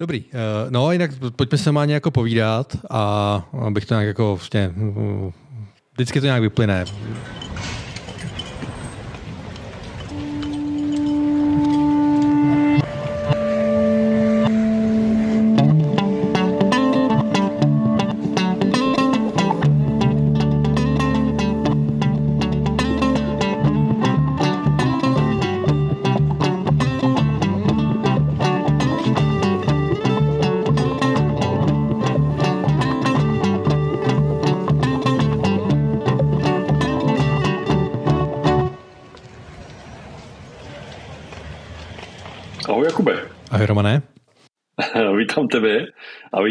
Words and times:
Dobrý, 0.00 0.24
uh, 0.24 0.30
no 0.70 0.92
jinak 0.92 1.10
pojďme 1.36 1.58
se 1.58 1.72
má 1.72 1.84
nějak 1.84 2.02
povídat 2.10 2.76
a 2.90 3.42
abych 3.66 3.86
to 3.86 3.94
nějak 3.94 4.06
jako 4.06 4.36
vlastně, 4.36 4.72
uh, 4.76 5.32
vždycky 5.94 6.20
to 6.20 6.26
nějak 6.26 6.42
vyplyne. 6.42 6.84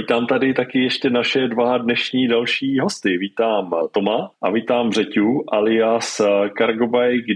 Vítám 0.08 0.28
tady 0.28 0.54
taky 0.54 0.84
ještě 0.84 1.10
naše 1.10 1.48
dva 1.48 1.78
dnešní 1.78 2.28
další 2.28 2.80
hosty. 2.80 3.18
Vítám 3.18 3.72
Toma 3.92 4.32
a 4.42 4.52
vítám 4.52 4.92
Řeťu 4.92 5.44
alias 5.52 6.22
cargobike 6.58 7.36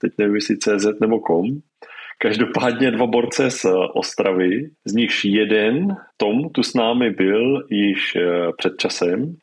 teď 0.00 0.10
nevím, 0.18 0.34
jestli 0.34 0.56
CZ 0.58 1.00
nebo 1.00 1.20
kom. 1.20 1.46
Každopádně 2.18 2.90
dva 2.90 3.06
borce 3.06 3.50
z 3.50 3.66
Ostravy, 3.94 4.70
z 4.84 4.94
nichž 4.94 5.24
jeden, 5.24 5.96
Tom, 6.16 6.50
tu 6.50 6.62
s 6.62 6.74
námi 6.74 7.10
byl 7.10 7.66
již 7.70 8.16
eh, 8.16 8.52
před 8.56 8.72
časem 8.78 9.36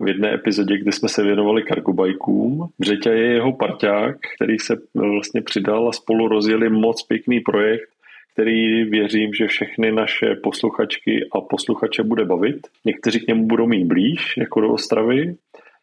v 0.00 0.08
jedné 0.08 0.34
epizodě, 0.34 0.78
kde 0.78 0.92
jsme 0.92 1.08
se 1.08 1.22
věnovali 1.22 1.62
kargobajkům. 1.62 2.68
Břeťa 2.78 3.12
je 3.12 3.32
jeho 3.32 3.52
parťák, 3.52 4.16
který 4.36 4.58
se 4.58 4.76
vlastně 4.94 5.42
přidal 5.42 5.88
a 5.88 5.92
spolu 5.92 6.28
rozjeli 6.28 6.68
moc 6.68 7.02
pěkný 7.02 7.40
projekt, 7.40 7.95
který 8.36 8.84
věřím, 8.84 9.34
že 9.34 9.46
všechny 9.46 9.92
naše 9.92 10.26
posluchačky 10.42 11.28
a 11.32 11.40
posluchače 11.40 12.02
bude 12.02 12.24
bavit. 12.24 12.56
Někteří 12.84 13.20
k 13.20 13.26
němu 13.26 13.46
budou 13.46 13.66
mít 13.66 13.84
blíž, 13.84 14.36
jako 14.36 14.60
do 14.60 14.72
Ostravy, 14.72 15.36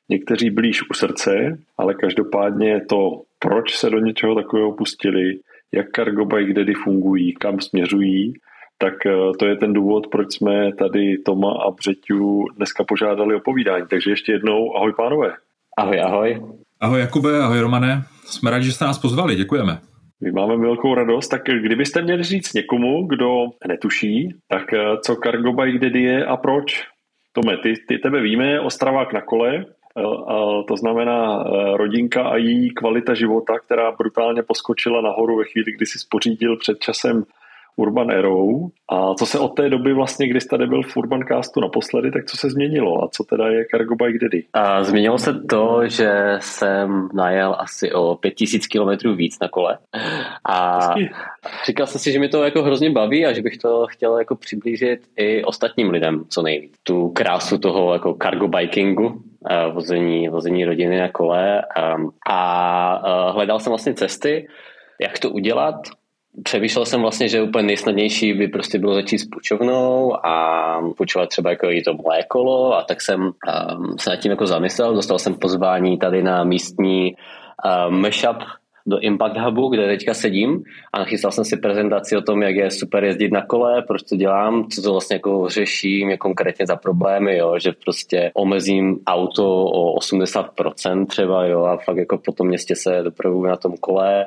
někteří 0.09 0.49
blíž 0.49 0.81
u 0.89 0.93
srdce, 0.93 1.57
ale 1.77 1.93
každopádně 1.93 2.81
to, 2.89 3.21
proč 3.39 3.75
se 3.75 3.89
do 3.89 3.99
něčeho 3.99 4.35
takového 4.35 4.71
pustili, 4.71 5.39
jak 5.71 5.85
Cargo 5.95 6.25
Bike 6.25 6.53
Daddy 6.53 6.73
fungují, 6.73 7.33
kam 7.33 7.59
směřují, 7.61 8.33
tak 8.77 9.05
eh, 9.05 9.11
to 9.39 9.45
je 9.45 9.55
ten 9.55 9.73
důvod, 9.73 10.07
proč 10.07 10.33
jsme 10.33 10.73
tady 10.73 11.17
Toma 11.25 11.51
a 11.67 11.71
Břeťu 11.71 12.45
dneska 12.57 12.83
požádali 12.83 13.35
o 13.35 13.39
povídání. 13.39 13.85
Takže 13.89 14.11
ještě 14.11 14.31
jednou 14.31 14.75
ahoj 14.75 14.93
pánové. 14.97 15.33
Ahoj, 15.77 16.01
ahoj. 16.01 16.41
Ahoj 16.79 16.99
Jakube, 16.99 17.39
ahoj 17.39 17.59
Romane. 17.59 18.03
Jsme 18.25 18.51
rádi, 18.51 18.65
že 18.65 18.71
jste 18.71 18.85
nás 18.85 18.99
pozvali, 18.99 19.35
děkujeme. 19.35 19.92
My 20.23 20.31
máme 20.31 20.57
velkou 20.57 20.95
radost, 20.95 21.27
tak 21.27 21.43
kdybyste 21.43 22.01
měli 22.01 22.23
říct 22.23 22.53
někomu, 22.53 23.07
kdo 23.07 23.45
netuší, 23.67 24.35
tak 24.47 24.73
eh, 24.73 24.79
co 25.05 25.15
Cargo 25.15 25.53
Bike 25.53 25.79
Daddy 25.79 26.01
je 26.01 26.25
a 26.25 26.37
proč? 26.37 26.87
Tome, 27.33 27.57
ty, 27.57 27.73
ty 27.87 27.97
tebe 27.97 28.21
víme, 28.21 28.59
Ostravák 28.59 29.13
na 29.13 29.21
kole, 29.21 29.55
eh, 29.55 30.01
a 30.27 30.63
to 30.67 30.77
znamená 30.77 31.43
eh, 31.43 31.77
rodinka 31.77 32.23
a 32.23 32.37
její 32.37 32.73
kvalita 32.73 33.13
života, 33.13 33.59
která 33.59 33.91
brutálně 33.91 34.43
poskočila 34.43 35.01
nahoru 35.01 35.37
ve 35.37 35.43
chvíli, 35.43 35.71
kdy 35.71 35.85
si 35.85 35.99
spořídil 35.99 36.57
před 36.57 36.79
časem 36.79 37.23
Urban 37.75 38.11
Arrow. 38.11 38.69
A 38.89 39.13
co 39.13 39.25
se 39.25 39.39
od 39.39 39.47
té 39.47 39.69
doby 39.69 39.93
vlastně, 39.93 40.27
kdy 40.27 40.41
jsi 40.41 40.47
tady 40.47 40.67
byl 40.67 40.81
v 40.83 40.97
Urbancastu 40.97 41.59
naposledy, 41.59 42.11
tak 42.11 42.25
co 42.25 42.37
se 42.37 42.49
změnilo 42.49 43.03
a 43.03 43.07
co 43.07 43.23
teda 43.23 43.47
je 43.47 43.65
Cargo 43.71 43.95
Bike 43.95 44.19
Daddy? 44.19 44.43
A 44.53 44.83
změnilo 44.83 45.17
se 45.17 45.39
to, 45.49 45.87
že 45.87 46.37
jsem 46.39 47.09
najel 47.13 47.55
asi 47.59 47.91
o 47.91 48.15
5000 48.15 48.67
km 48.67 49.15
víc 49.15 49.39
na 49.39 49.47
kole 49.47 49.77
a 50.49 50.79
říkal 51.65 51.87
jsem 51.87 52.01
si, 52.01 52.11
že 52.11 52.19
mi 52.19 52.29
to 52.29 52.43
jako 52.43 52.63
hrozně 52.63 52.91
baví 52.91 53.25
a 53.25 53.33
že 53.33 53.41
bych 53.41 53.57
to 53.57 53.85
chtěl 53.89 54.17
jako 54.17 54.35
přiblížit 54.35 54.99
i 55.17 55.43
ostatním 55.43 55.89
lidem 55.89 56.23
co 56.29 56.41
nejvíc. 56.41 56.73
Tu 56.83 57.09
krásu 57.09 57.57
toho 57.57 57.93
jako 57.93 58.17
cargo 58.21 58.47
bikingu, 58.47 59.21
vození, 59.73 60.29
vození 60.29 60.65
rodiny 60.65 60.99
na 60.99 61.09
kole 61.09 61.61
a, 61.61 61.95
a 62.27 63.31
hledal 63.31 63.59
jsem 63.59 63.71
vlastně 63.71 63.93
cesty, 63.93 64.47
jak 65.01 65.19
to 65.19 65.29
udělat, 65.29 65.75
přemýšlel 66.43 66.85
jsem 66.85 67.01
vlastně, 67.01 67.29
že 67.29 67.41
úplně 67.41 67.63
nejsnadnější 67.63 68.33
by 68.33 68.47
prostě 68.47 68.79
bylo 68.79 68.93
začít 68.93 69.19
s 69.19 69.25
půjčovnou 69.25 70.25
a 70.25 70.81
půjčovat 70.97 71.29
třeba 71.29 71.49
jako 71.49 71.69
i 71.69 71.81
to 71.81 71.93
moje 71.93 72.23
kolo 72.27 72.77
a 72.77 72.83
tak 72.83 73.01
jsem 73.01 73.21
um, 73.21 73.97
se 73.99 74.09
nad 74.09 74.15
tím 74.15 74.31
jako 74.31 74.47
zamyslel, 74.47 74.95
dostal 74.95 75.19
jsem 75.19 75.35
pozvání 75.35 75.97
tady 75.97 76.23
na 76.23 76.43
místní 76.43 77.15
um, 77.87 78.01
mashup 78.01 78.37
do 78.85 78.99
Impact 78.99 79.37
Hubu, 79.37 79.69
kde 79.69 79.87
teďka 79.87 80.13
sedím 80.13 80.63
a 80.93 80.99
nachystal 80.99 81.31
jsem 81.31 81.45
si 81.45 81.57
prezentaci 81.57 82.17
o 82.17 82.21
tom, 82.21 82.43
jak 82.43 82.55
je 82.55 82.71
super 82.71 83.03
jezdit 83.03 83.31
na 83.31 83.45
kole, 83.45 83.81
proč 83.81 84.03
to 84.03 84.15
dělám, 84.15 84.67
co 84.69 84.81
to 84.81 84.91
vlastně 84.91 85.15
jako 85.15 85.49
řeším, 85.49 86.09
jak 86.09 86.19
konkrétně 86.19 86.65
za 86.65 86.75
problémy, 86.75 87.37
jo, 87.37 87.59
že 87.59 87.71
prostě 87.83 88.31
omezím 88.33 88.99
auto 89.07 89.65
o 89.65 89.99
80% 89.99 91.05
třeba, 91.05 91.45
jo, 91.45 91.63
a 91.63 91.77
fakt 91.77 91.97
jako 91.97 92.17
po 92.17 92.31
tom 92.31 92.47
městě 92.47 92.75
se 92.75 93.03
dopravuju 93.03 93.45
na 93.45 93.55
tom 93.55 93.77
kole 93.77 94.25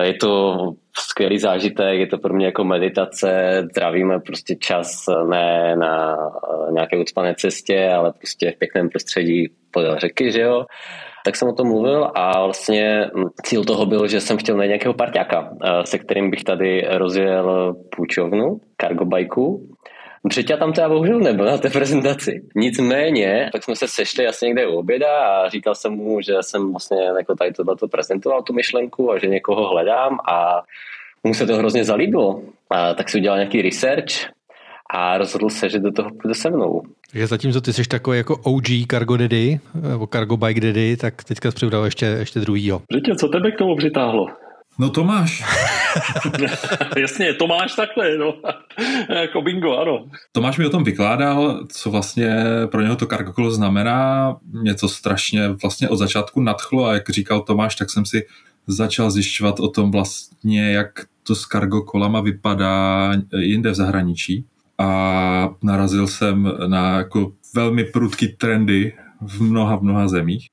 je 0.00 0.14
to 0.14 0.56
skvělý 0.98 1.38
zážitek, 1.38 1.98
je 1.98 2.06
to 2.06 2.18
pro 2.18 2.34
mě 2.34 2.46
jako 2.46 2.64
meditace, 2.64 3.62
trávíme 3.74 4.20
prostě 4.20 4.56
čas 4.56 5.04
ne 5.28 5.76
na 5.76 6.16
nějaké 6.70 6.98
ucpané 6.98 7.34
cestě, 7.34 7.90
ale 7.90 8.12
prostě 8.12 8.50
v 8.50 8.58
pěkném 8.58 8.88
prostředí 8.88 9.48
podél 9.70 9.98
řeky, 9.98 10.32
že 10.32 10.40
jo. 10.40 10.64
Tak 11.24 11.36
jsem 11.36 11.48
o 11.48 11.52
tom 11.52 11.68
mluvil 11.68 12.10
a 12.14 12.44
vlastně 12.44 13.10
cíl 13.42 13.64
toho 13.64 13.86
byl, 13.86 14.06
že 14.08 14.20
jsem 14.20 14.36
chtěl 14.36 14.56
najít 14.56 14.68
nějakého 14.68 14.94
parťáka, 14.94 15.50
se 15.84 15.98
kterým 15.98 16.30
bych 16.30 16.44
tady 16.44 16.86
rozjel 16.90 17.74
půjčovnu, 17.96 18.60
cargo 18.80 19.04
Třetí 20.30 20.52
tam 20.58 20.72
teda 20.72 20.88
bohužel 20.88 21.20
nebyl 21.20 21.44
na 21.44 21.58
té 21.58 21.70
prezentaci. 21.70 22.42
Nicméně, 22.56 23.50
tak 23.52 23.64
jsme 23.64 23.76
se 23.76 23.88
sešli 23.88 24.26
asi 24.26 24.46
někde 24.46 24.66
u 24.66 24.76
oběda 24.76 25.24
a 25.26 25.48
říkal 25.48 25.74
jsem 25.74 25.92
mu, 25.92 26.20
že 26.20 26.32
jsem 26.40 26.70
vlastně 26.70 26.98
jako 27.18 27.34
tady 27.34 27.52
to 27.52 27.88
prezentoval, 27.88 28.42
tu 28.42 28.52
myšlenku 28.52 29.12
a 29.12 29.18
že 29.18 29.26
někoho 29.26 29.68
hledám 29.68 30.18
a 30.32 30.62
mu 31.24 31.34
se 31.34 31.46
to 31.46 31.56
hrozně 31.56 31.84
zalíbilo. 31.84 32.42
A 32.70 32.94
tak 32.94 33.08
si 33.08 33.18
udělal 33.18 33.38
nějaký 33.38 33.62
research 33.62 34.12
a 34.94 35.18
rozhodl 35.18 35.50
se, 35.50 35.68
že 35.68 35.78
do 35.78 35.92
toho 35.92 36.10
půjde 36.22 36.34
se 36.34 36.50
mnou. 36.50 36.82
Takže 37.10 37.26
zatímco 37.26 37.60
ty 37.60 37.72
jsi 37.72 37.88
takový 37.88 38.18
jako 38.18 38.36
OG 38.42 38.66
Cargo 38.90 39.16
Daddy, 39.16 39.60
nebo 39.90 40.06
Cargo 40.06 40.36
Bike 40.36 40.60
Daddy, 40.60 40.96
tak 40.96 41.24
teďka 41.24 41.50
jsi 41.50 41.54
přibral 41.54 41.84
ještě, 41.84 42.06
ještě 42.06 42.40
druhýho. 42.40 42.82
Víte, 42.94 43.16
co 43.16 43.28
tebe 43.28 43.50
k 43.50 43.58
tomu 43.58 43.76
přitáhlo? 43.76 44.26
No 44.78 44.90
Tomáš. 44.90 45.44
Jasně, 46.96 47.34
Tomáš 47.34 47.74
takhle, 47.74 48.16
no. 48.16 48.34
jako 49.20 49.42
bingo, 49.42 49.76
ano. 49.76 50.06
Tomáš 50.32 50.58
mi 50.58 50.66
o 50.66 50.70
tom 50.70 50.84
vykládal, 50.84 51.66
co 51.68 51.90
vlastně 51.90 52.44
pro 52.70 52.80
něho 52.80 52.96
to 52.96 53.06
kargokolo 53.06 53.50
znamená. 53.50 54.36
Mě 54.52 54.74
to 54.74 54.88
strašně 54.88 55.48
vlastně 55.48 55.88
od 55.88 55.96
začátku 55.96 56.40
nadchlo 56.40 56.86
a 56.86 56.94
jak 56.94 57.10
říkal 57.10 57.40
Tomáš, 57.40 57.76
tak 57.76 57.90
jsem 57.90 58.06
si 58.06 58.26
začal 58.66 59.10
zjišťovat 59.10 59.60
o 59.60 59.68
tom 59.68 59.90
vlastně, 59.90 60.72
jak 60.72 61.06
to 61.22 61.34
s 61.34 61.46
kargokolama 61.46 62.20
vypadá 62.20 63.12
jinde 63.36 63.70
v 63.70 63.74
zahraničí. 63.74 64.44
A 64.78 65.54
narazil 65.62 66.06
jsem 66.06 66.52
na 66.66 66.98
jako 66.98 67.32
velmi 67.54 67.84
prudký 67.84 68.28
trendy 68.28 68.92
v 69.20 69.42
mnoha, 69.42 69.76
v 69.76 69.82
mnoha 69.82 70.08
zemích. 70.08 70.48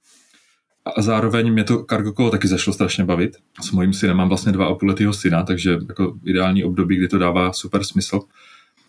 A 0.97 1.01
zároveň 1.01 1.53
mě 1.53 1.63
to 1.63 1.85
cargo 1.89 2.13
kolo 2.13 2.29
taky 2.29 2.47
zašlo 2.47 2.73
strašně 2.73 3.05
bavit. 3.05 3.37
S 3.61 3.71
mojím 3.71 3.93
synem 3.93 4.17
mám 4.17 4.27
vlastně 4.27 4.51
dva 4.51 4.65
a 4.65 4.73
půl 4.73 4.89
letého 4.89 5.13
syna, 5.13 5.43
takže 5.43 5.77
jako 5.87 6.17
ideální 6.25 6.63
období, 6.63 6.97
kdy 6.97 7.07
to 7.07 7.17
dává 7.17 7.53
super 7.53 7.83
smysl. 7.83 8.19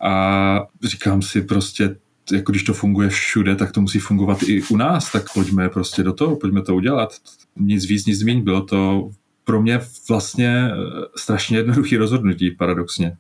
A 0.01 0.67
říkám 0.83 1.23
si 1.23 1.43
prostě, 1.43 1.97
jako 2.33 2.53
když 2.53 2.63
to 2.63 2.75
funguje 2.75 3.09
všude, 3.09 3.57
tak 3.57 3.73
to 3.73 3.81
musí 3.81 3.99
fungovat 3.99 4.43
i 4.43 4.63
u 4.71 4.77
nás, 4.77 5.13
tak 5.13 5.25
pojďme 5.35 5.69
prostě 5.69 6.03
do 6.03 6.13
toho, 6.13 6.37
pojďme 6.37 6.63
to 6.63 6.75
udělat. 6.75 7.15
Nic 7.57 7.85
víc, 7.85 8.07
nic 8.07 8.23
méně. 8.23 8.43
Bylo 8.43 8.63
to 8.63 9.11
pro 9.45 9.63
mě 9.63 9.81
vlastně 10.09 10.71
eh, 10.73 10.77
strašně 11.17 11.57
jednoduché 11.57 11.99
rozhodnutí, 11.99 12.51
paradoxně. 12.51 13.17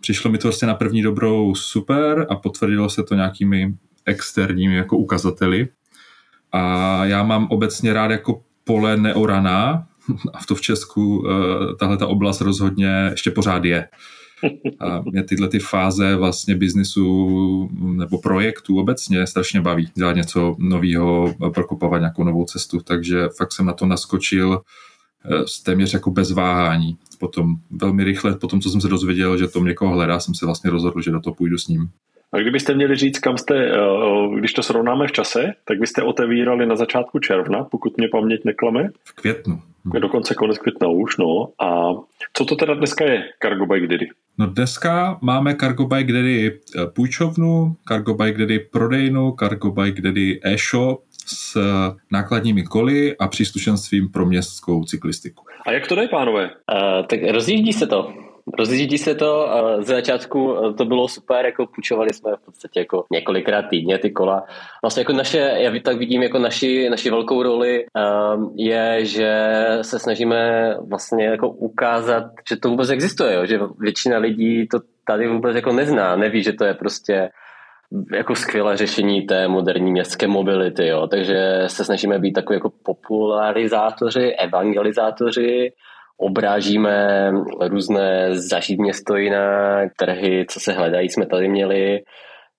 Přišlo 0.00 0.30
mi 0.30 0.38
to 0.38 0.48
vlastně 0.48 0.68
na 0.68 0.74
první 0.74 1.02
dobrou 1.02 1.54
super 1.54 2.26
a 2.30 2.36
potvrdilo 2.36 2.90
se 2.90 3.02
to 3.02 3.14
nějakými 3.14 3.74
externími 4.06 4.74
jako 4.74 4.96
ukazateli. 4.96 5.68
A 6.52 7.04
já 7.04 7.22
mám 7.22 7.46
obecně 7.50 7.92
rád 7.92 8.10
jako 8.10 8.42
pole 8.64 8.96
neoraná, 8.96 9.86
a 10.32 10.38
v 10.38 10.46
to 10.46 10.54
v 10.54 10.60
Česku 10.60 11.28
eh, 11.28 11.74
tahle 11.74 11.96
ta 11.96 12.06
oblast 12.06 12.40
rozhodně 12.40 13.08
ještě 13.10 13.30
pořád 13.30 13.64
je. 13.64 13.88
A 14.80 15.02
mě 15.10 15.22
tyhle 15.22 15.48
ty 15.48 15.58
fáze 15.58 16.16
vlastně 16.16 16.54
biznisu 16.54 17.70
nebo 17.80 18.18
projektu 18.18 18.78
obecně 18.78 19.26
strašně 19.26 19.60
baví. 19.60 19.90
Dělat 19.94 20.16
něco 20.16 20.56
nového, 20.58 21.34
prokopovat 21.54 22.00
nějakou 22.00 22.24
novou 22.24 22.44
cestu, 22.44 22.80
takže 22.80 23.28
fakt 23.36 23.52
jsem 23.52 23.66
na 23.66 23.72
to 23.72 23.86
naskočil 23.86 24.60
téměř 25.62 25.94
jako 25.94 26.10
bez 26.10 26.30
váhání. 26.30 26.98
Potom 27.18 27.56
velmi 27.70 28.04
rychle, 28.04 28.34
potom 28.34 28.60
co 28.60 28.70
jsem 28.70 28.80
se 28.80 28.88
dozvěděl, 28.88 29.38
že 29.38 29.48
to 29.48 29.64
někoho 29.64 29.94
hledá, 29.94 30.20
jsem 30.20 30.34
se 30.34 30.46
vlastně 30.46 30.70
rozhodl, 30.70 31.02
že 31.02 31.10
do 31.10 31.20
toho 31.20 31.34
půjdu 31.34 31.58
s 31.58 31.68
ním. 31.68 31.90
A 32.32 32.38
kdybyste 32.38 32.74
měli 32.74 32.96
říct, 32.96 33.18
kam 33.18 33.38
jste, 33.38 33.54
eh, 33.56 34.38
když 34.38 34.52
to 34.52 34.62
srovnáme 34.62 35.06
v 35.06 35.12
čase, 35.12 35.52
tak 35.64 35.78
byste 35.78 36.02
otevírali 36.02 36.66
na 36.66 36.76
začátku 36.76 37.18
června, 37.18 37.64
pokud 37.64 37.96
mě 37.96 38.08
paměť 38.08 38.44
neklame? 38.44 38.88
V 39.04 39.12
květnu. 39.12 39.60
Dokonce 39.98 40.34
konec 40.34 40.58
května 40.58 40.88
už, 40.88 41.16
no. 41.16 41.48
A 41.60 41.92
co 42.32 42.44
to 42.44 42.56
teda 42.56 42.74
dneska 42.74 43.04
je 43.04 43.24
Cargo 43.42 43.66
Bike 43.66 43.86
Daddy? 43.86 44.08
No 44.38 44.46
dneska 44.46 45.18
máme 45.22 45.54
Cargo 45.54 45.86
Bike 45.86 46.12
Daddy 46.12 46.52
eh, 46.52 46.86
půjčovnu, 46.86 47.76
Cargo 47.88 48.14
Bike 48.14 48.38
Daddy 48.38 48.58
prodejnu, 48.58 49.34
Cargo 49.38 49.70
Bike 49.70 50.02
Daddy 50.02 50.40
e-shop 50.44 51.00
s 51.26 51.58
nákladními 52.12 52.62
koly 52.62 53.16
a 53.16 53.28
příslušenstvím 53.28 54.08
pro 54.08 54.26
městskou 54.26 54.84
cyklistiku. 54.84 55.44
A 55.66 55.72
jak 55.72 55.86
to 55.86 55.94
jde, 55.94 56.08
pánové? 56.08 56.44
Uh, 56.44 57.06
tak 57.06 57.20
rozjíždí 57.30 57.72
se 57.72 57.86
to. 57.86 58.27
Rozjíždí 58.58 58.98
se 58.98 59.14
to, 59.14 59.48
z 59.80 59.86
začátku 59.86 60.56
e, 60.56 60.74
to 60.74 60.84
bylo 60.84 61.08
super, 61.08 61.46
jako 61.46 61.66
půjčovali 61.66 62.12
jsme 62.12 62.32
v 62.36 62.44
podstatě 62.44 62.80
jako 62.80 63.04
několikrát 63.12 63.62
týdně 63.62 63.98
ty 63.98 64.10
kola. 64.10 64.44
Vlastně 64.82 65.00
jako 65.00 65.12
naše, 65.12 65.38
já 65.38 65.72
tak 65.82 65.96
vidím 65.96 66.22
jako 66.22 66.38
naši, 66.38 66.90
naši 66.90 67.10
velkou 67.10 67.42
roli 67.42 67.84
um, 68.34 68.52
je, 68.56 69.04
že 69.04 69.54
se 69.82 69.98
snažíme 69.98 70.74
vlastně 70.88 71.24
jako 71.26 71.48
ukázat, 71.48 72.24
že 72.48 72.56
to 72.56 72.68
vůbec 72.68 72.90
existuje, 72.90 73.34
jo? 73.34 73.46
že 73.46 73.60
většina 73.78 74.18
lidí 74.18 74.68
to 74.68 74.80
tady 75.06 75.28
vůbec 75.28 75.56
jako 75.56 75.72
nezná, 75.72 76.16
neví, 76.16 76.42
že 76.42 76.52
to 76.52 76.64
je 76.64 76.74
prostě 76.74 77.30
jako 78.12 78.34
skvělé 78.34 78.76
řešení 78.76 79.22
té 79.22 79.48
moderní 79.48 79.92
městské 79.92 80.26
mobility, 80.26 80.86
jo. 80.86 81.06
takže 81.06 81.62
se 81.66 81.84
snažíme 81.84 82.18
být 82.18 82.32
takový 82.32 82.56
jako 82.56 82.72
popularizátoři, 82.82 84.32
evangelizátoři, 84.32 85.72
obrážíme 86.18 87.30
různé 87.60 88.28
zažitně 88.30 88.94
stojina, 88.94 89.80
trhy, 89.96 90.46
co 90.48 90.60
se 90.60 90.72
hledají, 90.72 91.08
jsme 91.08 91.26
tady 91.26 91.48
měli, 91.48 92.00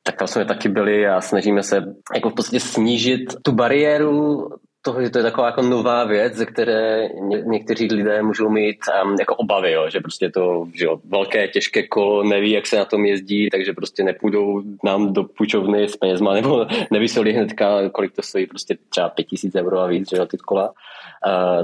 tak 0.03 0.15
tam 0.15 0.27
jsme 0.27 0.45
taky 0.45 0.69
byli 0.69 1.07
a 1.07 1.21
snažíme 1.21 1.63
se 1.63 1.83
jako 2.15 2.29
v 2.29 2.33
podstatě 2.33 2.59
snížit 2.59 3.21
tu 3.43 3.51
bariéru 3.51 4.49
toho, 4.81 5.03
že 5.03 5.09
to 5.09 5.17
je 5.17 5.23
taková 5.23 5.47
jako 5.47 5.61
nová 5.61 6.03
věc, 6.03 6.33
ze 6.33 6.45
které 6.45 7.09
ně, 7.21 7.41
někteří 7.45 7.87
lidé 7.93 8.21
můžou 8.23 8.49
mít 8.49 8.77
um, 9.03 9.15
jako 9.19 9.35
obavy, 9.35 9.71
jo, 9.71 9.89
že 9.89 9.99
prostě 9.99 10.29
to 10.29 10.67
že 10.73 10.85
jo, 10.85 10.99
velké, 11.05 11.47
těžké 11.47 11.87
kolo 11.87 12.23
neví, 12.23 12.51
jak 12.51 12.67
se 12.67 12.77
na 12.77 12.85
tom 12.85 13.05
jezdí, 13.05 13.49
takže 13.49 13.73
prostě 13.73 14.03
nepůjdou 14.03 14.61
nám 14.83 15.13
do 15.13 15.23
půjčovny 15.23 15.87
s 15.87 15.97
penězma, 15.97 16.33
nebo 16.33 16.65
nevysolí 16.91 17.31
hnedka, 17.31 17.89
kolik 17.89 18.15
to 18.15 18.21
stojí, 18.21 18.45
prostě 18.45 18.77
třeba 18.89 19.09
5000 19.09 19.55
euro 19.55 19.79
a 19.79 19.87
víc, 19.87 20.09
že 20.09 20.17
jo, 20.17 20.25
ty 20.25 20.37
kola, 20.37 20.73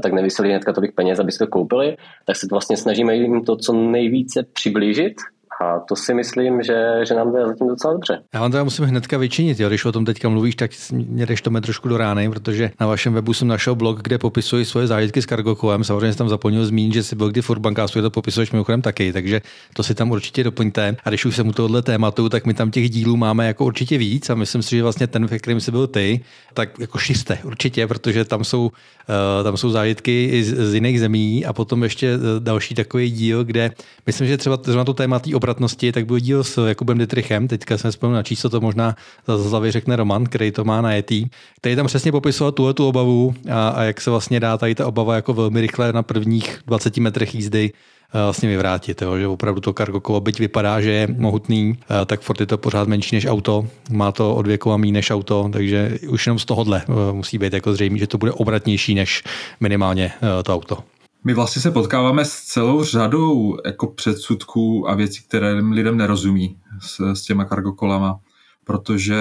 tak 0.02 0.14
nevysolí 0.14 0.50
hnedka 0.50 0.74
tolik 0.74 0.96
peněz, 0.96 1.20
aby 1.20 1.32
si 1.32 1.40
to 1.40 1.48
koupili, 1.48 1.98
tak 2.26 2.36
se 2.36 2.48
vlastně 2.52 2.78
snažíme 2.78 3.16
jim 3.16 3.44
to 3.44 3.56
co 3.56 3.74
nejvíce 3.74 4.44
přiblížit, 4.54 5.14
a 5.62 5.80
to 5.80 5.96
si 5.96 6.14
myslím, 6.14 6.64
že, 6.64 7.02
že 7.08 7.14
nám 7.14 7.34
jde 7.34 7.46
zatím 7.46 7.68
docela 7.68 7.94
dobře. 7.94 8.22
Já 8.34 8.42
vám 8.42 8.52
teda 8.52 8.64
musím 8.64 8.86
hnedka 8.86 9.18
vyčinit, 9.18 9.60
jo. 9.60 9.68
když 9.68 9.86
o 9.86 9.92
tom 9.92 10.06
teďka 10.06 10.30
mluvíš, 10.30 10.56
tak 10.56 10.72
mě 10.92 11.26
jdeš 11.26 11.42
to 11.42 11.62
trošku 11.62 11.90
do 11.90 11.98
rány, 11.98 12.30
protože 12.30 12.72
na 12.80 12.88
vašem 12.88 13.14
webu 13.14 13.34
jsem 13.34 13.48
našel 13.48 13.76
blog, 13.76 14.02
kde 14.02 14.18
popisuji 14.18 14.66
svoje 14.66 14.88
zážitky 14.88 15.22
s 15.22 15.26
Cargokovem. 15.26 15.84
Samozřejmě 15.84 16.14
jsem 16.14 16.18
tam 16.18 16.30
zapomněl 16.30 16.66
zmínit, 16.66 16.94
že 16.94 17.04
si 17.04 17.16
byl 17.16 17.32
kdy 17.32 17.42
furt 17.42 17.60
bankářství 17.60 18.02
to 18.02 18.10
popisuješ 18.10 18.52
mimochodem 18.52 18.82
taky, 18.82 19.14
takže 19.14 19.42
to 19.74 19.84
si 19.84 19.96
tam 19.96 20.12
určitě 20.12 20.44
doplňte. 20.44 20.96
A 21.04 21.10
když 21.10 21.26
už 21.26 21.36
jsem 21.36 21.48
u 21.48 21.54
tohohle 21.54 21.82
tématu, 21.82 22.30
tak 22.30 22.46
my 22.46 22.54
tam 22.54 22.72
těch 22.72 22.90
dílů 22.90 23.18
máme 23.18 23.48
jako 23.48 23.66
určitě 23.66 23.98
víc 23.98 24.30
a 24.30 24.36
myslím 24.36 24.62
si, 24.62 24.76
že 24.76 24.84
vlastně 24.84 25.08
ten, 25.08 25.26
ve 25.26 25.40
kterém 25.40 25.60
jsi 25.60 25.72
byl 25.72 25.88
ty, 25.88 26.22
tak 26.54 26.80
jako 26.80 26.98
šiste 26.98 27.38
určitě, 27.44 27.88
protože 27.88 28.26
tam 28.26 28.44
jsou, 28.44 28.66
uh, 28.66 29.44
tam 29.44 29.58
jsou 29.58 29.70
zážitky 29.70 30.30
i 30.32 30.44
z, 30.44 30.70
z, 30.70 30.74
jiných 30.74 31.00
zemí 31.00 31.46
a 31.46 31.54
potom 31.54 31.84
ještě 31.84 32.14
eh, 32.14 32.20
další 32.40 32.76
takový 32.76 33.12
díl, 33.12 33.44
kde 33.44 33.72
myslím, 34.06 34.28
že 34.28 34.38
třeba 34.38 34.60
na 34.76 34.84
to 34.84 34.94
téma 34.94 35.20
obratnosti, 35.46 35.92
tak 35.92 36.06
byl 36.06 36.20
díl 36.20 36.44
s 36.44 36.68
Jakubem 36.68 36.98
Dietrichem, 36.98 37.48
teďka 37.48 37.78
jsem 37.78 37.92
vzpomněl 37.92 38.16
na 38.16 38.24
číslo, 38.24 38.50
to 38.50 38.62
možná 38.62 38.96
z 39.28 39.46
hlavy 39.52 39.72
řekne 39.72 39.96
Roman, 39.96 40.26
který 40.26 40.52
to 40.52 40.64
má 40.64 40.82
na 40.82 40.94
Yeti, 40.94 41.30
který 41.58 41.76
tam 41.76 41.88
přesně 41.88 42.12
popisoval 42.12 42.52
tuhle 42.52 42.74
tu 42.74 42.88
obavu 42.88 43.34
a, 43.52 43.70
a, 43.70 43.84
jak 43.84 44.02
se 44.02 44.10
vlastně 44.10 44.40
dá 44.40 44.58
tady 44.58 44.76
ta 44.76 44.88
obava 44.88 45.16
jako 45.16 45.34
velmi 45.34 45.62
rychle 45.62 45.94
na 45.94 46.04
prvních 46.04 46.60
20 46.68 46.98
metrech 46.98 47.36
jízdy 47.36 47.72
vlastně 48.14 48.50
vyvrátit, 48.50 49.02
jo, 49.02 49.18
že 49.18 49.28
opravdu 49.28 49.62
to 49.62 49.74
cargo 49.74 50.00
kolo, 50.00 50.22
byť 50.22 50.40
vypadá, 50.40 50.82
že 50.82 50.92
je 50.92 51.08
mohutný, 51.18 51.78
tak 52.06 52.22
furt 52.22 52.40
je 52.40 52.46
to 52.46 52.58
pořád 52.58 52.88
menší 52.88 53.16
než 53.16 53.26
auto, 53.26 53.68
má 53.92 54.12
to 54.12 54.36
odvěku 54.36 54.72
a 54.72 54.78
než 54.78 55.12
auto, 55.12 55.50
takže 55.54 56.00
už 56.08 56.26
jenom 56.26 56.40
z 56.40 56.46
tohohle 56.46 56.82
eh, 56.82 57.14
musí 57.14 57.38
být 57.38 57.54
jako 57.54 57.74
zřejmé, 57.74 57.98
že 57.98 58.08
to 58.08 58.18
bude 58.18 58.32
obratnější 58.32 58.96
než 58.96 59.24
minimálně 59.60 60.12
to 60.44 60.54
auto. 60.54 60.95
My 61.26 61.34
vlastně 61.34 61.62
se 61.62 61.72
potkáváme 61.72 62.26
s 62.26 62.42
celou 62.42 62.84
řadou 62.84 63.58
jako 63.66 63.88
předsudků 63.88 64.90
a 64.90 64.96
věcí, 64.96 65.24
které 65.24 65.54
lidem 65.54 65.98
nerozumí 65.98 66.60
s, 66.82 67.00
s 67.14 67.22
těma 67.22 67.46
kargokolama, 67.46 68.20
protože 68.64 69.16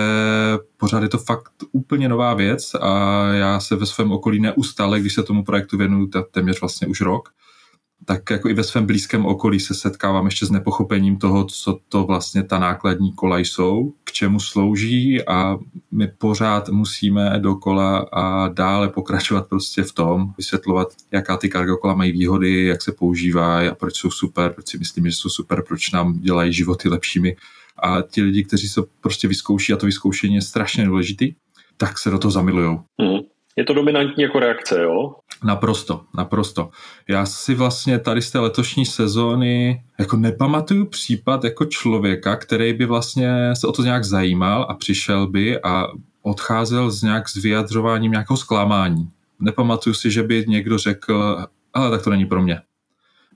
pořád 0.76 1.02
je 1.02 1.08
to 1.08 1.18
fakt 1.18 1.52
úplně 1.72 2.08
nová 2.08 2.34
věc 2.34 2.74
a 2.74 3.24
já 3.32 3.60
se 3.60 3.76
ve 3.76 3.86
svém 3.86 4.12
okolí 4.12 4.40
neustále, 4.40 5.00
když 5.00 5.14
se 5.14 5.22
tomu 5.22 5.44
projektu 5.44 5.76
věnuju 5.78 6.10
téměř 6.30 6.60
vlastně 6.60 6.86
už 6.86 7.00
rok, 7.00 7.28
tak 8.04 8.30
jako 8.30 8.48
i 8.48 8.54
ve 8.54 8.64
svém 8.64 8.86
blízkém 8.86 9.26
okolí 9.26 9.60
se 9.60 9.74
setkávám 9.74 10.24
ještě 10.24 10.46
s 10.46 10.50
nepochopením 10.50 11.16
toho, 11.16 11.44
co 11.44 11.78
to 11.88 12.04
vlastně 12.04 12.42
ta 12.42 12.58
nákladní 12.58 13.12
kola 13.12 13.38
jsou, 13.38 13.92
k 14.04 14.12
čemu 14.12 14.40
slouží 14.40 15.26
a 15.26 15.56
my 15.90 16.08
pořád 16.18 16.68
musíme 16.68 17.38
dokola 17.38 17.98
a 17.98 18.48
dále 18.48 18.88
pokračovat 18.88 19.48
prostě 19.48 19.82
v 19.82 19.92
tom, 19.92 20.32
vysvětlovat, 20.38 20.88
jaká 21.12 21.36
ty 21.36 21.48
cargo 21.48 21.76
kola 21.76 21.94
mají 21.94 22.12
výhody, 22.12 22.64
jak 22.64 22.82
se 22.82 22.92
používají 22.92 23.68
a 23.68 23.74
proč 23.74 23.96
jsou 23.96 24.10
super, 24.10 24.52
proč 24.52 24.68
si 24.68 24.78
myslíme, 24.78 25.10
že 25.10 25.16
jsou 25.16 25.28
super, 25.28 25.62
proč 25.68 25.90
nám 25.90 26.20
dělají 26.20 26.52
životy 26.52 26.88
lepšími. 26.88 27.36
A 27.82 28.02
ti 28.02 28.22
lidi, 28.22 28.44
kteří 28.44 28.68
se 28.68 28.80
prostě 29.00 29.28
vyzkouší 29.28 29.72
a 29.72 29.76
to 29.76 29.86
vyzkoušení 29.86 30.34
je 30.34 30.42
strašně 30.42 30.84
důležitý, 30.84 31.34
tak 31.76 31.98
se 31.98 32.10
do 32.10 32.18
toho 32.18 32.32
zamilujou. 32.32 32.80
Mm. 33.00 33.33
Je 33.56 33.64
to 33.64 33.74
dominantní 33.74 34.22
jako 34.22 34.38
reakce, 34.38 34.82
jo? 34.82 35.14
Naprosto, 35.44 36.00
naprosto. 36.16 36.70
Já 37.08 37.26
si 37.26 37.54
vlastně 37.54 37.98
tady 37.98 38.22
z 38.22 38.30
té 38.30 38.38
letošní 38.38 38.86
sezóny 38.86 39.82
jako 39.98 40.16
nepamatuju 40.16 40.86
případ 40.86 41.44
jako 41.44 41.64
člověka, 41.64 42.36
který 42.36 42.72
by 42.72 42.86
vlastně 42.86 43.56
se 43.56 43.66
o 43.66 43.72
to 43.72 43.82
nějak 43.82 44.04
zajímal 44.04 44.66
a 44.68 44.74
přišel 44.74 45.26
by 45.26 45.62
a 45.62 45.86
odcházel 46.22 46.90
z 46.90 47.02
nějak 47.02 47.28
s 47.28 47.34
vyjadřováním 47.42 48.12
nějakého 48.12 48.36
zklamání. 48.36 49.08
Nepamatuju 49.40 49.94
si, 49.94 50.10
že 50.10 50.22
by 50.22 50.44
někdo 50.48 50.78
řekl, 50.78 51.46
ale 51.74 51.90
tak 51.90 52.04
to 52.04 52.10
není 52.10 52.26
pro 52.26 52.42
mě. 52.42 52.60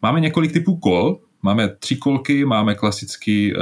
Máme 0.03 0.21
několik 0.21 0.53
typů 0.53 0.77
kol, 0.77 1.21
máme 1.43 1.69
tři 1.69 1.97
kolky, 1.97 2.45
máme 2.45 2.75
klasický 2.75 3.55
uh, 3.55 3.61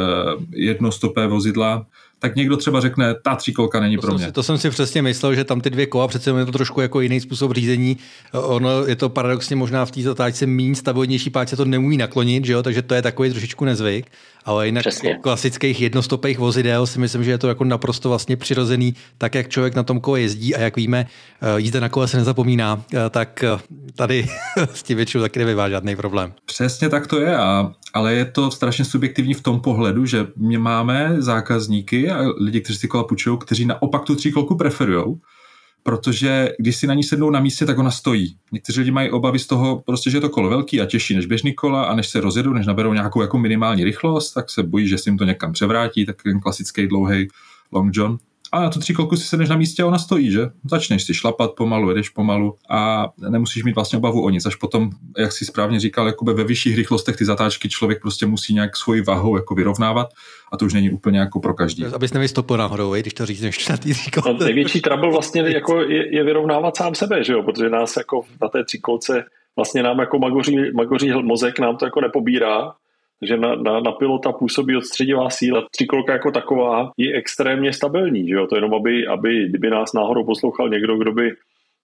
jednostopé 0.51 1.27
vozidla, 1.27 1.87
tak 2.29 2.37
někdo 2.37 2.57
třeba 2.57 2.81
řekne, 2.81 3.15
ta 3.23 3.37
tříkolka 3.37 3.81
není 3.81 3.97
to 3.97 4.03
pro 4.03 4.15
mě. 4.15 4.27
Si, 4.27 4.33
to 4.33 4.43
jsem 4.43 4.59
si 4.59 4.71
přesně 4.71 5.03
myslel, 5.03 5.35
že 5.35 5.45
tam 5.45 5.61
ty 5.61 5.71
dvě 5.71 5.87
kola, 5.87 6.09
přece 6.09 6.31
je 6.31 6.45
to 6.45 6.53
trošku 6.53 6.81
jako 6.81 7.01
jiný 7.01 7.21
způsob 7.21 7.53
řízení. 7.53 7.97
Ono 8.33 8.87
je 8.87 8.97
to 8.97 9.09
paradoxně 9.09 9.57
možná 9.57 9.85
v 9.85 9.91
té 9.91 10.03
zatáčce 10.03 10.47
méně 10.47 10.75
stabilnější, 10.75 11.31
páč 11.31 11.49
se 11.49 11.57
to 11.57 11.65
neumí 11.65 11.97
naklonit, 11.97 12.45
že 12.45 12.53
jo? 12.53 12.63
takže 12.63 12.83
to 12.83 12.95
je 12.95 13.03
takový 13.03 13.31
trošičku 13.31 13.65
nezvyk. 13.65 14.07
Ale 14.47 14.67
jinak 14.67 14.83
Přesně. 14.83 15.19
klasických 15.23 15.81
jednostopých 15.81 16.39
vozidel 16.39 16.87
si 16.87 16.99
myslím, 16.99 17.25
že 17.25 17.31
je 17.31 17.39
to 17.39 17.49
jako 17.49 17.65
naprosto 17.65 18.09
vlastně 18.09 18.37
přirozený, 18.37 18.95
tak 19.19 19.35
jak 19.35 19.49
člověk 19.49 19.75
na 19.75 19.83
tom 19.83 20.01
kole 20.01 20.21
jezdí 20.21 20.55
a 20.55 20.61
jak 20.61 20.77
víme, 20.77 21.07
eh, 21.43 21.61
jízda 21.61 21.81
na 21.81 21.89
kole 21.89 22.09
se 22.09 22.17
nezapomíná, 22.17 22.83
eh, 22.95 23.11
tak 23.11 23.45
eh, 23.45 23.59
tady 23.95 24.27
s 24.75 24.83
tím 24.83 24.97
většinou 24.97 25.23
taky 25.23 25.39
nevyvá 25.39 25.69
žádný 25.69 25.97
problém. 25.97 26.33
Přesně 26.45 26.89
tak 26.89 27.07
to 27.07 27.21
je, 27.21 27.37
a, 27.37 27.73
ale 27.95 28.15
je 28.15 28.25
to 28.25 28.51
strašně 28.51 28.85
subjektivní 28.85 29.35
v 29.35 29.43
tom 29.43 29.61
pohledu, 29.61 30.07
že 30.07 30.27
my 30.37 30.59
máme 30.59 31.15
zákazníky 31.19 32.11
a 32.11 32.19
lidi, 32.41 32.61
kteří 32.61 32.79
si 32.79 32.89
kola 32.89 33.05
půjčují, 33.05 33.39
kteří 33.39 33.65
naopak 33.65 34.05
tu 34.05 34.15
tříkolku 34.17 34.57
preferují, 34.57 35.17
protože 35.87 36.53
když 36.59 36.77
si 36.77 36.87
na 36.87 36.95
ní 36.95 37.03
sednou 37.03 37.31
na 37.31 37.41
místě, 37.41 37.67
tak 37.67 37.79
ona 37.79 37.91
stojí. 37.91 38.37
Někteří 38.53 38.81
lidi 38.81 38.91
mají 38.91 39.11
obavy 39.11 39.39
z 39.39 39.47
toho, 39.47 39.83
prostě, 39.87 40.11
že 40.11 40.17
je 40.17 40.21
to 40.21 40.29
kolo 40.29 40.49
velký 40.49 40.81
a 40.81 40.87
těžší 40.87 41.15
než 41.15 41.27
běžný 41.27 41.55
kola 41.55 41.85
a 41.85 41.95
než 41.95 42.09
se 42.09 42.21
rozjedou, 42.21 42.53
než 42.53 42.67
naberou 42.67 42.93
nějakou 42.93 43.23
jako 43.23 43.39
minimální 43.39 43.85
rychlost, 43.85 44.33
tak 44.33 44.51
se 44.51 44.63
bojí, 44.63 44.89
že 44.89 44.99
si 44.99 45.09
jim 45.09 45.19
to 45.19 45.25
někam 45.25 45.53
převrátí, 45.53 46.07
tak 46.07 46.23
ten 46.23 46.41
klasický 46.41 46.87
dlouhý 46.87 47.29
long 47.73 47.91
john 47.97 48.19
a 48.53 48.61
na 48.61 48.71
tu 48.71 48.81
tříkolku 48.81 49.17
si 49.17 49.27
sedneš 49.27 49.49
na 49.49 49.57
místě 49.57 49.83
a 49.83 49.87
ona 49.87 49.99
stojí, 49.99 50.31
že? 50.31 50.47
Začneš 50.71 51.05
si 51.05 51.15
šlapat 51.15 51.51
pomalu, 51.55 51.89
jedeš 51.89 52.09
pomalu 52.09 52.55
a 52.71 53.09
nemusíš 53.31 53.65
mít 53.65 53.75
vlastně 53.75 53.97
obavu 53.97 54.25
o 54.25 54.31
nic. 54.31 54.47
Až 54.47 54.57
potom, 54.57 54.91
jak 55.19 55.33
si 55.33 55.45
správně 55.45 55.81
říkal, 55.81 56.07
jakoby 56.07 56.33
ve 56.33 56.45
vyšších 56.45 56.77
rychlostech 56.77 57.17
ty 57.17 57.25
zatáčky 57.25 57.69
člověk 57.69 58.03
prostě 58.03 58.27
musí 58.27 58.55
nějak 58.55 58.77
svoji 58.77 59.01
váhou 59.01 59.37
jako 59.37 59.55
vyrovnávat 59.55 60.09
a 60.53 60.57
to 60.57 60.65
už 60.65 60.75
není 60.75 60.91
úplně 60.91 61.19
jako 61.19 61.41
pro 61.41 61.55
každý. 61.55 61.85
Abys 61.85 62.13
nevystopil 62.13 62.57
náhodou, 62.57 62.95
když 62.95 63.15
to 63.15 63.27
řízneš 63.27 63.69
na 63.69 63.77
té 63.77 63.89
no, 64.27 64.39
Největší 64.45 64.81
trouble 64.81 65.11
vlastně 65.11 65.43
jako 65.43 65.81
je, 65.81 66.17
je, 66.17 66.25
vyrovnávat 66.25 66.77
sám 66.77 66.95
sebe, 66.95 67.25
že 67.25 67.33
jo? 67.33 67.43
protože 67.43 67.71
nás 67.71 67.97
jako 67.97 68.25
na 68.43 68.49
té 68.49 68.65
tříkolce 68.65 69.25
vlastně 69.57 69.83
nám 69.83 69.99
jako 69.99 70.19
magoří, 70.19 70.57
magoří 70.75 71.11
mozek 71.23 71.59
nám 71.59 71.77
to 71.77 71.85
jako 71.85 72.01
nepobírá 72.01 72.73
takže 73.21 73.37
na, 73.37 73.55
na, 73.55 73.81
na 73.81 73.93
pilota 73.93 74.33
působí 74.33 74.77
odstředivá 74.77 75.31
síla. 75.31 75.67
Tříkolka 75.71 76.13
jako 76.13 76.31
taková 76.31 76.91
je 76.97 77.17
extrémně 77.17 77.73
stabilní. 77.73 78.29
Že 78.29 78.35
jo? 78.35 78.47
To 78.47 78.57
jenom, 78.57 78.75
aby, 78.75 79.07
aby, 79.07 79.49
kdyby 79.49 79.71
nás 79.71 79.93
náhodou 79.93 80.25
poslouchal 80.25 80.69
někdo, 80.69 80.97
kdo 80.97 81.13
by 81.13 81.33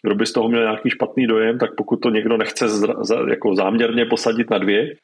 kdo 0.05 0.15
by 0.15 0.27
z 0.27 0.33
toho 0.33 0.49
měl 0.49 0.62
nějaký 0.62 0.91
špatný 0.91 1.27
dojem, 1.27 1.59
tak 1.59 1.71
pokud 1.77 1.97
to 1.97 2.11
někdo 2.11 2.37
nechce 2.37 2.67
jako 3.31 3.55
záměrně 3.55 4.05
posadit 4.05 4.51
na 4.51 4.59
dvě, 4.59 4.95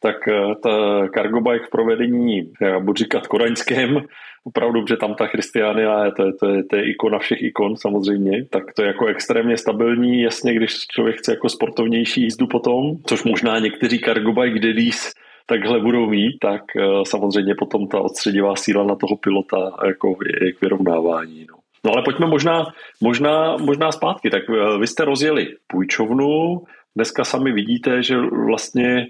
tak 0.00 0.28
eh, 0.28 0.54
ta 0.62 1.06
cargo 1.14 1.40
bike 1.40 1.66
v 1.66 1.70
provedení, 1.70 2.52
já 2.60 2.80
budu 2.80 2.96
říkat 2.96 3.26
kodaňském, 3.26 4.04
opravdu, 4.44 4.84
že 4.88 4.96
tam 4.96 5.14
ta 5.14 5.26
Christiania 5.26 6.10
to, 6.10 6.22
je, 6.22 6.32
to, 6.40 6.48
je, 6.48 6.64
to 6.64 6.76
je 6.76 6.90
ikona 6.90 7.18
všech 7.18 7.42
ikon 7.42 7.76
samozřejmě, 7.76 8.44
tak 8.50 8.62
to 8.76 8.82
je 8.82 8.88
jako 8.88 9.06
extrémně 9.06 9.56
stabilní, 9.56 10.22
jasně, 10.22 10.54
když 10.54 10.86
člověk 10.86 11.16
chce 11.16 11.32
jako 11.32 11.48
sportovnější 11.48 12.22
jízdu 12.22 12.46
potom, 12.46 12.96
což 13.06 13.24
možná 13.24 13.58
někteří 13.58 13.98
cargo 13.98 14.32
bike 14.32 14.60
daddies 14.60 15.12
takhle 15.46 15.80
budou 15.80 16.06
mít, 16.06 16.38
tak 16.40 16.62
eh, 16.76 16.82
samozřejmě 17.06 17.54
potom 17.58 17.88
ta 17.88 18.00
odstředivá 18.00 18.56
síla 18.56 18.84
na 18.84 18.94
toho 18.94 19.16
pilota 19.16 19.72
jako 19.86 20.16
je 20.42 20.52
k 20.52 20.60
vyrovnávání. 20.60 21.46
No. 21.50 21.56
No 21.84 21.92
ale 21.92 22.02
pojďme 22.02 22.26
možná, 22.26 22.66
možná, 23.00 23.56
možná 23.56 23.92
zpátky. 23.92 24.30
Tak 24.30 24.42
eh, 24.50 24.78
vy 24.78 24.86
jste 24.86 25.04
rozjeli 25.04 25.56
půjčovnu, 25.66 26.62
dneska 26.96 27.24
sami 27.24 27.52
vidíte, 27.52 28.02
že 28.02 28.16
vlastně 28.46 29.06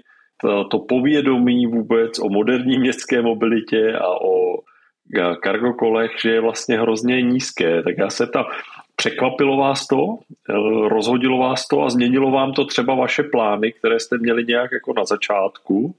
to, 0.71 0.79
povědomí 0.79 1.67
vůbec 1.67 2.19
o 2.19 2.29
moderní 2.29 2.79
městské 2.79 3.21
mobilitě 3.21 3.93
a 3.93 4.07
o 4.21 4.59
kargokolech, 5.41 6.11
že 6.21 6.29
je 6.29 6.41
vlastně 6.41 6.79
hrozně 6.79 7.21
nízké. 7.21 7.83
Tak 7.83 7.95
já 7.97 8.09
se 8.09 8.27
ta 8.27 8.45
překvapilo 8.95 9.57
vás 9.57 9.87
to, 9.87 10.17
eh, 10.49 10.89
rozhodilo 10.89 11.37
vás 11.37 11.67
to 11.67 11.81
a 11.83 11.89
změnilo 11.89 12.31
vám 12.31 12.53
to 12.53 12.65
třeba 12.65 12.95
vaše 12.95 13.23
plány, 13.23 13.71
které 13.71 13.99
jste 13.99 14.17
měli 14.17 14.45
nějak 14.45 14.71
jako 14.71 14.93
na 14.93 15.05
začátku, 15.05 15.95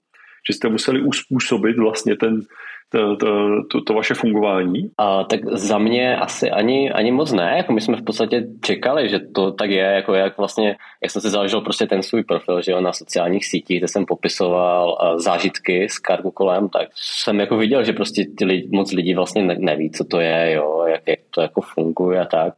že 0.50 0.54
jste 0.54 0.68
museli 0.68 1.00
uspůsobit 1.00 1.78
vlastně 1.78 2.16
ten, 2.16 2.40
to, 2.88 3.16
to, 3.16 3.26
to, 3.70 3.80
to 3.80 3.94
vaše 3.94 4.14
fungování? 4.14 4.90
A, 4.98 5.24
tak 5.24 5.40
za 5.52 5.78
mě 5.78 6.16
asi 6.16 6.50
ani, 6.50 6.92
ani 6.92 7.12
moc 7.12 7.32
ne, 7.32 7.54
jako 7.56 7.72
my 7.72 7.80
jsme 7.80 7.96
v 7.96 8.04
podstatě 8.04 8.46
čekali, 8.60 9.08
že 9.08 9.18
to 9.34 9.52
tak 9.52 9.70
je, 9.70 9.84
jako 9.84 10.14
jak 10.14 10.38
vlastně, 10.38 10.76
jak 11.02 11.10
jsem 11.10 11.22
si 11.22 11.30
založil 11.30 11.60
prostě 11.60 11.86
ten 11.86 12.02
svůj 12.02 12.24
profil, 12.24 12.62
že 12.62 12.72
jo, 12.72 12.80
na 12.80 12.92
sociálních 12.92 13.46
sítích, 13.46 13.78
kde 13.78 13.88
jsem 13.88 14.06
popisoval 14.06 14.88
uh, 14.88 15.18
zážitky 15.18 15.88
s 15.88 15.94
cargo 15.94 16.30
kolem, 16.30 16.68
tak 16.68 16.88
jsem 16.94 17.40
jako 17.40 17.56
viděl, 17.56 17.84
že 17.84 17.92
prostě 17.92 18.24
ty 18.38 18.44
lidi, 18.44 18.68
moc 18.72 18.92
lidí 18.92 19.14
vlastně 19.14 19.42
ne, 19.42 19.56
neví, 19.58 19.90
co 19.90 20.04
to 20.04 20.20
je, 20.20 20.52
jo, 20.52 20.84
jak, 20.88 21.02
jak 21.06 21.20
to 21.30 21.40
jako 21.40 21.60
funguje 21.60 22.20
a 22.20 22.24
tak. 22.24 22.54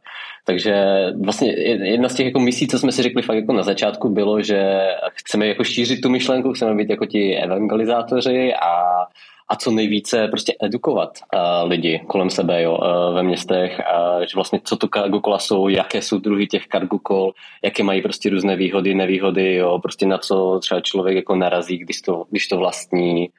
Takže 0.49 0.75
vlastně 1.23 1.51
jedna 1.61 2.09
z 2.09 2.15
těch 2.15 2.25
jako 2.25 2.39
misí, 2.39 2.67
co 2.67 2.79
jsme 2.79 2.91
si 2.91 3.03
řekli 3.03 3.21
fakt 3.21 3.35
jako 3.35 3.53
na 3.53 3.63
začátku, 3.63 4.09
bylo, 4.09 4.41
že 4.41 4.87
chceme 5.13 5.47
jako 5.47 5.63
šířit 5.63 6.01
tu 6.01 6.09
myšlenku, 6.09 6.53
chceme 6.53 6.75
být 6.75 6.89
jako 6.89 7.05
ti 7.05 7.35
evangelizátoři 7.35 8.53
a 8.53 9.05
a 9.51 9.55
co 9.55 9.71
nejvíce 9.71 10.27
prostě 10.27 10.55
edukovat 10.61 11.09
uh, 11.33 11.69
lidi 11.69 12.01
kolem 12.07 12.29
sebe 12.29 12.61
jo, 12.61 12.77
uh, 12.77 13.15
ve 13.15 13.23
městech, 13.23 13.81
uh, 13.81 14.21
že 14.21 14.35
vlastně 14.35 14.59
co 14.63 14.77
to 14.77 14.87
cargo 14.93 15.19
kola 15.21 15.39
jsou, 15.39 15.67
jaké 15.67 16.01
jsou 16.01 16.17
druhy 16.17 16.47
těch 16.47 16.67
cargo 16.67 16.99
kol, 16.99 17.33
jaké 17.63 17.83
mají 17.83 18.01
prostě 18.01 18.29
různé 18.29 18.55
výhody, 18.55 18.95
nevýhody, 18.95 19.55
jo, 19.55 19.79
prostě 19.79 20.05
na 20.05 20.17
co 20.17 20.59
třeba 20.61 20.81
člověk 20.81 21.15
jako 21.15 21.35
narazí, 21.35 21.77
když 21.77 22.01
to, 22.01 22.25
když 22.29 22.47
to 22.47 22.57
vlastní, 22.57 23.29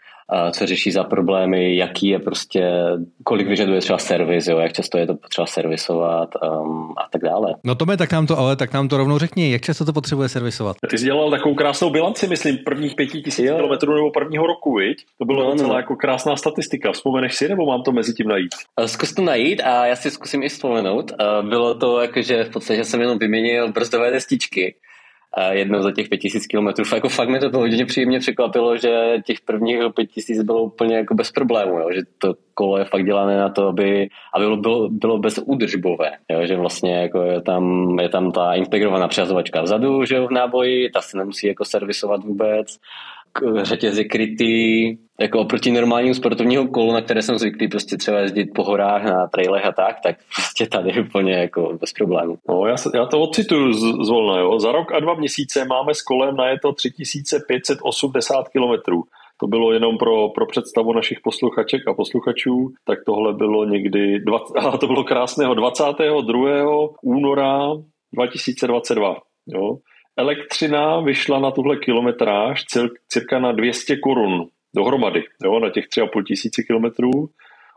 co 0.51 0.67
řeší 0.67 0.91
za 0.91 1.05
problémy, 1.05 1.77
jaký 1.77 2.09
je 2.09 2.19
prostě, 2.19 2.73
kolik 3.25 3.49
vyžaduje 3.49 3.81
třeba 3.81 3.99
servis, 3.99 4.47
jo, 4.47 4.59
jak 4.59 4.73
často 4.73 4.99
je 4.99 5.07
to 5.07 5.15
potřeba 5.15 5.47
servisovat 5.47 6.29
um, 6.43 6.95
a 6.97 7.09
tak 7.13 7.23
dále. 7.23 7.55
No 7.65 7.75
Tome, 7.75 7.97
tak 7.97 8.13
nám 8.13 8.27
to, 8.27 8.39
ale 8.39 8.57
tak 8.57 8.73
nám 8.73 8.89
to 8.89 8.97
rovnou 8.97 9.19
řekni, 9.19 9.53
jak 9.53 9.63
často 9.63 9.85
to 9.85 9.93
potřebuje 9.93 10.29
servisovat? 10.29 10.77
Ty 10.91 10.99
jsi 10.99 11.05
dělal 11.05 11.31
takovou 11.31 11.55
krásnou 11.55 11.91
bilanci, 11.91 12.27
myslím, 12.27 12.59
prvních 12.59 12.95
pěti 12.95 13.23
tisíc 13.23 13.47
kilometrů 13.47 13.95
nebo 13.95 14.11
prvního 14.11 14.47
roku, 14.47 14.75
viď? 14.75 15.05
To 15.19 15.25
bylo 15.25 15.45
no, 15.45 15.51
docela 15.51 15.69
no. 15.69 15.77
jako 15.77 15.97
krásná 15.97 16.37
statistika. 16.37 16.93
Vzpomeneš 16.93 17.35
si, 17.35 17.49
nebo 17.49 17.67
mám 17.67 17.83
to 17.83 17.93
mezi 17.93 18.15
tím 18.15 18.29
najít? 18.29 18.51
Zkus 18.87 19.15
to 19.15 19.23
najít 19.23 19.61
a 19.61 19.87
já 19.87 19.97
si 19.97 20.11
zkusím 20.11 20.43
i 20.43 20.49
vzpomenout. 20.49 21.13
Bylo 21.49 21.75
to 21.75 22.01
jako, 22.01 22.23
že 22.23 22.45
v 22.45 22.51
podstatě 22.51 22.85
jsem 22.85 23.01
jenom 23.01 23.19
vyměnil 23.19 23.73
brzdové 23.73 24.11
destičky 24.11 24.75
jednou 25.51 25.83
za 25.83 25.93
těch 25.93 26.09
5000 26.09 26.47
kilometrů. 26.47 26.85
Jako 26.95 27.09
fakt 27.09 27.29
mi 27.29 27.39
to 27.39 27.59
hodně 27.59 27.87
příjemně 27.87 28.19
překvapilo, 28.19 28.77
že 28.77 29.17
těch 29.27 29.41
prvních 29.41 29.79
5000 29.95 30.43
bylo 30.43 30.63
úplně 30.63 30.97
jako 30.97 31.15
bez 31.15 31.31
problémů, 31.31 31.79
jo? 31.79 31.89
že 31.95 32.01
to 32.19 32.35
kolo 32.55 32.79
je 32.79 32.85
fakt 32.85 33.05
dělané 33.05 33.39
na 33.39 33.49
to, 33.49 33.67
aby, 33.67 34.09
aby 34.35 34.45
bylo, 34.45 34.57
bylo, 34.57 34.89
bylo 34.89 35.19
bezúdržbové, 35.19 36.11
jo? 36.31 36.47
že 36.47 36.57
vlastně 36.57 36.95
jako 36.95 37.23
je, 37.23 37.41
tam, 37.41 37.97
je 38.01 38.09
tam 38.09 38.33
ta 38.33 38.55
integrovaná 38.55 39.09
přehazovačka 39.09 39.63
vzadu, 39.63 40.05
že 40.05 40.17
jo, 40.17 40.27
v 40.27 40.33
náboji, 40.33 40.91
ta 40.91 41.01
se 41.01 41.17
nemusí 41.17 41.47
jako 41.47 41.65
servisovat 41.65 42.25
vůbec 42.25 42.77
řetěz 43.63 43.99
je 43.99 44.05
krytý, 44.05 44.97
jako 45.21 45.41
oproti 45.41 45.73
normálnímu 45.73 46.15
sportovního 46.15 46.69
kolu, 46.69 46.93
na 46.93 47.01
které 47.01 47.23
jsem 47.23 47.39
zvyklý 47.39 47.69
prostě 47.69 47.97
třeba 47.97 48.19
jezdit 48.19 48.51
po 48.55 48.65
horách 48.65 49.05
na 49.05 49.27
trailech 49.27 49.65
a 49.65 49.73
tak, 49.73 49.97
tak 50.03 50.17
prostě 50.37 50.67
tady 50.67 51.01
úplně 51.01 51.33
jako 51.33 51.79
bez 51.81 51.93
problémů. 51.93 52.39
No, 52.49 52.67
já, 52.67 52.75
já 52.95 53.07
to 53.07 53.21
odcituju 53.21 53.73
z, 53.73 54.09
volna, 54.09 54.41
jo. 54.41 54.61
Za 54.61 54.73
rok 54.73 54.93
a 54.93 55.01
dva 55.01 55.15
měsíce 55.15 55.65
máme 55.65 55.95
s 55.95 56.03
kolem 56.03 56.37
na 56.37 56.49
je 56.49 56.59
to 56.63 56.73
3580 56.73 58.49
kilometrů. 58.49 59.03
To 59.41 59.47
bylo 59.47 59.73
jenom 59.73 59.99
pro, 59.99 60.29
pro 60.29 60.47
představu 60.47 60.93
našich 60.93 61.19
posluchaček 61.21 61.89
a 61.89 61.95
posluchačů, 61.95 62.69
tak 62.85 62.99
tohle 63.07 63.35
bylo 63.35 63.65
někdy, 63.65 64.21
20, 64.21 64.45
a 64.59 64.79
to 64.79 64.87
bylo 64.87 65.05
krásného 65.05 65.55
22. 65.55 66.89
února 67.03 67.69
2022. 68.15 69.17
Jo 69.47 69.77
elektřina 70.21 71.01
vyšla 71.01 71.39
na 71.39 71.51
tuhle 71.51 71.77
kilometráž 71.77 72.65
cirka 73.09 73.39
na 73.39 73.53
200 73.53 73.97
korun 73.97 74.47
dohromady, 74.77 75.25
jo, 75.45 75.59
na 75.59 75.71
těch 75.71 75.85
3,5 75.85 76.25
tisíci 76.25 76.65
kilometrů. 76.65 77.11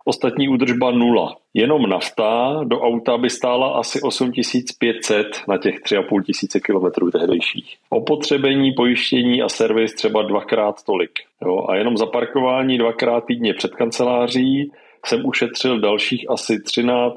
Ostatní 0.06 0.50
údržba 0.50 0.92
nula. 0.92 1.36
Jenom 1.54 1.90
nafta 1.90 2.62
do 2.64 2.82
auta 2.82 3.18
by 3.18 3.30
stála 3.30 3.74
asi 3.74 4.02
8500 4.02 5.28
na 5.48 5.58
těch 5.58 5.76
3,5 5.76 6.24
tisíce 6.24 6.60
kilometrů 6.60 7.12
tehdejších. 7.12 7.76
Opotřebení, 7.90 8.72
pojištění 8.72 9.42
a 9.42 9.50
servis 9.50 9.94
třeba 9.94 10.22
dvakrát 10.22 10.84
tolik. 10.86 11.12
Jo? 11.46 11.66
A 11.70 11.76
jenom 11.76 11.98
za 11.98 12.06
parkování 12.06 12.78
dvakrát 12.78 13.26
týdně 13.26 13.54
před 13.54 13.76
kanceláří 13.76 14.72
jsem 15.06 15.26
ušetřil 15.26 15.80
dalších 15.80 16.30
asi 16.30 16.62
13 16.62 17.16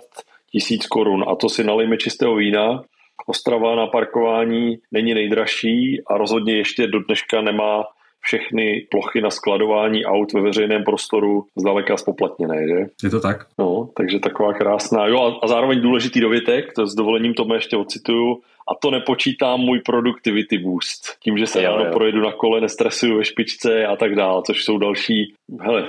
tisíc 0.52 0.86
korun. 0.86 1.24
A 1.28 1.34
to 1.34 1.48
si 1.48 1.64
nalejme 1.64 1.96
čistého 1.96 2.34
vína, 2.34 2.82
Ostrava 3.26 3.76
na 3.76 3.86
parkování 3.86 4.78
není 4.92 5.14
nejdražší 5.14 6.02
a 6.06 6.18
rozhodně 6.18 6.56
ještě 6.56 6.86
do 6.86 6.98
dneška 7.02 7.40
nemá 7.40 7.84
všechny 8.20 8.86
plochy 8.90 9.20
na 9.20 9.30
skladování 9.30 10.04
aut 10.04 10.32
ve 10.32 10.40
veřejném 10.40 10.84
prostoru 10.84 11.44
zdaleka 11.56 11.96
spoplatněné, 11.96 12.68
že? 12.68 12.86
Je 13.04 13.10
to 13.10 13.20
tak? 13.20 13.46
No, 13.58 13.88
takže 13.96 14.18
taková 14.18 14.52
krásná. 14.52 15.06
Jo, 15.06 15.20
a, 15.20 15.38
a 15.42 15.46
zároveň 15.46 15.80
důležitý 15.80 16.20
dovětek, 16.20 16.72
to 16.72 16.86
s 16.86 16.94
dovolením 16.94 17.34
to 17.34 17.54
ještě 17.54 17.76
ocituju, 17.76 18.40
a 18.68 18.74
to 18.82 18.90
nepočítám 18.90 19.60
můj 19.60 19.80
productivity 19.80 20.58
boost. 20.58 21.02
Tím, 21.20 21.38
že 21.38 21.46
se 21.46 21.62
ráno 21.62 21.92
projedu 21.92 22.20
na 22.20 22.32
kole, 22.32 22.60
nestresuju 22.60 23.16
ve 23.16 23.24
špičce 23.24 23.86
a 23.86 23.96
tak 23.96 24.14
dále, 24.14 24.42
což 24.46 24.64
jsou 24.64 24.78
další, 24.78 25.34
hele, 25.60 25.88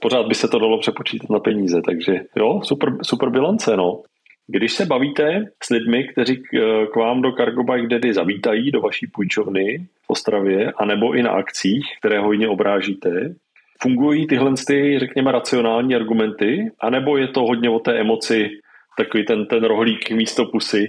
pořád 0.00 0.26
by 0.26 0.34
se 0.34 0.48
to 0.48 0.58
dalo 0.58 0.78
přepočítat 0.78 1.30
na 1.30 1.38
peníze, 1.38 1.82
takže 1.84 2.12
jo, 2.36 2.60
super, 2.64 2.92
super 3.02 3.30
bilance, 3.30 3.76
no. 3.76 4.02
Když 4.46 4.72
se 4.72 4.86
bavíte 4.86 5.44
s 5.62 5.70
lidmi, 5.70 6.04
kteří 6.04 6.42
k 6.92 6.96
vám 6.96 7.22
do 7.22 7.32
Cargo 7.32 7.62
Bike 7.62 7.88
Daddy 7.88 8.14
zavítají 8.14 8.70
do 8.70 8.80
vaší 8.80 9.06
půjčovny 9.06 9.86
v 10.02 10.10
Ostravě, 10.10 10.72
anebo 10.76 11.12
i 11.14 11.22
na 11.22 11.30
akcích, 11.30 11.84
které 11.98 12.20
hojně 12.20 12.48
obrážíte, 12.48 13.34
fungují 13.82 14.26
tyhle, 14.26 14.52
ty, 14.66 14.98
řekněme, 14.98 15.32
racionální 15.32 15.94
argumenty, 15.94 16.72
anebo 16.80 17.16
je 17.16 17.28
to 17.28 17.40
hodně 17.40 17.70
o 17.70 17.78
té 17.78 18.00
emoci, 18.00 18.50
takový 18.98 19.24
ten, 19.24 19.46
ten 19.46 19.64
rohlík 19.64 20.10
místo 20.10 20.46
pusy, 20.46 20.88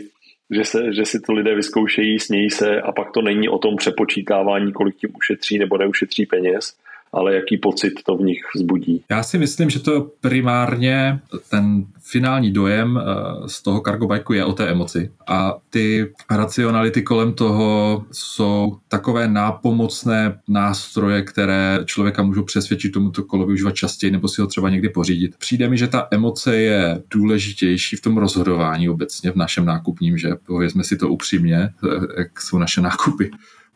že, 0.51 0.65
se, 0.65 0.93
že 0.93 1.05
si 1.05 1.19
to 1.19 1.33
lidé 1.33 1.55
vyzkoušejí, 1.55 2.19
snějí 2.19 2.49
se 2.49 2.81
a 2.81 2.91
pak 2.91 3.11
to 3.11 3.21
není 3.21 3.49
o 3.49 3.57
tom 3.57 3.75
přepočítávání, 3.75 4.73
kolik 4.73 4.95
tím 4.95 5.09
ušetří 5.17 5.57
nebo 5.57 5.77
neušetří 5.77 6.25
peněz, 6.25 6.77
ale 7.15 7.35
jaký 7.35 7.57
pocit 7.57 7.93
to 8.05 8.17
v 8.17 8.21
nich 8.21 8.39
vzbudí. 8.55 9.03
Já 9.11 9.23
si 9.23 9.37
myslím, 9.37 9.69
že 9.69 9.79
to 9.79 10.11
primárně 10.21 11.19
ten 11.49 11.85
finální 12.01 12.51
dojem 12.51 12.99
eh, 12.99 13.03
z 13.49 13.61
toho 13.61 13.81
cargo 13.81 14.07
bajku 14.07 14.33
je 14.33 14.45
o 14.45 14.53
té 14.53 14.67
emoci 14.67 15.11
a 15.27 15.57
ty 15.69 16.13
racionality 16.31 17.01
kolem 17.01 17.33
toho 17.33 18.05
jsou 18.11 18.77
takové 18.87 19.27
nápomocné 19.27 20.39
nástroje, 20.47 21.21
které 21.21 21.79
člověka 21.85 22.23
můžou 22.23 22.43
přesvědčit 22.43 22.89
tomuto 22.89 23.23
kolo 23.23 23.45
využívat 23.45 23.75
častěji 23.75 24.11
nebo 24.11 24.27
si 24.27 24.41
ho 24.41 24.47
třeba 24.47 24.69
někdy 24.69 24.89
pořídit. 24.89 25.37
Přijde 25.37 25.69
mi, 25.69 25.77
že 25.77 25.87
ta 25.87 26.07
emoce 26.11 26.57
je 26.57 27.03
důležitější 27.11 27.95
v 27.95 28.01
tom 28.01 28.17
rozhodování 28.17 28.89
obecně 28.89 29.31
v 29.31 29.35
našem 29.35 29.65
nákupním, 29.65 30.17
že 30.17 30.29
povězme 30.45 30.83
si 30.83 30.97
to 30.97 31.09
upřímně, 31.09 31.57
eh, 31.57 31.69
jak 32.17 32.41
jsou 32.41 32.57
naše 32.57 32.81
nákupy 32.81 33.31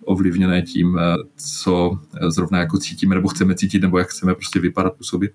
ovlivněné 0.06 0.62
tím, 0.62 0.98
eh, 1.00 1.16
co 1.36 2.00
zrovna 2.28 2.60
jako 2.60 2.78
cítíme 2.78 3.16
nebo 3.16 3.28
chceme 3.28 3.56
cítit, 3.56 3.82
nebo 3.82 3.98
jak 3.98 4.08
chceme 4.08 4.36
prostě 4.36 4.60
vypadat, 4.60 4.94
působit. 4.98 5.32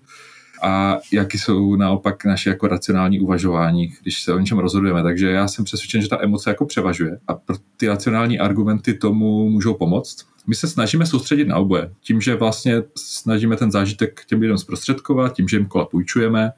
A 0.63 0.97
jaký 1.13 1.37
jsou 1.37 1.75
naopak 1.75 2.25
naše 2.25 2.49
jako 2.49 2.67
racionální 2.67 3.19
uvažování, 3.19 3.93
když 4.01 4.23
se 4.23 4.33
o 4.33 4.39
něčem 4.39 4.57
rozhodujeme. 4.57 5.03
Takže 5.03 5.29
já 5.29 5.47
jsem 5.47 5.65
přesvědčen, 5.65 6.01
že 6.01 6.09
ta 6.09 6.23
emoce 6.23 6.49
jako 6.49 6.65
převažuje 6.65 7.19
a 7.27 7.37
ty 7.77 7.87
racionální 7.87 8.39
argumenty 8.39 8.93
tomu 8.93 9.49
můžou 9.49 9.73
pomoct. 9.73 10.25
My 10.47 10.55
se 10.55 10.67
snažíme 10.67 11.05
soustředit 11.05 11.47
na 11.47 11.57
oboje. 11.57 11.91
Tím, 12.01 12.21
že 12.21 12.35
vlastně 12.35 12.83
snažíme 12.97 13.55
ten 13.55 13.71
zážitek 13.71 14.21
těm 14.27 14.41
lidem 14.41 14.57
zprostředkovat, 14.57 15.33
tím, 15.33 15.47
že 15.47 15.57
jim 15.57 15.65
kola 15.65 15.85
půjčujeme, 15.85 16.51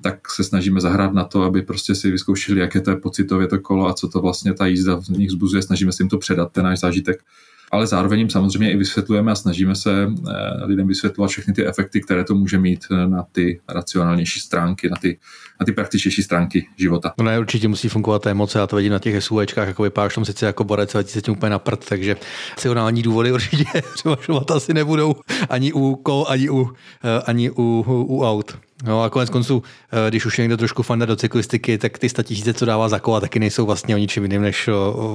tak 0.00 0.30
se 0.30 0.44
snažíme 0.44 0.80
zahrát 0.80 1.12
na 1.12 1.24
to, 1.24 1.42
aby 1.42 1.62
prostě 1.62 1.94
si 1.94 2.10
vyzkoušeli, 2.10 2.60
jaké 2.60 2.80
to 2.80 2.90
je 2.90 2.96
pocitově 2.96 3.46
to 3.46 3.58
kolo 3.58 3.88
a 3.88 3.94
co 3.94 4.08
to 4.08 4.20
vlastně 4.20 4.54
ta 4.54 4.66
jízda 4.66 4.96
v 4.96 5.08
nich 5.08 5.30
zbuzuje. 5.30 5.62
Snažíme 5.62 5.92
se 5.92 6.02
jim 6.02 6.08
to 6.08 6.18
předat, 6.18 6.52
ten 6.52 6.64
náš 6.64 6.80
zážitek 6.80 7.22
ale 7.72 7.86
zároveň 7.86 8.18
jim 8.18 8.30
samozřejmě 8.30 8.72
i 8.72 8.76
vysvětlujeme 8.76 9.32
a 9.32 9.34
snažíme 9.34 9.74
se 9.74 10.08
eh, 10.28 10.64
lidem 10.64 10.86
vysvětlovat 10.86 11.28
všechny 11.28 11.54
ty 11.54 11.66
efekty, 11.66 12.00
které 12.00 12.24
to 12.24 12.34
může 12.34 12.58
mít 12.58 12.84
eh, 12.90 13.06
na 13.06 13.24
ty 13.32 13.60
racionálnější 13.68 14.40
stránky, 14.40 14.90
na 14.90 14.96
ty, 14.96 15.18
na 15.60 15.66
ty 15.66 15.72
praktičnější 15.72 16.22
stránky 16.22 16.68
života. 16.76 17.12
No 17.18 17.24
ne, 17.24 17.38
určitě 17.38 17.68
musí 17.68 17.88
fungovat 17.88 18.22
ta 18.22 18.30
emoce, 18.30 18.58
já 18.58 18.66
to 18.66 18.76
vidím 18.76 18.92
na 18.92 18.98
těch 18.98 19.24
SUVčkách, 19.24 19.68
jako 19.68 19.82
vypadáš 19.82 20.14
tam 20.14 20.24
sice 20.24 20.46
jako 20.46 20.64
borec, 20.64 20.94
ale 20.94 21.04
se 21.04 21.22
tím 21.22 21.34
úplně 21.34 21.50
na 21.50 21.58
prd, 21.58 21.84
takže 21.88 22.16
racionální 22.50 23.02
důvody 23.02 23.32
určitě 23.32 23.64
převažovat 23.94 24.50
asi 24.50 24.74
nebudou 24.74 25.14
ani 25.48 25.72
u 25.72 25.94
kol, 25.94 26.26
ani 26.28 26.50
u, 26.50 26.72
eh, 27.04 27.22
ani 27.26 27.50
u, 27.50 27.84
u, 27.86 28.02
u 28.02 28.24
aut. 28.24 28.58
No 28.84 29.02
a 29.02 29.10
konec 29.10 29.30
konců, 29.30 29.62
eh, 29.92 30.10
když 30.10 30.26
už 30.26 30.38
je 30.38 30.42
někdo 30.42 30.56
trošku 30.56 30.82
fanda 30.82 31.06
do 31.06 31.16
cyklistiky, 31.16 31.78
tak 31.78 31.98
ty 31.98 32.08
statisíce, 32.08 32.54
co 32.54 32.64
dává 32.64 32.88
za 32.88 32.98
kola, 32.98 33.20
taky 33.20 33.38
nejsou 33.38 33.66
vlastně 33.66 33.94
o 33.94 33.98
ničem 33.98 34.22
jiným 34.22 34.42
než 34.42 34.68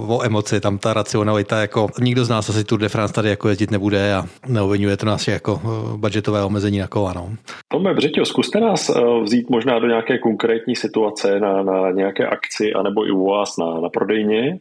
o, 0.08 0.22
emoci. 0.24 0.60
Tam 0.60 0.78
ta 0.78 0.94
racionalita, 0.94 1.62
jako 1.62 1.88
nikdo 2.02 2.26
z 2.26 2.30
nás 2.30 2.50
asi 2.50 2.64
Tour 2.64 2.80
de 2.80 2.90
France 2.90 3.14
tady 3.14 3.30
jako 3.30 3.50
jezdit 3.50 3.72
nebude 3.72 4.14
a 4.14 4.24
neovinuje 4.48 4.98
to 4.98 5.06
nás 5.06 5.28
jako 5.28 5.62
eh, 5.64 5.98
budgetové 5.98 6.44
omezení 6.44 6.80
na 6.80 6.88
kola. 6.88 7.14
No. 7.14 7.30
Tome, 7.68 7.94
Břeťo, 7.94 8.26
zkuste 8.26 8.60
nás 8.60 8.90
eh, 8.90 9.02
vzít 9.24 9.50
možná 9.50 9.80
do 9.80 9.88
nějaké 9.88 10.18
konkrétní 10.18 10.76
situace 10.76 11.40
na, 11.40 11.64
na 11.64 11.92
nějaké 11.92 12.28
akci, 12.28 12.74
anebo 12.74 13.08
i 13.08 13.12
u 13.12 13.30
vás 13.30 13.58
na, 13.58 13.80
na 13.82 13.90
prodejně, 13.90 14.60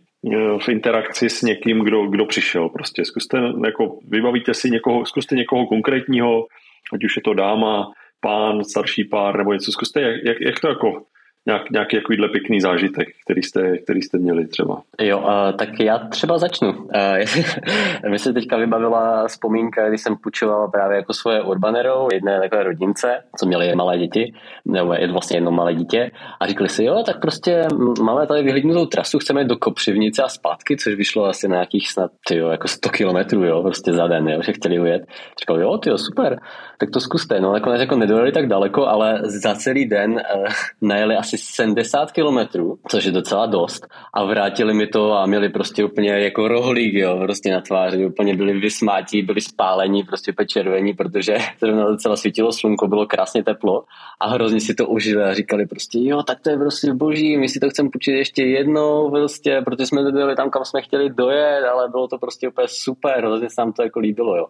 v 0.59 0.69
interakci 0.69 1.31
s 1.31 1.43
někým, 1.43 1.79
kdo, 1.79 2.07
kdo 2.07 2.27
přišel. 2.27 2.69
Prostě 2.69 3.05
zkuste, 3.05 3.39
jako, 3.65 3.99
vybavíte 4.09 4.55
si 4.55 4.71
někoho, 4.71 5.07
zkuste 5.07 5.37
někoho 5.37 5.67
konkrétního, 5.67 6.47
ať 6.93 7.05
už 7.05 7.17
je 7.17 7.23
to 7.23 7.35
dáma, 7.35 7.93
pán, 8.21 8.65
starší 8.65 9.05
pár 9.05 9.39
nebo 9.39 9.53
něco. 9.53 9.73
Zkuste, 9.73 10.01
jak, 10.01 10.25
jak, 10.25 10.41
jak 10.41 10.61
to 10.61 10.69
jako 10.69 11.03
nějak, 11.47 11.71
nějaký 11.71 11.97
takovýhle 11.97 12.29
pěkný 12.29 12.61
zážitek, 12.61 13.09
který 13.25 13.43
jste, 13.43 13.79
který 13.79 14.03
jste 14.03 14.19
měli 14.19 14.47
třeba. 14.47 14.83
Jo, 15.01 15.19
uh, 15.19 15.57
tak 15.59 15.81
já 15.81 15.99
třeba 15.99 16.39
začnu. 16.39 16.73
Uh, 16.73 18.11
mi 18.11 18.19
se 18.19 18.33
teďka 18.33 18.57
vybavila 18.57 19.29
vzpomínka, 19.29 19.89
když 19.89 20.01
jsem 20.01 20.17
půjčoval 20.17 20.69
právě 20.69 20.97
jako 20.97 21.13
svoje 21.15 21.43
Urbanero 21.43 22.09
jedné 22.13 22.41
takové 22.41 22.63
rodince, 22.63 23.23
co 23.39 23.47
měli 23.47 23.75
malé 23.75 23.99
děti, 23.99 24.33
nebo 24.65 24.93
je 24.93 25.13
vlastně 25.13 25.37
jedno 25.37 25.51
malé 25.51 25.75
dítě, 25.75 26.11
a 26.41 26.47
říkali 26.47 26.69
si, 26.69 26.85
jo, 26.85 27.03
tak 27.07 27.21
prostě 27.21 27.67
máme 28.03 28.27
tady 28.27 28.43
vyhlídnutou 28.43 28.87
trasu, 28.87 29.19
chceme 29.19 29.45
do 29.45 29.57
Kopřivnice 29.57 30.23
a 30.23 30.29
zpátky, 30.29 30.77
což 30.77 30.95
vyšlo 30.95 31.25
asi 31.25 31.49
na 31.49 31.55
nějakých 31.55 31.91
snad, 31.91 32.11
tyjo, 32.29 32.49
jako 32.49 32.69
100 32.69 32.89
kilometrů, 32.89 33.45
jo, 33.45 33.63
prostě 33.63 33.93
za 33.93 34.07
den, 34.07 34.29
jo, 34.29 34.43
že 34.43 34.53
chtěli 34.53 34.81
ujet. 34.81 35.03
Říkal, 35.41 35.61
jo, 35.61 35.79
tyjo, 35.79 35.99
super, 35.99 36.41
tak 36.79 36.91
to 36.91 37.01
zkuste. 37.01 37.41
No, 37.41 37.53
nakonec 37.53 37.81
jako 37.81 37.97
nedojeli 37.97 38.33
tak 38.33 38.47
daleko, 38.47 38.87
ale 38.87 39.21
za 39.23 39.55
celý 39.55 39.87
den 39.87 40.11
uh, 40.13 40.47
najeli 40.83 41.17
asi 41.17 41.39
70 41.41 42.13
kilometrů, 42.13 42.79
což 42.89 43.05
je 43.05 43.13
docela 43.13 43.47
dost. 43.47 43.87
A 44.15 44.25
vrátili 44.25 44.75
mi 44.75 44.87
to 44.87 45.13
a 45.13 45.27
měli 45.27 45.49
prostě 45.49 45.85
úplně 45.85 46.11
jako 46.11 46.49
rohlík, 46.49 46.95
jo, 46.95 47.19
prostě 47.23 47.53
na 47.53 47.61
tváři. 47.61 48.07
Úplně 48.07 48.37
byli 48.37 48.61
vysmátí, 48.61 49.23
byli 49.23 49.41
spálení, 49.41 50.03
prostě 50.03 50.33
úplně 50.33 50.47
červení, 50.47 50.95
protože 50.95 51.37
zrovna 51.61 51.85
docela 51.85 52.17
svítilo 52.17 52.53
slunko, 52.53 52.89
bylo 52.89 53.07
krásně 53.07 53.45
teplo 53.45 53.85
a 54.21 54.29
hrozně 54.29 54.61
si 54.61 54.75
to 54.75 54.87
užili 54.87 55.23
a 55.23 55.35
říkali 55.35 55.67
prostě, 55.67 55.99
jo, 56.03 56.23
tak 56.23 56.41
to 56.41 56.51
je 56.51 56.57
prostě 56.59 56.95
boží, 56.95 57.37
my 57.37 57.49
si 57.49 57.61
to 57.61 57.71
chceme 57.71 57.91
půjčit 57.91 58.15
ještě 58.15 58.45
jednou, 58.45 59.11
prostě, 59.11 59.63
protože 59.65 59.87
jsme 59.87 60.03
dojeli 60.03 60.37
tam, 60.37 60.51
kam 60.51 60.65
jsme 60.65 60.83
chtěli 60.83 61.11
dojet, 61.11 61.65
ale 61.65 61.89
bylo 61.89 62.09
to 62.09 62.19
prostě 62.19 62.49
úplně 62.49 62.69
super, 62.69 63.19
hrozně 63.19 63.51
se 63.51 63.61
nám 63.61 63.73
to 63.73 63.83
jako 63.83 64.01
líbilo, 64.01 64.37
jo. 64.37 64.47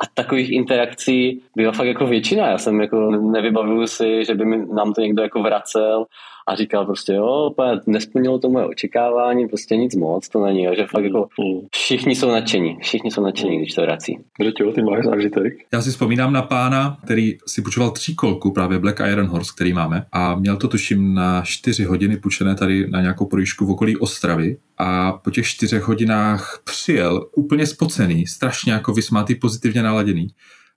A 0.00 0.04
takových 0.14 0.50
interakcí 0.50 1.42
byla 1.56 1.72
fakt 1.72 1.86
jako 1.86 2.06
většina, 2.06 2.50
já 2.50 2.58
jsem 2.58 2.80
jako 2.80 3.10
nevybavuju 3.10 3.86
si, 3.86 4.24
že 4.24 4.34
by 4.34 4.44
mi, 4.44 4.66
nám 4.66 4.92
to 4.92 5.00
někdo 5.00 5.22
jako 5.22 5.42
vracel 5.42 6.04
a 6.48 6.54
říkal 6.54 6.86
prostě, 6.86 7.12
jo, 7.12 7.54
nesplnilo 7.86 8.38
to 8.38 8.50
moje 8.50 8.66
očekávání, 8.66 9.48
prostě 9.48 9.76
nic 9.76 9.96
moc, 9.96 10.28
to 10.28 10.44
není, 10.44 10.66
že 10.76 10.86
fakt 10.86 11.04
jako 11.04 11.18
mm. 11.18 11.60
všichni 11.72 12.14
jsou 12.14 12.30
nadšení, 12.30 12.76
všichni 12.80 13.10
jsou 13.10 13.22
nadšení, 13.22 13.58
když 13.58 13.74
to 13.74 13.82
vrací. 13.82 14.18
Řeťo, 14.42 14.72
ty 14.72 14.82
máš 14.82 15.04
zážitek? 15.04 15.52
Já 15.72 15.82
si 15.82 15.90
vzpomínám 15.90 16.32
na 16.32 16.42
pána, 16.42 16.98
který 17.04 17.38
si 17.46 17.62
půjčoval 17.62 17.92
kolku, 18.16 18.52
právě 18.52 18.78
Black 18.78 19.00
Iron 19.12 19.26
Horse, 19.26 19.52
který 19.56 19.72
máme 19.72 20.06
a 20.12 20.34
měl 20.34 20.56
to 20.56 20.68
tuším 20.68 21.14
na 21.14 21.42
čtyři 21.42 21.84
hodiny 21.84 22.16
půjčené 22.16 22.54
tady 22.54 22.90
na 22.90 23.00
nějakou 23.00 23.26
projížďku 23.26 23.66
v 23.66 23.70
okolí 23.70 23.96
Ostravy 23.96 24.56
a 24.78 25.12
po 25.12 25.30
těch 25.30 25.46
čtyřech 25.46 25.82
hodinách 25.82 26.62
přijel 26.64 27.28
úplně 27.36 27.66
spocený, 27.66 28.26
strašně 28.26 28.72
jako 28.72 28.92
vysmátý, 28.92 29.34
pozitivně 29.34 29.82
naladěný 29.82 30.28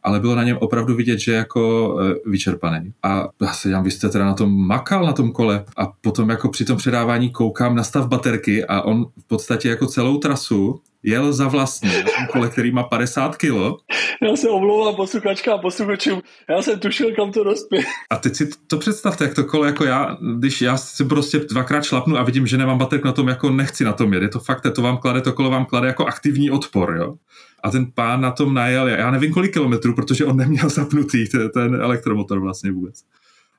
ale 0.08 0.20
bylo 0.20 0.36
na 0.36 0.44
něm 0.44 0.58
opravdu 0.62 0.96
vidět, 0.96 1.20
že 1.20 1.34
jako 1.34 1.96
e, 2.02 2.30
vyčerpaný. 2.30 2.94
A 3.04 3.30
já 3.42 3.54
se 3.54 3.70
dělám, 3.70 3.84
vy 3.84 3.92
jste 3.92 4.10
teda 4.10 4.26
na 4.26 4.34
tom 4.34 4.68
makal 4.68 5.06
na 5.06 5.14
tom 5.14 5.32
kole 5.32 5.66
a 5.78 5.86
potom 6.02 6.30
jako 6.30 6.50
při 6.50 6.66
tom 6.66 6.78
předávání 6.78 7.30
koukám 7.30 7.76
na 7.76 7.84
stav 7.84 8.08
baterky 8.08 8.66
a 8.66 8.82
on 8.82 9.06
v 9.20 9.28
podstatě 9.28 9.70
jako 9.70 9.88
celou 9.88 10.18
trasu 10.18 10.80
jel 11.04 11.34
za 11.34 11.48
vlastní 11.48 11.90
na 11.90 12.28
kole, 12.28 12.50
který 12.50 12.72
má 12.72 12.84
50 12.84 13.38
kilo. 13.38 13.78
Já 14.22 14.36
se 14.36 14.50
omlouvám 14.50 14.96
posluchačka 14.96 15.54
a 15.54 15.58
posluchačům, 15.58 16.22
já 16.50 16.62
jsem 16.62 16.80
tušil, 16.80 17.16
kam 17.16 17.32
to 17.32 17.44
dospět. 17.44 17.86
A 18.10 18.16
teď 18.16 18.36
si 18.36 18.50
to 18.68 18.78
představte, 18.78 19.24
jak 19.24 19.34
to 19.34 19.44
kolo 19.44 19.66
jako 19.66 19.84
já, 19.86 20.18
když 20.38 20.62
já 20.62 20.78
si 20.78 21.06
prostě 21.06 21.40
dvakrát 21.40 21.84
šlapnu 21.84 22.18
a 22.18 22.24
vidím, 22.24 22.48
že 22.48 22.58
nemám 22.58 22.78
baterku 22.78 23.08
na 23.08 23.14
tom, 23.14 23.28
jako 23.28 23.50
nechci 23.50 23.84
na 23.84 23.94
tom 23.94 24.14
jet. 24.14 24.24
Je 24.24 24.30
to 24.30 24.40
fakt, 24.40 24.66
to 24.76 24.82
vám 24.82 24.98
klade, 24.98 25.22
to 25.22 25.34
kolo 25.34 25.50
vám 25.50 25.66
klade 25.66 25.88
jako 25.88 26.06
aktivní 26.06 26.52
odpor, 26.52 26.96
jo 27.00 27.16
a 27.64 27.72
ten 27.72 27.92
pán 27.92 28.22
na 28.22 28.32
tom 28.32 28.54
najel, 28.54 28.88
já 28.88 29.12
nevím 29.12 29.34
kolik 29.34 29.54
kilometrů, 29.54 29.96
protože 29.96 30.26
on 30.26 30.38
neměl 30.38 30.70
zapnutý 30.70 31.28
ten, 31.28 31.50
ten 31.50 31.76
elektromotor 31.76 32.40
vlastně 32.40 32.72
vůbec. 32.72 33.04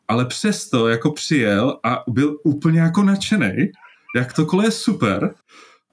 Ale 0.09 0.25
přesto 0.25 0.89
jako 0.89 1.11
přijel 1.11 1.79
a 1.85 2.05
byl 2.09 2.39
úplně 2.45 2.81
jako 2.81 3.03
nadšený, 3.03 3.71
jak 4.17 4.33
to 4.33 4.47
kolo 4.47 4.63
je 4.63 4.71
super. 4.71 5.35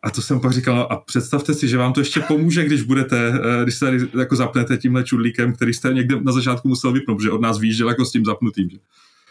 A 0.06 0.12
to 0.12 0.22
jsem 0.22 0.40
pak 0.40 0.52
říkal, 0.52 0.88
a 0.90 0.96
představte 0.96 1.54
si, 1.54 1.68
že 1.68 1.78
vám 1.78 1.94
to 1.94 2.00
ještě 2.00 2.20
pomůže, 2.20 2.66
když 2.66 2.82
budete, 2.82 3.28
eh, 3.28 3.64
když 3.64 3.76
se 3.76 3.86
tady 3.86 4.00
jako 4.20 4.36
zapnete 4.36 4.78
tímhle 4.78 5.04
čudlíkem, 5.04 5.54
který 5.54 5.74
jste 5.74 5.94
někde 5.94 6.22
na 6.22 6.32
začátku 6.32 6.68
musel 6.68 6.92
vypnout, 6.92 7.22
že 7.22 7.32
od 7.32 7.42
nás 7.42 7.60
výjížděl 7.60 7.90
jako 7.90 8.06
s 8.06 8.12
tím 8.12 8.26
zapnutým. 8.26 8.70
Že? 8.70 8.78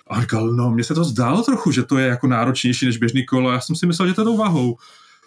A 0.07 0.21
říkal, 0.21 0.53
no 0.53 0.71
mně 0.71 0.85
se 0.85 0.95
to 0.95 1.05
zdálo 1.05 1.43
trochu, 1.43 1.71
že 1.73 1.83
to 1.83 1.99
je 1.99 2.07
jako 2.07 2.27
náročnější 2.27 2.87
než 2.87 2.99
běžný 2.99 3.27
kolo. 3.27 3.53
Já 3.53 3.61
jsem 3.61 3.77
si 3.77 3.87
myslel, 3.87 4.09
že 4.09 4.15
to 4.15 4.25
tou 4.25 4.37
váhou. 4.37 4.77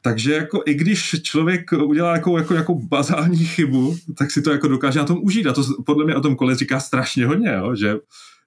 Takže 0.01 0.33
jako 0.33 0.63
i 0.65 0.73
když 0.73 1.15
člověk 1.21 1.71
udělá 1.73 2.13
jako, 2.13 2.37
jako, 2.37 2.53
jako 2.53 2.75
bazální 2.75 3.45
chybu, 3.45 3.97
tak 4.17 4.31
si 4.31 4.41
to 4.41 4.51
jako 4.51 4.67
dokáže 4.67 4.99
na 4.99 5.05
tom 5.05 5.19
užít. 5.21 5.47
A 5.47 5.53
to 5.53 5.63
podle 5.85 6.05
mě 6.05 6.15
o 6.15 6.21
tom 6.21 6.35
kole 6.35 6.55
říká 6.55 6.79
strašně 6.79 7.25
hodně, 7.25 7.49
jo? 7.49 7.75
že 7.75 7.95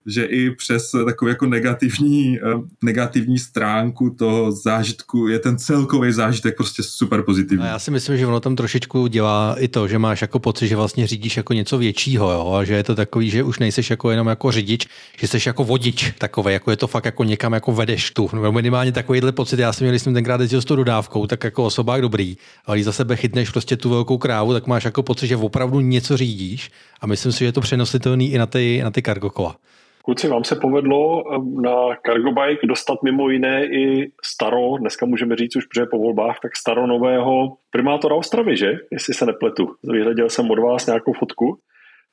že 0.06 0.24
i 0.24 0.50
přes 0.50 0.90
takovou 1.06 1.28
jako 1.28 1.46
negativní, 1.46 2.38
eh, 2.38 2.42
negativní 2.84 3.38
stránku 3.38 4.10
toho 4.10 4.52
zážitku 4.52 5.28
je 5.28 5.38
ten 5.38 5.58
celkový 5.58 6.12
zážitek 6.12 6.56
prostě 6.56 6.82
super 6.82 7.22
pozitivní. 7.22 7.64
A 7.64 7.68
já 7.68 7.78
si 7.78 7.90
myslím, 7.90 8.16
že 8.16 8.26
ono 8.26 8.40
tam 8.40 8.56
trošičku 8.56 9.06
dělá 9.06 9.56
i 9.58 9.68
to, 9.68 9.88
že 9.88 9.98
máš 9.98 10.22
jako 10.22 10.38
pocit, 10.38 10.68
že 10.68 10.76
vlastně 10.76 11.06
řídíš 11.06 11.36
jako 11.36 11.52
něco 11.52 11.78
většího, 11.78 12.30
jo? 12.30 12.52
a 12.52 12.64
že 12.64 12.74
je 12.74 12.84
to 12.84 12.94
takový, 12.94 13.30
že 13.30 13.42
už 13.42 13.58
nejseš 13.58 13.90
jako 13.90 14.10
jenom 14.10 14.26
jako 14.26 14.52
řidič, 14.52 14.86
že 15.18 15.28
jsi 15.28 15.38
jako 15.46 15.64
vodič 15.64 16.12
takový, 16.18 16.52
jako 16.52 16.70
je 16.70 16.76
to 16.76 16.86
fakt 16.86 17.04
jako 17.04 17.24
někam 17.24 17.52
jako 17.52 17.72
vedeš 17.72 18.10
tu. 18.10 18.30
No, 18.32 18.52
minimálně 18.52 18.92
takovýhle 18.92 19.32
pocit, 19.32 19.58
já 19.58 19.72
jsem 19.72 19.84
měl, 19.84 19.92
když 19.92 20.02
jsem 20.02 20.14
tenkrát 20.14 20.40
jezdil 20.40 20.62
s 20.62 20.64
tou 20.64 20.76
dodávkou, 20.76 21.26
tak 21.26 21.44
jako 21.44 21.64
osobák 21.64 22.00
dobrý, 22.00 22.36
ale 22.66 22.76
když 22.76 22.84
za 22.84 22.92
sebe 22.92 23.16
chytneš 23.16 23.50
prostě 23.50 23.76
tu 23.76 23.90
velkou 23.90 24.18
krávu, 24.18 24.52
tak 24.52 24.66
máš 24.66 24.84
jako 24.84 25.02
pocit, 25.02 25.26
že 25.26 25.36
opravdu 25.36 25.80
něco 25.80 26.16
řídíš 26.16 26.70
a 27.00 27.06
myslím 27.06 27.32
si, 27.32 27.38
že 27.38 27.44
je 27.44 27.52
to 27.52 27.60
přenositelný 27.60 28.32
i 28.32 28.38
na 28.38 28.46
ty, 28.46 28.80
na 28.84 28.90
ty 28.90 29.02
cargo 29.02 29.30
kola. 29.30 29.56
Kluci, 30.04 30.28
vám 30.28 30.44
se 30.44 30.56
povedlo 30.56 31.22
um, 31.22 31.62
na 31.62 31.72
Cargo 32.06 32.32
Bike 32.32 32.66
dostat 32.66 33.02
mimo 33.04 33.30
jiné 33.30 33.66
i 33.66 34.12
staro, 34.24 34.76
dneska 34.78 35.06
můžeme 35.06 35.36
říct 35.36 35.56
už, 35.56 35.66
protože 35.66 35.86
po 35.86 35.98
volbách, 35.98 36.36
tak 36.42 36.56
staro 36.56 36.86
nového 36.86 37.56
primátora 37.70 38.14
Ostravy, 38.14 38.56
že? 38.56 38.72
Jestli 38.92 39.14
se 39.14 39.26
nepletu. 39.26 39.74
Vyhleděl 39.84 40.30
jsem 40.30 40.50
od 40.50 40.58
vás 40.58 40.86
nějakou 40.86 41.12
fotku. 41.12 41.58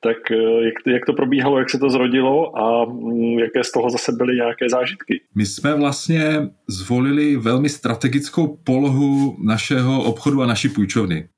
Tak 0.00 0.30
eh, 0.30 0.64
jak, 0.64 0.74
jak 0.86 1.06
to 1.06 1.12
probíhalo, 1.12 1.58
jak 1.58 1.70
se 1.70 1.78
to 1.78 1.90
zrodilo 1.90 2.58
a 2.58 2.84
mm, 2.84 3.38
jaké 3.38 3.64
z 3.64 3.72
toho 3.72 3.90
zase 3.90 4.12
byly 4.12 4.34
nějaké 4.34 4.68
zážitky? 4.68 5.20
My 5.34 5.46
jsme 5.46 5.74
vlastně 5.74 6.48
zvolili 6.68 7.36
velmi 7.36 7.68
strategickou 7.68 8.56
polohu 8.64 9.36
našeho 9.44 10.02
obchodu 10.02 10.42
a 10.42 10.46
naší 10.46 10.68
půjčovny. 10.68 11.28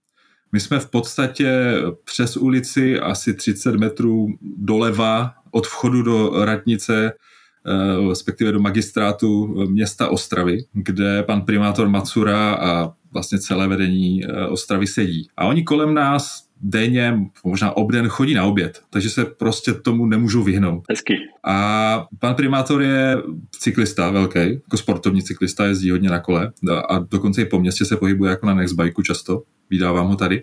My 0.52 0.60
jsme 0.60 0.78
v 0.78 0.90
podstatě 0.90 1.74
přes 2.04 2.36
ulici 2.36 3.00
asi 3.00 3.34
30 3.34 3.76
metrů 3.76 4.26
doleva 4.56 5.34
od 5.50 5.66
vchodu 5.66 6.02
do 6.02 6.44
radnice, 6.44 7.12
eh, 7.12 8.08
respektive 8.08 8.52
do 8.52 8.60
magistrátu 8.60 9.46
města 9.70 10.08
Ostravy, 10.08 10.58
kde 10.72 11.22
pan 11.22 11.42
primátor 11.42 11.88
Macura 11.88 12.54
a 12.54 12.92
vlastně 13.12 13.38
celé 13.38 13.68
vedení 13.68 14.24
eh, 14.24 14.46
Ostravy 14.46 14.86
sedí. 14.86 15.28
A 15.36 15.46
oni 15.46 15.64
kolem 15.64 15.94
nás 15.94 16.50
denně, 16.60 17.18
možná 17.44 17.76
obden 17.76 18.08
chodí 18.08 18.34
na 18.34 18.44
oběd, 18.44 18.80
takže 18.90 19.10
se 19.10 19.24
prostě 19.24 19.72
tomu 19.72 20.06
nemůžou 20.06 20.42
vyhnout. 20.42 20.84
Hezky. 20.90 21.14
A 21.44 22.06
pan 22.18 22.34
primátor 22.34 22.82
je 22.82 23.16
cyklista 23.50 24.10
velký, 24.10 24.38
jako 24.38 24.76
sportovní 24.76 25.22
cyklista, 25.22 25.66
jezdí 25.66 25.90
hodně 25.90 26.08
na 26.08 26.20
kole 26.20 26.52
a 26.88 26.98
dokonce 26.98 27.42
i 27.42 27.44
po 27.44 27.60
městě 27.60 27.84
se 27.84 27.96
pohybuje 27.96 28.30
jako 28.30 28.46
na 28.46 28.54
Nextbikeu 28.54 29.02
často, 29.02 29.42
vydávám 29.70 30.06
ho 30.06 30.16
tady. 30.16 30.40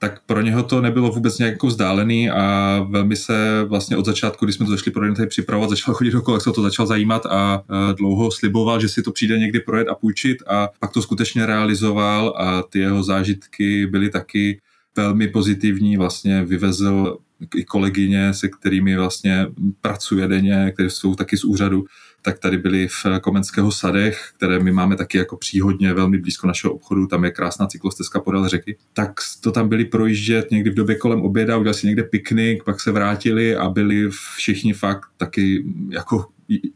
Tak 0.00 0.20
pro 0.26 0.40
něho 0.40 0.62
to 0.62 0.80
nebylo 0.80 1.10
vůbec 1.10 1.38
nějak 1.38 1.52
jako 1.52 1.66
vzdálený 1.66 2.30
a 2.30 2.78
velmi 2.90 3.16
se 3.16 3.64
vlastně 3.64 3.96
od 3.96 4.04
začátku, 4.04 4.46
když 4.46 4.56
jsme 4.56 4.66
to 4.66 4.72
začali 4.72 4.90
pro 4.90 5.14
tady 5.14 5.28
připravovat, 5.28 5.70
začal 5.70 5.94
chodit 5.94 6.10
do 6.10 6.40
se 6.40 6.52
to 6.52 6.62
začal 6.62 6.86
zajímat 6.86 7.26
a 7.26 7.62
dlouho 7.94 8.30
sliboval, 8.30 8.80
že 8.80 8.88
si 8.88 9.02
to 9.02 9.12
přijde 9.12 9.38
někdy 9.38 9.60
projet 9.60 9.88
a 9.88 9.94
půjčit 9.94 10.38
a 10.46 10.68
pak 10.80 10.92
to 10.92 11.02
skutečně 11.02 11.46
realizoval 11.46 12.34
a 12.36 12.62
ty 12.62 12.78
jeho 12.78 13.02
zážitky 13.02 13.86
byly 13.86 14.10
taky 14.10 14.60
velmi 14.96 15.28
pozitivní, 15.28 15.96
vlastně 15.96 16.44
vyvezl 16.44 17.18
i 17.56 17.64
kolegyně, 17.64 18.34
se 18.34 18.48
kterými 18.48 18.96
vlastně 18.96 19.46
pracuje 19.80 20.28
denně, 20.28 20.70
které 20.74 20.90
jsou 20.90 21.14
taky 21.14 21.36
z 21.36 21.44
úřadu, 21.44 21.84
tak 22.22 22.38
tady 22.38 22.58
byli 22.58 22.88
v 22.88 23.06
Komenského 23.20 23.72
sadech, 23.72 24.30
které 24.36 24.58
my 24.58 24.72
máme 24.72 24.96
taky 24.96 25.18
jako 25.18 25.36
příhodně 25.36 25.94
velmi 25.94 26.18
blízko 26.18 26.46
našeho 26.46 26.74
obchodu, 26.74 27.06
tam 27.06 27.24
je 27.24 27.30
krásná 27.30 27.66
cyklostezka 27.66 28.20
podél 28.20 28.48
řeky, 28.48 28.76
tak 28.92 29.12
to 29.40 29.52
tam 29.52 29.68
byli 29.68 29.84
projíždět 29.84 30.50
někdy 30.50 30.70
v 30.70 30.74
době 30.74 30.96
kolem 30.96 31.22
oběda, 31.22 31.56
udělali 31.56 31.78
si 31.78 31.86
někde 31.86 32.02
piknik, 32.02 32.64
pak 32.64 32.80
se 32.80 32.92
vrátili 32.92 33.56
a 33.56 33.68
byli 33.68 34.08
všichni 34.36 34.72
fakt 34.72 35.06
taky 35.16 35.64
jako 35.90 36.26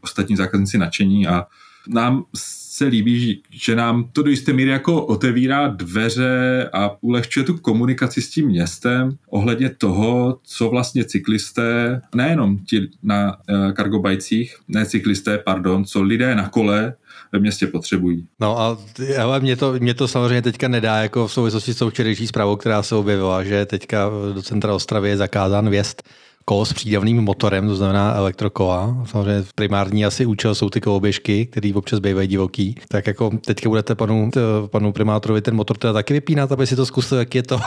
ostatní 0.01 0.35
zákazníci 0.35 0.77
nadšení 0.77 1.27
a 1.27 1.45
nám 1.89 2.23
se 2.35 2.85
líbí, 2.85 3.41
že 3.51 3.75
nám 3.75 4.09
to 4.13 4.23
do 4.23 4.29
jisté 4.29 4.53
míry 4.53 4.69
jako 4.71 5.05
otevírá 5.05 5.67
dveře 5.67 6.69
a 6.73 6.91
ulehčuje 7.01 7.43
tu 7.43 7.57
komunikaci 7.57 8.21
s 8.21 8.29
tím 8.29 8.47
městem 8.47 9.17
ohledně 9.29 9.69
toho, 9.69 10.39
co 10.43 10.69
vlastně 10.69 11.05
cyklisté, 11.05 12.01
nejenom 12.15 12.57
ti 12.57 12.89
na 13.03 13.37
kargobajcích, 13.73 14.55
ne 14.67 14.85
cyklisté, 14.85 15.37
pardon, 15.37 15.85
co 15.85 16.01
lidé 16.01 16.35
na 16.35 16.49
kole 16.49 16.93
ve 17.31 17.39
městě 17.39 17.67
potřebují. 17.67 18.27
No 18.39 18.59
a 18.59 18.77
ale 19.21 19.39
mě 19.39 19.55
to, 19.55 19.73
mě 19.79 19.93
to 19.93 20.07
samozřejmě 20.07 20.41
teďka 20.41 20.67
nedá 20.67 20.97
jako 20.97 21.27
v 21.27 21.33
souvislosti 21.33 21.73
s 21.73 21.77
tou 21.77 21.89
včerejší 21.89 22.27
zprávou, 22.27 22.55
která 22.55 22.83
se 22.83 22.95
objevila, 22.95 23.43
že 23.43 23.65
teďka 23.65 24.09
do 24.33 24.41
centra 24.41 24.73
Ostravy 24.73 25.09
je 25.09 25.17
zakázán 25.17 25.69
vjezd 25.69 26.03
kolo 26.49 26.65
s 26.65 26.73
přídavným 26.73 27.21
motorem, 27.21 27.67
to 27.67 27.75
znamená 27.75 28.13
elektrokola. 28.13 28.97
Samozřejmě 29.05 29.43
primární 29.55 30.05
asi 30.05 30.25
účel 30.25 30.55
jsou 30.55 30.69
ty 30.69 30.81
koloběžky, 30.81 31.45
které 31.45 31.71
občas 31.75 31.99
bývají 31.99 32.27
divoký. 32.27 32.75
Tak 32.87 33.07
jako 33.07 33.31
teďka 33.45 33.69
budete 33.69 33.95
panu, 33.95 34.31
panu 34.71 34.91
primátorovi 34.91 35.41
ten 35.41 35.55
motor 35.55 35.77
teda 35.77 35.93
taky 35.93 36.13
vypínat, 36.13 36.51
aby 36.51 36.67
si 36.67 36.75
to 36.75 36.85
zkusil, 36.85 37.17
jak 37.17 37.35
je 37.35 37.43
to. 37.43 37.59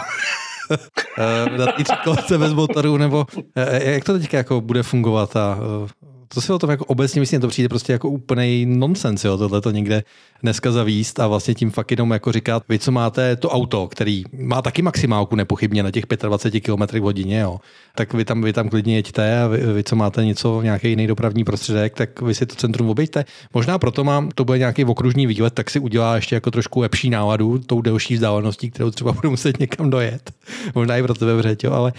na 1.59 1.66
té 1.66 1.85
třikolce 1.85 2.38
bez 2.38 2.53
motoru, 2.53 2.97
nebo 2.97 3.27
eh, 3.57 3.90
jak 3.92 4.05
to 4.05 4.18
teďka 4.18 4.37
jako 4.37 4.61
bude 4.61 4.83
fungovat 4.83 5.37
a 5.37 5.59
to 6.35 6.40
si 6.40 6.53
o 6.53 6.59
tom 6.59 6.71
jako 6.71 6.85
obecně 6.85 7.21
myslím, 7.21 7.40
to 7.40 7.49
přijde 7.49 7.68
prostě 7.68 7.92
jako 7.92 8.09
úplný 8.09 8.66
nonsens, 8.66 9.25
jo, 9.25 9.38
tohle 9.38 9.61
to 9.61 9.71
někde 9.71 10.03
dneska 10.42 10.73
zavíst 10.73 11.21
a 11.21 11.27
vlastně 11.27 11.55
tím 11.55 11.71
fakt 11.71 11.90
jenom 11.90 12.11
jako 12.11 12.33
říkat, 12.33 12.62
vy 12.68 12.79
co 12.79 12.92
máte 12.92 13.37
to 13.37 13.49
auto, 13.49 13.88
který 13.88 14.25
má 14.38 14.62
taky 14.62 14.83
maximálku 14.83 15.37
nepochybně 15.37 15.83
na 15.83 15.90
těch 15.90 16.05
25 16.23 16.61
km 16.61 16.99
v 16.99 17.03
hodině, 17.03 17.40
jo, 17.40 17.59
tak 17.95 18.14
vy 18.14 18.25
tam, 18.25 18.42
vy 18.42 18.53
tam 18.53 18.68
klidně 18.68 18.97
jeďte 18.97 19.42
a 19.42 19.47
vy, 19.47 19.59
vy 19.59 19.85
co 19.85 19.97
máte 19.97 20.25
něco, 20.25 20.62
nějaký 20.62 20.88
jiný 20.88 21.07
dopravní 21.07 21.45
prostředek, 21.45 21.95
tak 21.95 22.23
vy 22.23 22.35
si 22.35 22.47
to 22.47 22.55
centrum 22.55 22.90
obejte. 22.90 23.25
Možná 23.55 23.79
proto 23.79 24.05
mám, 24.05 24.29
to 24.35 24.45
bude 24.45 24.59
nějaký 24.59 24.85
okružní 24.85 25.27
výlet, 25.27 25.55
tak 25.55 25.71
si 25.71 25.79
udělá 25.79 26.16
ještě 26.16 26.35
jako 26.35 26.51
trošku 26.51 26.81
lepší 26.81 27.11
náladu 27.11 27.59
tou 27.59 27.83
delší 27.83 28.14
vzdáleností, 28.14 28.71
kterou 28.71 28.90
třeba 28.90 29.12
budu 29.12 29.31
muset 29.31 29.61
někam 29.61 29.90
dojet. 29.90 30.31
Možná 30.75 30.97
i 30.97 31.03
pro 31.03 31.14
tebe 31.14 31.35
vřeť, 31.35 31.64
jo, 31.64 31.73
ale 31.73 31.92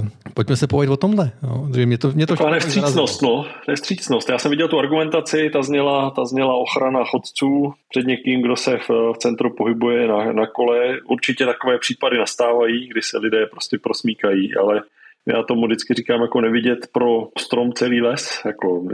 uh, 0.00 0.06
pojďme 0.34 0.56
se 0.56 0.66
povědět 0.66 0.92
o 0.92 0.96
tomhle. 0.96 1.30
Jo. 1.42 1.68
Mě 1.84 1.98
to, 1.98 2.12
mě 2.12 2.26
to 2.26 2.34
Taková 2.34 2.50
nevstřícnost, 2.50 3.22
no, 3.22 3.44
nevstřícnost. 3.68 4.28
Já 4.28 4.38
jsem 4.38 4.50
viděl 4.50 4.68
tu 4.68 4.78
argumentaci, 4.78 5.50
ta 5.50 5.62
zněla, 5.62 6.10
ta 6.10 6.24
zněla 6.24 6.54
ochrana 6.54 7.04
chodců 7.04 7.72
před 7.88 8.06
někým, 8.06 8.42
kdo 8.42 8.56
se 8.56 8.78
v, 8.78 8.88
v 8.88 9.18
centru 9.18 9.54
pohybuje 9.54 10.08
na, 10.08 10.32
na 10.32 10.46
kole. 10.46 11.00
Určitě 11.04 11.46
takové 11.46 11.78
případy 11.78 12.18
nastávají, 12.18 12.88
kdy 12.88 13.02
se 13.02 13.18
lidé 13.18 13.46
prostě 13.46 13.78
prosmíkají, 13.78 14.54
ale 14.54 14.82
já 15.26 15.42
tomu 15.42 15.66
vždycky 15.66 15.94
říkám 15.94 16.20
jako 16.22 16.40
nevidět 16.40 16.78
pro 16.92 17.28
strom 17.38 17.72
celý 17.72 18.00
les, 18.00 18.42
jako 18.46 18.88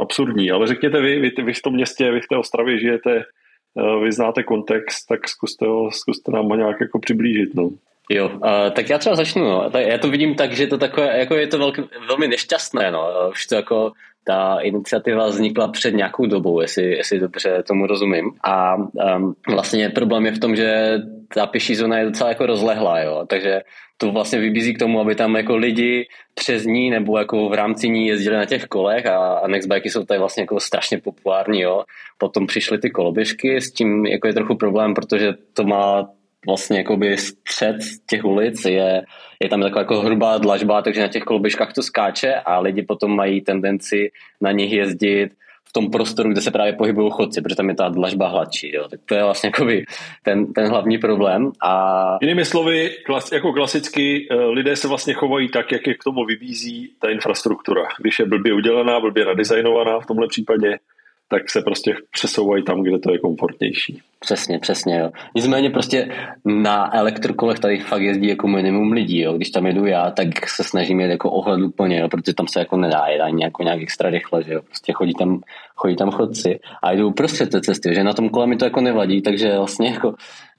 absurdní. 0.00 0.50
Ale 0.50 0.66
řekněte 0.66 1.00
vy, 1.00 1.20
vy, 1.20 1.42
vy 1.42 1.52
v 1.52 1.62
tom 1.62 1.74
městě, 1.74 2.10
vy 2.10 2.20
v 2.20 2.28
té 2.28 2.36
Ostravě 2.36 2.78
žijete, 2.78 3.16
eh, 3.16 4.04
vy 4.04 4.12
znáte 4.12 4.42
kontext, 4.42 5.06
tak 5.08 5.28
zkuste, 5.28 5.66
ho, 5.66 5.90
zkuste 5.90 6.32
nám 6.32 6.48
ho 6.48 6.56
nějak 6.56 6.80
jako 6.80 6.98
přiblížit. 6.98 7.54
No. 7.54 7.70
Jo, 8.10 8.28
uh, 8.28 8.70
tak 8.72 8.90
já 8.90 8.98
třeba 8.98 9.16
začnu. 9.16 9.44
No. 9.44 9.70
Já 9.78 9.98
to 9.98 10.10
vidím 10.10 10.34
tak, 10.34 10.52
že 10.52 10.66
to 10.66 10.78
takové, 10.78 11.18
jako 11.18 11.34
je 11.34 11.46
to 11.46 11.58
velký, 11.58 11.82
velmi 12.08 12.28
nešťastné. 12.28 12.90
No. 12.90 13.08
Už 13.30 13.46
to 13.46 13.54
jako 13.54 13.92
ta 14.24 14.58
iniciativa 14.60 15.26
vznikla 15.26 15.68
před 15.68 15.94
nějakou 15.94 16.26
dobou, 16.26 16.60
jestli, 16.60 16.96
jestli 16.96 17.20
dobře 17.20 17.62
tomu 17.62 17.86
rozumím. 17.86 18.30
A 18.44 18.76
um, 18.76 19.34
vlastně 19.48 19.90
problém 19.90 20.26
je 20.26 20.32
v 20.32 20.38
tom, 20.38 20.56
že 20.56 20.98
ta 21.34 21.46
pěší 21.46 21.74
zóna 21.74 21.98
je 21.98 22.04
docela 22.04 22.28
jako 22.28 22.46
rozlehlá, 22.46 23.00
jo. 23.00 23.24
takže 23.28 23.60
to 23.96 24.12
vlastně 24.12 24.38
vybízí 24.38 24.74
k 24.74 24.78
tomu, 24.78 25.00
aby 25.00 25.14
tam 25.14 25.36
jako 25.36 25.56
lidi 25.56 26.08
přes 26.34 26.64
ní 26.64 26.90
nebo 26.90 27.18
jako 27.18 27.48
v 27.48 27.54
rámci 27.54 27.88
ní 27.88 28.06
jezdili 28.06 28.36
na 28.36 28.44
těch 28.44 28.64
kolech 28.64 29.06
a, 29.06 29.16
a 29.16 29.48
nextbikey 29.48 29.90
jsou 29.90 30.04
tady 30.04 30.18
vlastně 30.18 30.42
jako 30.42 30.60
strašně 30.60 30.98
populární, 30.98 31.60
jo. 31.60 31.84
Potom 32.18 32.46
přišly 32.46 32.78
ty 32.78 32.90
koloběžky, 32.90 33.60
s 33.60 33.72
tím 33.72 34.06
jako 34.06 34.26
je 34.26 34.34
trochu 34.34 34.54
problém, 34.54 34.94
protože 34.94 35.34
to 35.52 35.64
má 35.64 36.08
vlastně 36.46 36.78
jakoby 36.78 37.16
střed 37.16 37.76
těch 38.10 38.24
ulic 38.24 38.64
je, 38.64 39.02
je 39.42 39.48
tam 39.48 39.62
taková 39.62 39.80
jako 39.80 40.00
hrubá 40.00 40.38
dlažba, 40.38 40.82
takže 40.82 41.00
na 41.00 41.08
těch 41.08 41.22
koloběžkách 41.22 41.72
to 41.72 41.82
skáče 41.82 42.34
a 42.34 42.58
lidi 42.58 42.82
potom 42.82 43.16
mají 43.16 43.40
tendenci 43.40 44.10
na 44.40 44.52
nich 44.52 44.72
jezdit 44.72 45.30
v 45.68 45.72
tom 45.72 45.90
prostoru, 45.90 46.30
kde 46.30 46.40
se 46.40 46.50
právě 46.50 46.72
pohybují 46.72 47.10
chodci, 47.12 47.42
protože 47.42 47.56
tam 47.56 47.68
je 47.68 47.74
ta 47.74 47.88
dlažba 47.88 48.28
hladší. 48.28 48.74
Jo. 48.74 48.88
Tak 48.88 49.00
to 49.04 49.14
je 49.14 49.22
vlastně 49.22 49.46
jakoby 49.46 49.84
ten, 50.22 50.52
ten 50.52 50.66
hlavní 50.66 50.98
problém. 50.98 51.52
A... 51.62 52.18
Jinými 52.20 52.44
slovy, 52.44 52.90
klas, 53.06 53.32
jako 53.32 53.52
klasicky 53.52 54.28
eh, 54.30 54.34
lidé 54.34 54.76
se 54.76 54.88
vlastně 54.88 55.14
chovají 55.14 55.48
tak, 55.48 55.72
jak 55.72 55.86
je 55.86 55.94
k 55.94 56.04
tomu 56.04 56.24
vybízí 56.24 56.92
ta 56.98 57.10
infrastruktura. 57.10 57.82
Když 58.00 58.18
je 58.18 58.26
blbě 58.26 58.54
udělaná, 58.54 59.00
blbě 59.00 59.24
nadizajnovaná 59.24 60.00
v 60.00 60.06
tomhle 60.06 60.28
případě, 60.28 60.78
tak 61.28 61.50
se 61.50 61.62
prostě 61.62 61.94
přesouvají 62.10 62.64
tam, 62.64 62.82
kde 62.82 62.98
to 62.98 63.12
je 63.12 63.18
komfortnější. 63.18 64.02
Přesně, 64.20 64.58
přesně, 64.58 64.98
jo. 64.98 65.10
Nicméně 65.34 65.70
prostě 65.70 66.08
na 66.44 66.96
elektrokolech 66.96 67.58
tady 67.58 67.78
fakt 67.78 68.02
jezdí 68.02 68.28
jako 68.28 68.48
minimum 68.48 68.92
lidí, 68.92 69.20
jo. 69.20 69.32
Když 69.32 69.50
tam 69.50 69.66
jedu 69.66 69.86
já, 69.86 70.10
tak 70.10 70.48
se 70.48 70.64
snažím 70.64 71.00
jet 71.00 71.10
jako 71.10 71.30
ohled 71.30 71.60
úplně, 71.60 71.98
jo, 71.98 72.08
protože 72.08 72.34
tam 72.34 72.48
se 72.48 72.58
jako 72.58 72.76
nedá 72.76 73.06
jet 73.06 73.20
ani 73.20 73.44
jako 73.44 73.62
nějak 73.62 73.80
extra 73.80 74.10
rychle, 74.10 74.42
že 74.42 74.52
jo. 74.52 74.62
Prostě 74.62 74.92
chodí 74.92 75.14
tam, 75.14 75.40
chodí 75.76 75.96
tam 75.96 76.10
chodci 76.10 76.60
a 76.82 76.92
jdu 76.92 77.08
uprostřed 77.08 77.50
té 77.50 77.60
cesty, 77.60 77.94
že 77.94 78.04
na 78.04 78.12
tom 78.12 78.28
kole 78.28 78.46
mi 78.46 78.56
to 78.56 78.64
jako 78.64 78.80
nevadí, 78.80 79.22
takže 79.22 79.56
vlastně 79.56 79.88
jako 79.88 80.14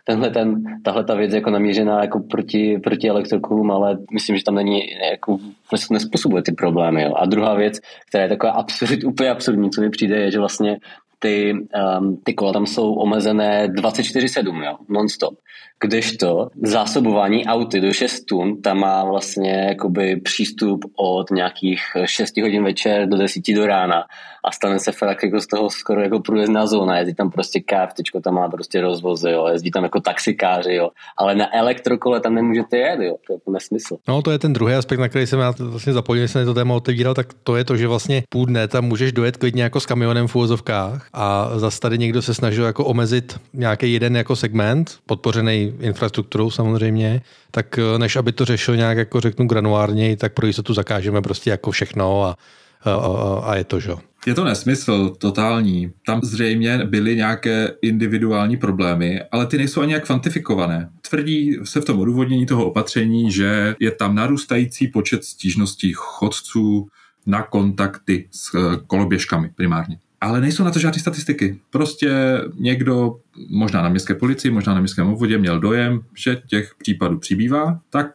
tenhle 0.07 0.29
ten, 0.29 0.63
tahle 0.83 1.03
ta 1.03 1.15
věc 1.15 1.33
jako 1.33 1.49
namířená 1.49 2.01
jako 2.01 2.19
proti, 2.19 2.79
proti 2.83 3.09
elektrokulům, 3.09 3.71
ale 3.71 3.97
myslím, 4.13 4.37
že 4.37 4.43
tam 4.43 4.55
není 4.55 4.81
jako 5.11 5.37
vlastně 5.71 5.93
nespůsobuje 5.93 6.43
ty 6.43 6.51
problémy. 6.51 7.03
Jo. 7.03 7.13
A 7.15 7.25
druhá 7.25 7.53
věc, 7.53 7.79
která 8.09 8.23
je 8.23 8.29
taková 8.29 8.51
absurd, 8.51 9.03
úplně 9.03 9.29
absurdní, 9.29 9.69
co 9.69 9.81
mi 9.81 9.89
přijde, 9.89 10.17
je, 10.17 10.31
že 10.31 10.39
vlastně 10.39 10.77
ty, 11.19 11.53
um, 11.99 12.17
ty 12.23 12.33
kola 12.33 12.53
tam 12.53 12.65
jsou 12.65 12.93
omezené 12.93 13.67
24-7, 13.67 14.63
jo, 14.63 14.77
non-stop. 14.89 15.33
Kdežto 15.79 16.49
zásobování 16.63 17.45
auty 17.45 17.81
do 17.81 17.93
6 17.93 18.25
tun, 18.25 18.61
tam 18.61 18.79
má 18.79 19.03
vlastně 19.03 19.65
jakoby 19.69 20.15
přístup 20.15 20.85
od 20.95 21.31
nějakých 21.31 21.81
6 22.05 22.37
hodin 22.41 22.63
večer 22.63 23.09
do 23.09 23.17
10 23.17 23.53
do 23.55 23.67
rána 23.67 24.03
a 24.47 24.51
stane 24.51 24.79
se 24.79 24.91
fakt 24.91 25.23
jako 25.23 25.39
z 25.39 25.47
toho 25.47 25.69
skoro 25.69 26.01
jako 26.01 26.19
průjezdná 26.19 26.67
zóna, 26.67 26.97
jezdí 26.97 27.15
tam 27.15 27.31
prostě 27.31 27.59
KFT, 27.59 28.21
tam 28.23 28.33
má 28.33 28.49
prostě 28.49 28.81
rozvozy, 28.81 29.29
jo, 29.31 29.47
jezdí 29.47 29.71
tam 29.71 29.83
jako 29.83 29.99
taxikáři, 29.99 30.73
jo, 30.73 30.89
ale 31.17 31.35
na 31.35 31.55
elektrokole 31.55 32.19
tam 32.19 32.35
nemůžete 32.35 32.77
jet, 32.77 32.99
jo, 32.99 33.15
to 33.27 33.33
je 33.33 33.35
jako 33.35 33.51
nesmysl. 33.51 33.97
No 34.07 34.21
to 34.21 34.31
je 34.31 34.39
ten 34.39 34.53
druhý 34.53 34.73
aspekt, 34.73 34.99
na 34.99 35.09
který 35.09 35.27
jsem 35.27 35.39
já 35.39 35.53
vlastně 35.59 35.93
zapojil, 35.93 36.21
když 36.21 36.31
jsem 36.31 36.45
to 36.45 36.53
téma 36.53 36.75
otevíral, 36.75 37.13
tak 37.13 37.27
to 37.43 37.55
je 37.55 37.63
to, 37.63 37.77
že 37.77 37.87
vlastně 37.87 38.23
půl 38.29 38.45
dne 38.45 38.67
tam 38.67 38.85
můžeš 38.85 39.11
dojet 39.11 39.37
klidně 39.37 39.63
jako 39.63 39.79
s 39.79 39.85
kamionem 39.85 40.27
v 40.27 40.35
úvozovkách 40.35 41.06
a 41.13 41.49
zase 41.55 41.79
tady 41.79 41.97
někdo 41.97 42.21
se 42.21 42.33
snažil 42.33 42.65
jako 42.65 42.85
omezit 42.85 43.39
nějaký 43.53 43.93
jeden 43.93 44.15
jako 44.15 44.35
segment, 44.35 44.99
podpořený 45.05 45.73
infrastrukturou 45.79 46.51
samozřejmě, 46.51 47.21
tak 47.51 47.79
eh, 47.79 47.99
než 47.99 48.15
aby 48.15 48.31
to 48.31 48.45
řešil 48.45 48.75
nějak 48.75 48.97
jako 48.97 49.21
řeknu 49.21 49.47
granulárně, 49.47 50.17
tak 50.17 50.33
pro 50.33 50.47
jistotu 50.47 50.73
zakážeme 50.73 51.21
prostě 51.21 51.49
jako 51.49 51.71
všechno 51.71 52.23
a, 52.23 52.35
a, 52.83 52.91
a, 52.91 53.39
a 53.39 53.55
je 53.55 53.63
to, 53.63 53.79
že 53.79 53.91
je 54.27 54.33
to 54.33 54.43
nesmysl 54.43 55.09
totální. 55.09 55.91
Tam 56.05 56.21
zřejmě 56.23 56.77
byly 56.85 57.15
nějaké 57.15 57.73
individuální 57.81 58.57
problémy, 58.57 59.21
ale 59.31 59.47
ty 59.47 59.57
nejsou 59.57 59.81
ani 59.81 59.93
jak 59.93 60.05
kvantifikované. 60.05 60.89
Tvrdí 61.09 61.57
se 61.63 61.81
v 61.81 61.85
tom 61.85 61.99
odůvodnění 61.99 62.45
toho 62.45 62.65
opatření, 62.65 63.31
že 63.31 63.75
je 63.79 63.91
tam 63.91 64.15
narůstající 64.15 64.87
počet 64.87 65.23
stížností 65.23 65.91
chodců 65.95 66.87
na 67.25 67.43
kontakty 67.43 68.27
s 68.31 68.55
eh, 68.55 68.79
koloběžkami 68.87 69.49
primárně. 69.55 69.99
Ale 70.21 70.41
nejsou 70.41 70.63
na 70.63 70.71
to 70.71 70.79
žádné 70.79 70.99
statistiky. 70.99 71.59
Prostě 71.69 72.41
někdo, 72.59 73.15
možná 73.49 73.81
na 73.81 73.89
městské 73.89 74.15
policii, 74.15 74.51
možná 74.51 74.73
na 74.73 74.79
městském 74.79 75.07
obvodě, 75.07 75.37
měl 75.37 75.59
dojem, 75.59 76.01
že 76.15 76.41
těch 76.47 76.75
případů 76.77 77.19
přibývá, 77.19 77.79
tak 77.89 78.11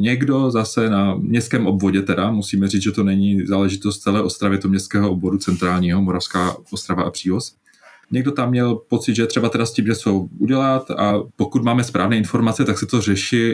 někdo 0.00 0.50
zase 0.50 0.90
na 0.90 1.14
městském 1.14 1.66
obvodě 1.66 2.02
teda, 2.02 2.30
musíme 2.30 2.68
říct, 2.68 2.82
že 2.82 2.92
to 2.92 3.04
není 3.04 3.46
záležitost 3.46 3.98
celé 3.98 4.22
Ostravy, 4.22 4.58
to 4.58 4.68
městského 4.68 5.10
obvodu 5.10 5.38
centrálního, 5.38 6.02
Moravská 6.02 6.56
Ostrava 6.70 7.02
a 7.02 7.10
Přívoz, 7.10 7.56
někdo 8.14 8.32
tam 8.32 8.50
měl 8.50 8.74
pocit, 8.74 9.14
že 9.16 9.26
třeba 9.26 9.48
teda 9.48 9.66
s 9.66 9.72
tím 9.72 9.84
něco 9.84 10.14
udělat 10.38 10.90
a 10.90 11.14
pokud 11.36 11.62
máme 11.62 11.84
správné 11.84 12.16
informace, 12.16 12.64
tak 12.64 12.78
se 12.78 12.86
to 12.86 13.00
řeší, 13.00 13.52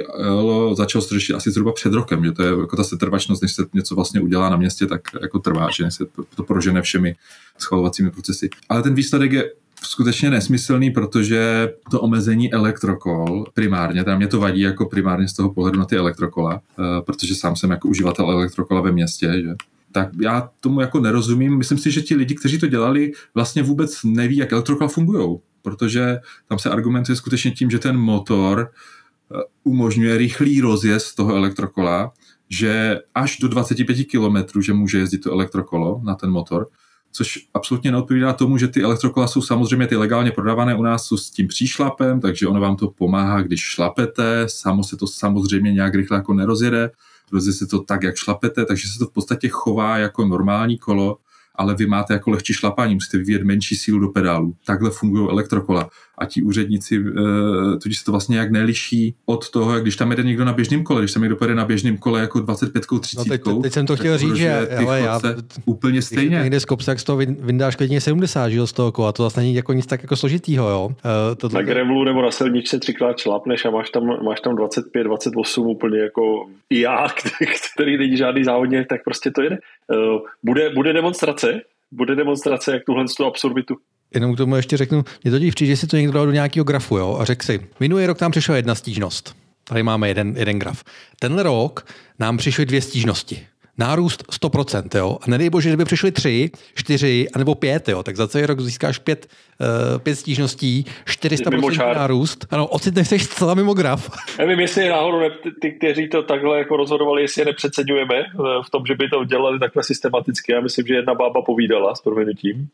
začalo 0.72 1.02
se 1.02 1.14
řešit 1.14 1.34
asi 1.34 1.50
zhruba 1.50 1.72
před 1.72 1.92
rokem, 1.92 2.24
že 2.24 2.32
to 2.32 2.42
je 2.42 2.50
jako 2.50 2.76
ta 2.76 2.84
setrvačnost, 2.84 3.42
než 3.42 3.52
se 3.52 3.66
něco 3.74 3.94
vlastně 3.94 4.20
udělá 4.20 4.50
na 4.50 4.56
městě, 4.56 4.86
tak 4.86 5.00
jako 5.22 5.38
trvá, 5.38 5.68
že 5.76 5.90
se 5.90 6.04
to 6.36 6.42
prožene 6.42 6.82
všemi 6.82 7.14
schvalovacími 7.58 8.10
procesy. 8.10 8.50
Ale 8.68 8.82
ten 8.82 8.94
výsledek 8.94 9.32
je 9.32 9.50
skutečně 9.82 10.30
nesmyslný, 10.30 10.90
protože 10.90 11.72
to 11.90 12.00
omezení 12.00 12.52
elektrokol 12.52 13.44
primárně, 13.54 14.04
tam 14.04 14.16
mě 14.16 14.26
to 14.26 14.40
vadí 14.40 14.60
jako 14.60 14.86
primárně 14.86 15.28
z 15.28 15.32
toho 15.32 15.54
pohledu 15.54 15.78
na 15.78 15.84
ty 15.84 15.96
elektrokola, 15.96 16.60
eh, 16.78 16.82
protože 17.06 17.34
sám 17.34 17.56
jsem 17.56 17.70
jako 17.70 17.88
uživatel 17.88 18.30
elektrokola 18.30 18.80
ve 18.80 18.92
městě, 18.92 19.32
že 19.42 19.54
tak 19.92 20.09
já 20.20 20.50
tomu 20.61 20.81
jako 20.81 21.00
nerozumím. 21.00 21.59
Myslím 21.59 21.79
si, 21.79 21.90
že 21.90 22.03
ti 22.03 22.14
lidi, 22.14 22.35
kteří 22.35 22.59
to 22.59 22.66
dělali, 22.66 23.12
vlastně 23.35 23.62
vůbec 23.62 24.05
neví, 24.05 24.37
jak 24.37 24.53
elektrokola 24.53 24.88
fungují, 24.88 25.38
protože 25.62 26.18
tam 26.48 26.59
se 26.59 26.70
argumentuje 26.70 27.16
skutečně 27.16 27.50
tím, 27.50 27.70
že 27.70 27.79
ten 27.79 27.96
motor 27.96 28.70
eh, 28.70 29.38
umožňuje 29.64 30.16
rychlý 30.16 30.61
rozjezd 30.61 31.16
toho 31.16 31.35
elektrokola, 31.35 32.12
že 32.48 32.98
až 33.14 33.38
do 33.38 33.48
25 33.48 34.05
km, 34.05 34.62
že 34.62 34.72
může 34.72 34.98
jezdit 34.98 35.18
to 35.18 35.33
elektrokolo 35.33 36.00
na 36.05 36.14
ten 36.14 36.31
motor, 36.31 36.66
což 37.12 37.38
absolutně 37.54 37.92
neodpovídá 37.92 38.32
tomu, 38.32 38.58
že 38.58 38.68
ty 38.68 38.82
elektrokola 38.82 39.26
jsou 39.26 39.42
samozřejmě 39.42 39.86
ty 39.86 39.96
legálně 39.96 40.30
prodávané 40.30 40.74
u 40.74 40.82
nás 40.82 41.04
jsou 41.04 41.16
s 41.16 41.30
tím 41.30 41.48
příšlapem, 41.48 42.20
takže 42.20 42.48
ono 42.48 42.60
vám 42.60 42.76
to 42.76 42.90
pomáhá, 42.90 43.42
když 43.42 43.60
šlapete, 43.60 44.44
samo 44.46 44.84
se 44.84 44.96
to 44.96 45.06
samozřejmě 45.06 45.72
nějak 45.72 45.94
rychle 45.94 46.16
jako 46.16 46.34
nerozjede, 46.34 46.90
rozjede 47.32 47.58
se 47.58 47.66
to 47.66 47.78
tak, 47.78 48.02
jak 48.02 48.16
šlapete, 48.16 48.64
takže 48.64 48.88
se 48.88 48.98
to 48.98 49.06
v 49.06 49.12
podstatě 49.12 49.48
chová 49.48 49.98
jako 49.98 50.24
normální 50.24 50.78
kolo, 50.78 51.18
ale 51.60 51.74
vy 51.74 51.86
máte 51.86 52.12
jako 52.12 52.30
lehčí 52.30 52.52
šlapání, 52.52 52.94
musíte 52.94 53.18
vyvíjet 53.18 53.42
menší 53.42 53.76
sílu 53.76 53.98
do 53.98 54.08
pedálu. 54.08 54.54
Takhle 54.66 54.90
fungují 54.90 55.28
elektrokola. 55.30 55.88
A 56.18 56.26
ti 56.26 56.42
úředníci, 56.42 56.96
e, 56.96 57.78
tudíž 57.82 57.98
se 57.98 58.04
to 58.04 58.10
vlastně 58.10 58.38
jak 58.38 58.50
neliší 58.50 59.14
od 59.26 59.50
toho, 59.50 59.74
jak 59.74 59.82
když 59.82 59.96
tam 59.96 60.10
jede 60.10 60.22
někdo 60.22 60.44
na 60.44 60.52
běžném 60.52 60.84
kole, 60.84 61.00
když 61.00 61.12
tam 61.12 61.22
někdo 61.22 61.36
pojede 61.36 61.54
na 61.54 61.64
běžném 61.64 61.96
kole 61.96 62.20
jako 62.20 62.40
25 62.40 62.84
30 63.00 63.18
no 63.18 63.24
teď, 63.24 63.42
teď, 63.62 63.72
jsem 63.72 63.86
to 63.86 63.96
chtěl 63.96 64.18
říct, 64.18 64.34
že 64.34 64.68
hele, 64.70 65.00
já, 65.00 65.20
úplně 65.64 66.02
stejně. 66.02 66.28
Když 66.28 66.42
někde 66.42 66.60
z 66.60 66.64
kopce, 66.64 66.86
tak 66.86 67.00
z 67.00 67.04
toho 67.04 67.18
vyndáš 67.18 67.76
klidně 67.76 68.00
70 68.00 68.48
žil 68.48 68.66
z 68.66 68.72
toho 68.72 68.92
kola, 68.92 69.12
to 69.12 69.22
vlastně 69.22 69.42
není 69.42 69.54
jako 69.54 69.72
nic 69.72 69.86
tak 69.86 70.02
jako 70.02 70.16
složitýho, 70.16 70.68
jo. 70.68 70.86
Uh, 70.86 70.94
to, 71.36 71.48
to, 71.48 71.56
na 71.56 71.62
grevlu 71.62 72.04
nebo 72.04 72.22
na 72.22 72.30
silničce 72.30 72.78
třikrát 72.78 73.18
šlapneš 73.18 73.64
a 73.64 73.70
máš 73.70 73.90
tam, 73.90 74.24
máš 74.24 74.40
tam 74.40 74.56
25, 74.56 75.04
28 75.04 75.66
úplně 75.66 75.98
jako 75.98 76.46
já, 76.70 77.06
který 77.74 77.98
není 77.98 78.16
žádný 78.16 78.44
závodně, 78.44 78.86
tak 78.88 79.04
prostě 79.04 79.30
to 79.30 79.42
jede. 79.42 79.58
Uh, 79.90 80.20
bude, 80.42 80.70
bude 80.70 80.92
demonstrace, 80.92 81.61
bude 81.90 82.14
demonstrace, 82.14 82.72
jak 82.72 82.85
tuhle 82.85 83.05
tu 83.16 83.24
absurditu 83.24 83.76
Jenom 84.14 84.35
k 84.35 84.37
tomu 84.37 84.57
ještě 84.57 84.76
řeknu, 84.76 85.05
mě 85.24 85.31
totiž 85.31 85.55
přijde, 85.55 85.72
že 85.72 85.76
si 85.76 85.87
to 85.87 85.96
někdo 85.96 86.12
dal 86.12 86.26
do 86.26 86.33
nějakého 86.33 86.64
grafu 86.64 86.96
jo, 86.96 87.16
a 87.20 87.24
řekl 87.24 87.46
si, 87.46 87.66
minulý 87.81 88.07
rok 88.07 88.18
tam 88.18 88.31
přišla 88.31 88.57
jedna 88.57 88.74
stížnost. 88.74 89.37
Tady 89.64 89.83
máme 89.83 90.09
jeden, 90.09 90.35
jeden 90.37 90.59
graf. 90.59 90.85
Tenhle 91.18 91.42
rok 91.42 91.87
nám 92.18 92.37
přišly 92.37 92.66
dvě 92.66 92.83
stížnosti. 92.83 93.46
Nárůst 93.80 94.24
100%, 94.42 94.98
jo. 94.98 95.18
A 95.22 95.30
nedej 95.30 95.50
bože, 95.50 95.68
kdyby 95.68 95.84
přišly 95.84 96.12
tři, 96.12 96.50
čtyři, 96.74 97.26
anebo 97.34 97.54
pět, 97.54 97.88
jo. 97.88 98.02
Tak 98.02 98.16
za 98.16 98.28
celý 98.28 98.46
rok 98.46 98.60
získáš 98.60 98.98
pět, 98.98 99.26
uh, 99.60 99.98
pět 99.98 100.14
stížností, 100.14 100.84
400% 101.06 101.94
nárůst. 101.94 102.46
Ano, 102.50 102.66
ocitneš 102.66 103.08
se 103.08 103.18
zcela 103.18 103.54
mimo 103.54 103.74
graf. 103.74 104.10
Nevím, 104.38 104.60
jestli 104.60 104.88
náhodou 104.88 105.20
ne, 105.20 105.30
ty, 105.60 105.72
kteří 105.72 106.08
to 106.08 106.22
takhle 106.22 106.58
jako 106.58 106.76
rozhodovali, 106.76 107.22
jestli 107.22 107.42
je 107.42 107.46
nepřeceňujeme 107.46 108.18
eh, 108.18 108.26
v 108.66 108.70
tom, 108.70 108.86
že 108.86 108.94
by 108.94 109.08
to 109.08 109.24
dělali 109.24 109.58
takhle 109.58 109.82
systematicky. 109.82 110.52
Já 110.52 110.60
myslím, 110.60 110.86
že 110.86 110.94
jedna 110.94 111.14
bába 111.14 111.42
povídala 111.42 111.94
s 111.94 112.00
proměnutím. 112.00 112.68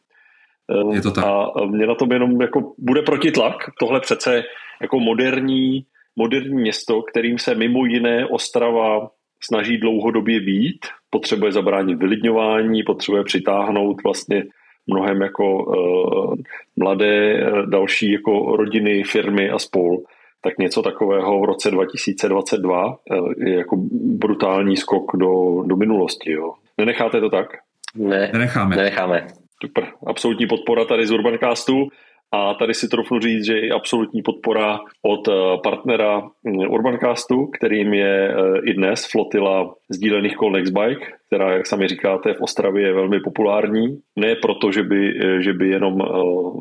Je 0.92 1.02
to 1.02 1.10
tak. 1.10 1.24
A 1.24 1.64
mě 1.66 1.86
na 1.86 1.94
tom 1.94 2.12
jenom 2.12 2.42
jako 2.42 2.72
bude 2.78 3.02
protitlak. 3.02 3.54
Tohle 3.80 4.00
přece 4.00 4.42
jako 4.80 5.00
moderní, 5.00 5.84
moderní 6.16 6.54
město, 6.54 7.02
kterým 7.02 7.38
se 7.38 7.54
mimo 7.54 7.84
jiné 7.84 8.26
Ostrava 8.26 9.10
snaží 9.40 9.78
dlouhodobě 9.78 10.40
být, 10.40 10.86
potřebuje 11.10 11.52
zabránit 11.52 11.98
vylidňování, 11.98 12.82
potřebuje 12.82 13.24
přitáhnout 13.24 14.02
vlastně 14.02 14.44
mnohem 14.86 15.22
jako 15.22 15.64
uh, 15.64 16.34
mladé 16.76 17.44
další 17.66 18.12
jako 18.12 18.56
rodiny, 18.56 19.02
firmy 19.02 19.50
a 19.50 19.58
spol, 19.58 19.98
tak 20.42 20.58
něco 20.58 20.82
takového 20.82 21.40
v 21.40 21.44
roce 21.44 21.70
2022 21.70 22.86
uh, 22.86 23.32
je 23.36 23.54
jako 23.54 23.76
brutální 23.92 24.76
skok 24.76 25.16
do, 25.16 25.62
do 25.66 25.76
minulosti. 25.76 26.32
Jo. 26.32 26.52
Nenecháte 26.78 27.20
to 27.20 27.30
tak? 27.30 27.46
Ne, 27.94 28.30
nenecháme. 28.32 28.76
nenecháme. 28.76 29.26
Super. 29.64 29.86
Absolutní 30.06 30.46
podpora 30.46 30.84
tady 30.84 31.06
z 31.06 31.12
Urbancastu. 31.12 31.88
A 32.32 32.54
tady 32.54 32.74
si 32.74 32.88
trofnu 32.88 33.20
říct, 33.20 33.44
že 33.44 33.58
i 33.58 33.70
absolutní 33.70 34.22
podpora 34.22 34.80
od 35.02 35.28
eh, 35.28 35.32
partnera 35.62 36.20
mm, 36.20 36.58
Urbancastu, 36.58 37.46
kterým 37.46 37.94
je 37.94 38.28
eh, 38.28 38.60
i 38.64 38.74
dnes 38.74 39.10
flotila 39.10 39.74
sdílených 39.88 40.36
kol 40.36 40.52
Nextbike, 40.52 41.06
která, 41.26 41.52
jak 41.52 41.66
sami 41.66 41.88
říkáte, 41.88 42.34
v 42.34 42.40
Ostravě 42.40 42.86
je 42.86 42.92
velmi 42.92 43.20
populární. 43.20 44.00
Ne 44.16 44.34
proto, 44.34 44.72
že 44.72 44.82
by, 44.82 45.18
eh, 45.20 45.42
že 45.42 45.52
by 45.52 45.68
jenom 45.68 45.98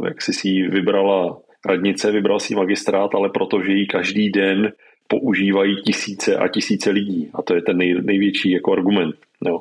jak 0.05 0.21
si 0.21 0.33
si 0.33 0.49
vybrala 0.61 1.37
radnice, 1.65 2.11
vybral 2.11 2.39
si 2.39 2.55
magistrát, 2.55 3.15
ale 3.15 3.29
protože 3.29 3.71
ji 3.71 3.85
každý 3.85 4.29
den 4.29 4.71
používají 5.07 5.75
tisíce 5.75 6.35
a 6.35 6.47
tisíce 6.47 6.89
lidí. 6.91 7.29
A 7.33 7.41
to 7.41 7.55
je 7.55 7.61
ten 7.61 7.77
nej, 7.77 7.95
největší 8.01 8.51
jako 8.51 8.73
argument. 8.73 9.15
Jo 9.47 9.59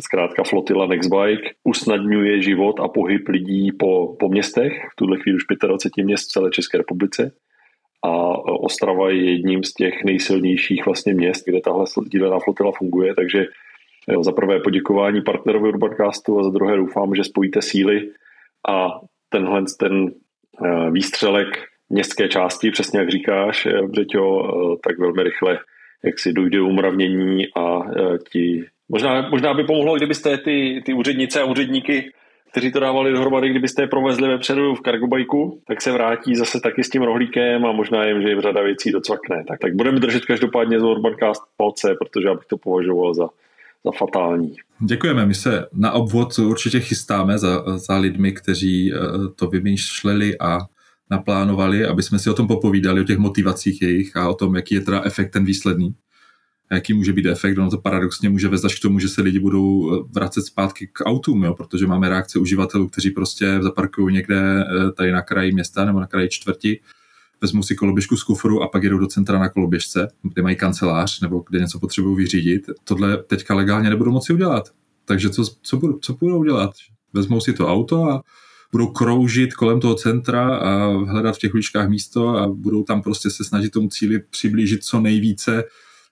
zkrátka 0.00 0.44
flotila 0.44 0.86
Nextbike 0.86 1.50
usnadňuje 1.64 2.42
život 2.42 2.80
a 2.80 2.88
pohyb 2.88 3.28
lidí 3.28 3.72
po, 3.72 4.16
po 4.18 4.28
městech, 4.28 4.72
v 4.92 4.96
tuhle 4.96 5.18
chvíli 5.18 5.36
už 5.36 5.44
25 5.66 6.04
měst 6.04 6.28
v 6.28 6.32
celé 6.32 6.50
České 6.50 6.78
republice. 6.78 7.32
A 8.04 8.10
Ostrava 8.38 9.10
je 9.10 9.30
jedním 9.30 9.64
z 9.64 9.72
těch 9.72 10.04
nejsilnějších 10.04 10.86
vlastně 10.86 11.14
měst, 11.14 11.44
kde 11.46 11.60
tahle 11.60 11.84
dílená 12.08 12.38
flotila 12.38 12.72
funguje, 12.72 13.14
takže 13.14 13.44
za 14.20 14.32
prvé 14.32 14.60
poděkování 14.60 15.22
partnerovi 15.22 15.68
Urbancastu 15.68 16.38
a 16.38 16.42
za 16.42 16.50
druhé 16.50 16.76
doufám, 16.76 17.14
že 17.14 17.24
spojíte 17.24 17.62
síly 17.62 18.10
a 18.68 19.00
tenhle 19.28 19.62
ten 19.78 20.10
eh, 20.64 20.90
výstřelek 20.90 21.48
městské 21.88 22.28
části, 22.28 22.70
přesně 22.70 23.00
jak 23.00 23.10
říkáš, 23.10 23.68
Břeťo, 23.86 24.52
tak 24.84 24.98
velmi 24.98 25.22
rychle 25.22 25.58
jak 26.04 26.18
si 26.18 26.32
dojde 26.32 26.60
umravnění 26.60 27.46
a 27.56 27.80
ti 28.32 28.64
Možná, 28.88 29.28
možná 29.28 29.54
by 29.54 29.64
pomohlo, 29.64 29.96
kdybyste 29.96 30.38
ty, 30.38 30.82
ty 30.86 30.94
úřednice 30.94 31.40
a 31.40 31.44
úředníky, 31.44 32.12
kteří 32.50 32.72
to 32.72 32.80
dávali 32.80 33.12
dohromady, 33.12 33.48
kdybyste 33.48 33.82
je 33.82 33.86
provezli 33.86 34.28
vepředu 34.28 34.74
v 34.74 34.80
kargobajku, 34.80 35.60
tak 35.68 35.82
se 35.82 35.92
vrátí 35.92 36.36
zase 36.36 36.60
taky 36.60 36.84
s 36.84 36.90
tím 36.90 37.02
rohlíkem 37.02 37.66
a 37.66 37.72
možná 37.72 38.04
jim, 38.04 38.22
že 38.22 38.28
jim 38.28 38.40
řada 38.40 38.62
věcí 38.62 38.92
docvakne. 38.92 39.44
Tak, 39.48 39.58
tak 39.58 39.74
budeme 39.74 40.00
držet 40.00 40.24
každopádně 40.24 40.80
z 40.80 40.82
Urbancast 40.82 41.42
palce, 41.56 41.94
protože 41.98 42.28
já 42.28 42.34
bych 42.34 42.46
to 42.46 42.58
považoval 42.58 43.14
za, 43.14 43.28
za 43.84 43.90
fatální. 43.98 44.54
Děkujeme, 44.80 45.26
my 45.26 45.34
se 45.34 45.66
na 45.72 45.92
obvod 45.92 46.38
určitě 46.38 46.80
chystáme 46.80 47.38
za, 47.38 47.78
za 47.78 47.96
lidmi, 47.96 48.32
kteří 48.32 48.92
eh, 48.92 48.98
to 49.36 49.46
vymýšleli 49.46 50.38
a 50.38 50.58
naplánovali, 51.10 51.86
aby 51.86 52.02
jsme 52.02 52.18
si 52.18 52.30
o 52.30 52.34
tom 52.34 52.46
popovídali, 52.46 53.00
o 53.00 53.04
těch 53.04 53.18
motivacích 53.18 53.82
jejich 53.82 54.16
a 54.16 54.28
o 54.28 54.34
tom, 54.34 54.56
jaký 54.56 54.74
je 54.74 54.80
teda 54.80 55.02
efekt 55.04 55.30
ten 55.30 55.44
výsledný 55.44 55.94
jaký 56.72 56.94
může 56.94 57.12
být 57.12 57.26
efekt. 57.26 57.58
Ono 57.58 57.70
to 57.70 57.78
paradoxně 57.78 58.28
může 58.28 58.48
vést 58.48 58.64
až 58.64 58.78
k 58.78 58.82
tomu, 58.82 58.98
že 58.98 59.08
se 59.08 59.22
lidi 59.22 59.38
budou 59.38 59.94
eh, 59.94 60.04
vracet 60.12 60.42
zpátky 60.42 60.90
k 60.92 61.04
autům, 61.04 61.44
jo, 61.44 61.54
protože 61.54 61.86
máme 61.86 62.08
reakce 62.08 62.38
uživatelů, 62.38 62.88
kteří 62.88 63.10
prostě 63.10 63.58
zaparkují 63.62 64.14
někde 64.14 64.64
eh, 64.64 64.92
tady 64.92 65.12
na 65.12 65.22
kraji 65.22 65.52
města 65.52 65.84
nebo 65.84 66.00
na 66.00 66.06
kraji 66.06 66.28
čtvrti, 66.28 66.80
vezmou 67.40 67.62
si 67.62 67.74
koloběžku 67.74 68.16
z 68.16 68.22
kufru 68.22 68.62
a 68.62 68.68
pak 68.68 68.82
jedou 68.82 68.98
do 68.98 69.06
centra 69.06 69.38
na 69.38 69.48
koloběžce, 69.48 70.08
kde 70.22 70.42
mají 70.42 70.56
kancelář 70.56 71.20
nebo 71.20 71.44
kde 71.48 71.58
něco 71.58 71.78
potřebují 71.78 72.16
vyřídit. 72.16 72.70
Tohle 72.84 73.16
teďka 73.16 73.54
legálně 73.54 73.90
nebudou 73.90 74.10
moci 74.10 74.32
udělat. 74.32 74.70
Takže 75.04 75.30
co, 75.30 75.44
co, 75.62 75.76
budou, 75.76 75.98
co 75.98 76.14
budou 76.14 76.44
dělat? 76.44 76.70
Vezmou 77.12 77.40
si 77.40 77.52
to 77.52 77.68
auto 77.68 78.04
a 78.04 78.22
budou 78.72 78.86
kroužit 78.86 79.54
kolem 79.54 79.80
toho 79.80 79.94
centra 79.94 80.56
a 80.56 80.86
hledat 80.86 81.36
v 81.36 81.38
těch 81.38 81.54
uličkách 81.54 81.88
místo 81.88 82.28
a 82.28 82.48
budou 82.48 82.82
tam 82.82 83.02
prostě 83.02 83.30
se 83.30 83.44
snažit 83.44 83.70
tomu 83.70 83.88
cíli 83.88 84.20
přiblížit 84.30 84.84
co 84.84 85.00
nejvíce 85.00 85.64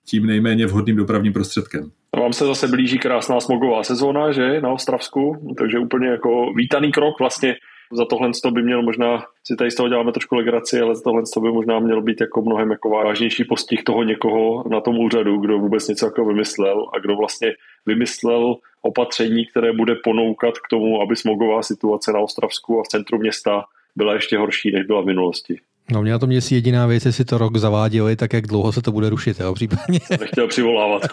tím 0.07 0.27
nejméně 0.27 0.67
vhodným 0.67 0.97
dopravním 0.97 1.33
prostředkem. 1.33 1.91
A 2.13 2.21
vám 2.21 2.33
se 2.33 2.47
zase 2.47 2.69
blíží 2.69 2.99
krásná 2.99 3.41
smogová 3.41 3.83
sezóna, 3.83 4.33
že, 4.33 4.61
na 4.61 4.71
Ostravsku, 4.71 5.55
takže 5.59 5.79
úplně 5.79 6.09
jako 6.09 6.53
vítaný 6.57 6.93
krok 6.93 7.19
vlastně 7.19 7.57
za 7.93 8.05
tohle 8.05 8.31
by 8.53 8.63
měl 8.63 8.83
možná, 8.83 9.25
si 9.45 9.57
tady 9.57 9.71
z 9.71 9.75
toho 9.75 9.89
děláme 9.89 10.13
trošku 10.13 10.35
legraci, 10.35 10.81
ale 10.81 10.95
za 10.95 11.03
tohle 11.03 11.23
by 11.43 11.53
možná 11.53 11.79
měl 11.79 12.03
být 12.03 12.21
jako 12.21 12.43
mnohem 12.43 12.71
jako 12.71 12.91
vážnější 12.91 13.45
postih 13.45 13.83
toho 13.83 14.03
někoho 14.03 14.65
na 14.69 14.81
tom 14.81 14.99
úřadu, 14.99 15.37
kdo 15.37 15.59
vůbec 15.59 15.89
něco 15.89 16.07
jako 16.07 16.25
vymyslel 16.25 16.87
a 16.95 16.99
kdo 16.99 17.17
vlastně 17.17 17.53
vymyslel 17.87 18.57
opatření, 18.83 19.47
které 19.47 19.73
bude 19.73 19.95
ponoukat 19.95 20.59
k 20.59 20.69
tomu, 20.71 21.03
aby 21.03 21.17
smogová 21.17 21.63
situace 21.63 22.13
na 22.13 22.19
Ostravsku 22.19 22.81
a 22.81 22.83
v 22.83 22.89
centru 22.89 23.19
města 23.19 23.65
byla 23.97 24.15
ještě 24.15 24.39
horší, 24.39 24.71
než 24.73 24.87
byla 24.87 25.01
v 25.01 25.07
minulosti. 25.07 25.61
No 25.93 26.03
mě 26.03 26.13
na 26.13 26.19
tom 26.19 26.29
měsí 26.29 26.55
jediná 26.55 26.87
věc, 26.87 27.05
jestli 27.05 27.25
to 27.25 27.39
rok 27.39 27.57
zaváděli, 27.57 28.17
tak 28.17 28.33
jak 28.33 28.47
dlouho 28.47 28.73
se 28.73 28.83
to 28.83 28.93
bude 28.93 29.11
rušit, 29.11 29.41
jo, 29.41 29.55
případně. 29.55 30.01
Nechtěl 30.21 30.49
přivolávat. 30.49 31.03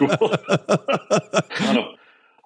ano. 1.68 1.94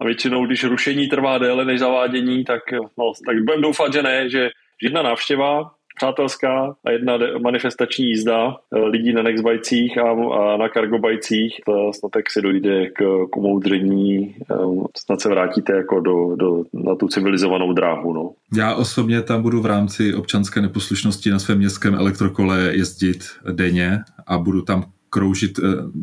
A 0.01 0.05
většinou, 0.05 0.47
když 0.47 0.65
rušení 0.65 1.09
trvá 1.09 1.39
déle 1.39 1.65
než 1.65 1.81
zavádění, 1.81 2.45
tak, 2.45 2.61
no, 2.73 3.12
tak 3.27 3.37
budeme 3.45 3.62
doufat, 3.62 3.93
že 3.93 4.03
ne, 4.03 4.31
že, 4.31 4.49
jedna 4.83 5.03
návštěva 5.03 5.71
přátelská 5.96 6.74
a 6.85 6.90
jedna 6.90 7.18
manifestační 7.42 8.06
jízda 8.06 8.56
eh, 8.74 8.78
lidí 8.78 9.12
na 9.12 9.22
nextbajcích 9.22 9.98
a, 9.98 10.11
a 10.11 10.56
na 10.56 10.68
cargobajcích. 10.68 11.61
Snad 11.98 12.12
tak 12.12 12.30
se 12.30 12.40
dojde 12.40 12.87
k, 12.87 13.26
k 13.32 13.37
umoudření, 13.37 14.37
eh, 14.50 14.54
snad 14.96 15.20
se 15.20 15.28
vrátíte 15.28 15.72
jako 15.72 16.00
do, 16.00 16.37
do, 16.37 16.64
na 16.72 16.94
tu 16.94 17.09
civilizovanou 17.09 17.72
dráhu. 17.72 18.12
No. 18.12 18.30
Já 18.56 18.74
osobně 18.74 19.22
tam 19.22 19.42
budu 19.42 19.61
v 19.61 19.66
rámci 19.66 20.14
občanské 20.14 20.61
neposlušnosti 20.61 21.30
na 21.30 21.38
svém 21.38 21.59
městském 21.59 21.94
elektrokole 21.94 22.70
jezdit 22.72 23.18
denně 23.52 23.98
a 24.26 24.38
budu 24.38 24.62
tam 24.62 24.85
kroužit 25.11 25.59
eh, 25.59 25.62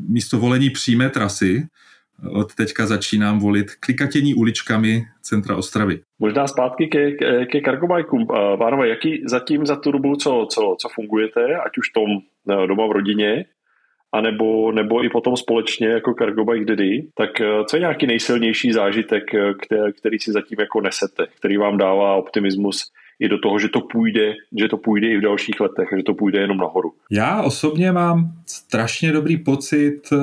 místo 0.09 0.39
volení 0.39 0.69
přímé 0.69 1.09
trasy, 1.09 1.67
od 2.31 2.55
teďka 2.55 2.85
začínám 2.85 3.39
volit 3.39 3.75
klikatění 3.75 4.33
uličkami 4.33 5.03
centra 5.21 5.55
Ostravy. 5.55 5.99
Možná 6.19 6.47
zpátky 6.47 6.87
ke, 6.87 7.11
ke, 7.11 7.45
ke 7.45 7.61
kargobajkům. 7.61 8.27
Pánové, 8.57 8.87
jaký 8.87 9.21
zatím 9.25 9.65
za 9.65 9.75
tu 9.75 9.91
dobu, 9.91 10.15
co, 10.15 10.47
co, 10.49 10.75
co 10.79 10.89
fungujete, 10.89 11.55
ať 11.55 11.77
už 11.77 11.89
tom 11.89 12.09
eh, 12.49 12.67
doma 12.67 12.87
v 12.87 12.91
rodině, 12.91 13.45
anebo, 14.11 14.71
nebo 14.71 15.05
i 15.05 15.09
potom 15.09 15.37
společně 15.37 15.87
jako 15.87 16.13
Cargobike 16.13 16.65
Daddy, 16.65 17.07
tak 17.15 17.41
eh, 17.41 17.45
co 17.69 17.75
je 17.75 17.79
nějaký 17.79 18.07
nejsilnější 18.07 18.73
zážitek, 18.73 19.33
eh, 19.33 19.53
který, 19.53 19.93
který 19.93 20.19
si 20.19 20.31
zatím 20.31 20.59
jako 20.59 20.81
nesete, 20.81 21.27
který 21.39 21.57
vám 21.57 21.77
dává 21.77 22.15
optimismus 22.15 22.91
i 23.19 23.29
do 23.29 23.39
toho, 23.39 23.59
že 23.59 23.69
to 23.69 23.81
půjde, 23.81 24.33
že 24.59 24.67
to 24.67 24.77
půjde 24.77 25.07
i 25.07 25.17
v 25.17 25.21
dalších 25.21 25.59
letech, 25.59 25.89
že 25.97 26.03
to 26.03 26.13
půjde 26.13 26.39
jenom 26.39 26.57
nahoru. 26.57 26.93
Já 27.11 27.41
osobně 27.41 27.91
mám 27.91 28.31
strašně 28.45 29.11
dobrý 29.11 29.37
pocit 29.37 30.01
eh, 30.13 30.17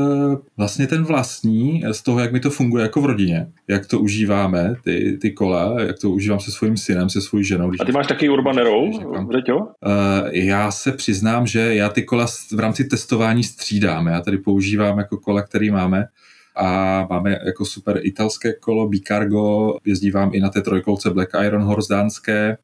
vlastně 0.56 0.86
ten 0.86 1.04
vlastní 1.04 1.82
z 1.92 2.02
toho, 2.02 2.20
jak 2.20 2.32
mi 2.32 2.40
to 2.40 2.50
funguje 2.50 2.82
jako 2.82 3.00
v 3.00 3.06
rodině, 3.06 3.46
jak 3.68 3.86
to 3.86 4.00
užíváme, 4.00 4.74
ty, 4.84 5.18
ty 5.20 5.30
kola, 5.30 5.80
jak 5.80 5.98
to 5.98 6.10
užívám 6.10 6.40
se 6.40 6.50
svým 6.50 6.76
synem, 6.76 7.10
se 7.10 7.20
svou 7.20 7.42
ženou. 7.42 7.70
A 7.80 7.84
ty 7.84 7.92
máš 7.92 8.06
taky 8.06 8.28
Urban 8.28 8.58
Arrow, 8.58 8.88
uh, 8.94 9.70
Já 10.32 10.70
se 10.70 10.92
přiznám, 10.92 11.46
že 11.46 11.74
já 11.74 11.88
ty 11.88 12.02
kola 12.02 12.26
v 12.52 12.60
rámci 12.60 12.84
testování 12.84 13.44
střídám. 13.44 14.06
Já 14.06 14.20
tady 14.20 14.38
používám 14.38 14.98
jako 14.98 15.16
kola, 15.16 15.42
který 15.42 15.70
máme 15.70 16.06
a 16.56 17.06
máme 17.10 17.38
jako 17.44 17.64
super 17.64 18.00
italské 18.02 18.52
kolo 18.52 18.88
Bicargo, 18.88 19.76
jezdí 19.84 20.10
vám 20.10 20.30
i 20.34 20.40
na 20.40 20.48
té 20.48 20.62
trojkolce 20.62 21.10
Black 21.10 21.30
Iron 21.44 21.62
Horse 21.62 21.94
dánské, 21.94 22.56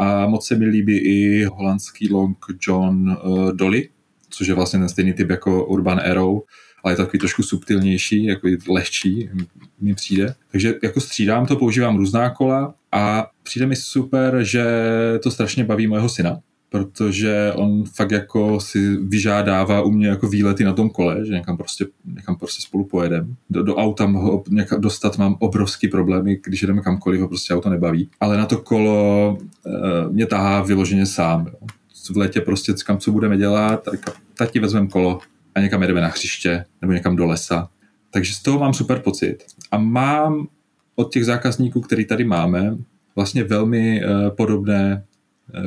a 0.00 0.26
moc 0.26 0.46
se 0.46 0.56
mi 0.56 0.64
líbí 0.64 0.98
i 0.98 1.44
holandský 1.44 2.12
Long 2.12 2.38
John 2.60 3.18
uh, 3.24 3.52
Dolly, 3.52 3.88
což 4.30 4.46
je 4.46 4.54
vlastně 4.54 4.78
ten 4.78 4.88
stejný 4.88 5.12
typ 5.12 5.30
jako 5.30 5.66
Urban 5.66 6.00
Arrow, 6.00 6.38
ale 6.84 6.92
je 6.92 6.96
takový 6.96 7.18
trošku 7.18 7.42
subtilnější, 7.42 8.24
jako 8.24 8.48
lehčí 8.68 9.30
mi 9.80 9.94
přijde. 9.94 10.34
Takže 10.50 10.74
jako 10.82 11.00
střídám 11.00 11.46
to, 11.46 11.56
používám 11.56 11.96
různá 11.96 12.30
kola 12.30 12.74
a 12.92 13.26
přijde 13.42 13.66
mi 13.66 13.76
super, 13.76 14.38
že 14.42 14.64
to 15.22 15.30
strašně 15.30 15.64
baví 15.64 15.86
mojeho 15.86 16.08
syna, 16.08 16.40
protože 16.70 17.52
on 17.54 17.84
fakt 17.84 18.10
jako 18.10 18.60
si 18.60 18.96
vyžádává 18.96 19.82
u 19.82 19.90
mě 19.90 20.08
jako 20.08 20.28
výlety 20.28 20.64
na 20.64 20.72
tom 20.72 20.90
kole, 20.90 21.26
že 21.26 21.32
někam 21.32 21.56
prostě, 21.56 21.86
někam 22.04 22.36
prostě 22.36 22.62
spolu 22.62 22.84
pojedem. 22.84 23.36
Do, 23.50 23.62
do 23.62 23.76
auta 23.76 24.04
ho 24.04 24.44
někam 24.48 24.80
dostat 24.80 25.18
mám 25.18 25.36
obrovský 25.38 25.88
problémy, 25.88 26.40
když 26.44 26.62
jdeme 26.62 26.82
kamkoliv, 26.82 27.20
ho 27.20 27.28
prostě 27.28 27.54
auto 27.54 27.70
nebaví. 27.70 28.10
Ale 28.20 28.36
na 28.36 28.46
to 28.46 28.58
kolo 28.58 29.38
e, 29.66 30.12
mě 30.12 30.26
tahá 30.26 30.62
vyloženě 30.62 31.06
sám. 31.06 31.46
Jo. 31.46 31.66
V 32.12 32.16
létě 32.16 32.40
prostě 32.40 32.72
kam 32.86 32.98
co 32.98 33.12
budeme 33.12 33.38
dělat, 33.38 33.82
tak 33.82 34.00
tati 34.34 34.60
vezmeme 34.60 34.88
kolo 34.88 35.18
a 35.54 35.60
někam 35.60 35.82
jedeme 35.82 36.00
na 36.00 36.08
hřiště 36.08 36.64
nebo 36.80 36.92
někam 36.92 37.16
do 37.16 37.26
lesa. 37.26 37.68
Takže 38.10 38.34
z 38.34 38.42
toho 38.42 38.58
mám 38.58 38.74
super 38.74 38.98
pocit. 38.98 39.38
A 39.70 39.78
mám 39.78 40.48
od 40.94 41.12
těch 41.12 41.24
zákazníků, 41.24 41.80
který 41.80 42.04
tady 42.04 42.24
máme, 42.24 42.76
vlastně 43.16 43.44
velmi 43.44 44.04
e, 44.04 44.30
podobné 44.30 45.04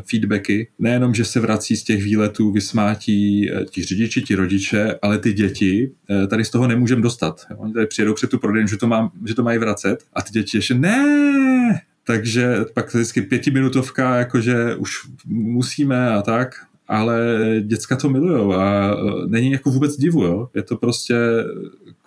feedbacky. 0.10 0.68
Nejenom, 0.80 1.14
že 1.14 1.26
se 1.26 1.40
vrací 1.40 1.78
z 1.78 1.84
těch 1.84 2.04
výletů, 2.04 2.52
vysmátí 2.52 3.52
eh, 3.52 3.66
ti 3.66 3.84
řidiči, 3.84 4.22
ti 4.22 4.36
rodiče, 4.36 4.96
ale 5.02 5.18
ty 5.18 5.34
děti 5.34 5.92
eh, 6.10 6.28
tady 6.28 6.46
z 6.46 6.50
toho 6.50 6.68
nemůžeme 6.68 7.02
dostat. 7.02 7.42
Oni 7.58 7.74
tady 7.74 7.88
přijedou 7.88 8.14
před 8.14 8.30
tu 8.30 8.40
prodejnu, 8.40 8.68
že 8.68 8.78
to, 8.78 8.88
mám, 8.88 9.12
že 9.26 9.36
to 9.36 9.44
mají 9.44 9.58
vracet 9.60 10.04
a 10.14 10.22
ty 10.22 10.32
děti 10.32 10.58
ještě 10.58 10.74
ne, 10.74 11.82
takže 12.06 12.58
pak 12.74 12.94
vždycky 12.94 13.22
pětiminutovka, 13.22 14.16
jakože 14.16 14.76
už 14.76 14.98
musíme 15.26 16.10
a 16.10 16.22
tak, 16.22 16.56
ale 16.88 17.18
děcka 17.62 17.96
to 17.96 18.10
milujou 18.10 18.54
a 18.54 18.96
není 19.28 19.52
jako 19.52 19.72
vůbec 19.72 19.98
divu, 19.98 20.24
jo. 20.24 20.50
Je 20.54 20.64
to 20.64 20.78
prostě 20.78 21.16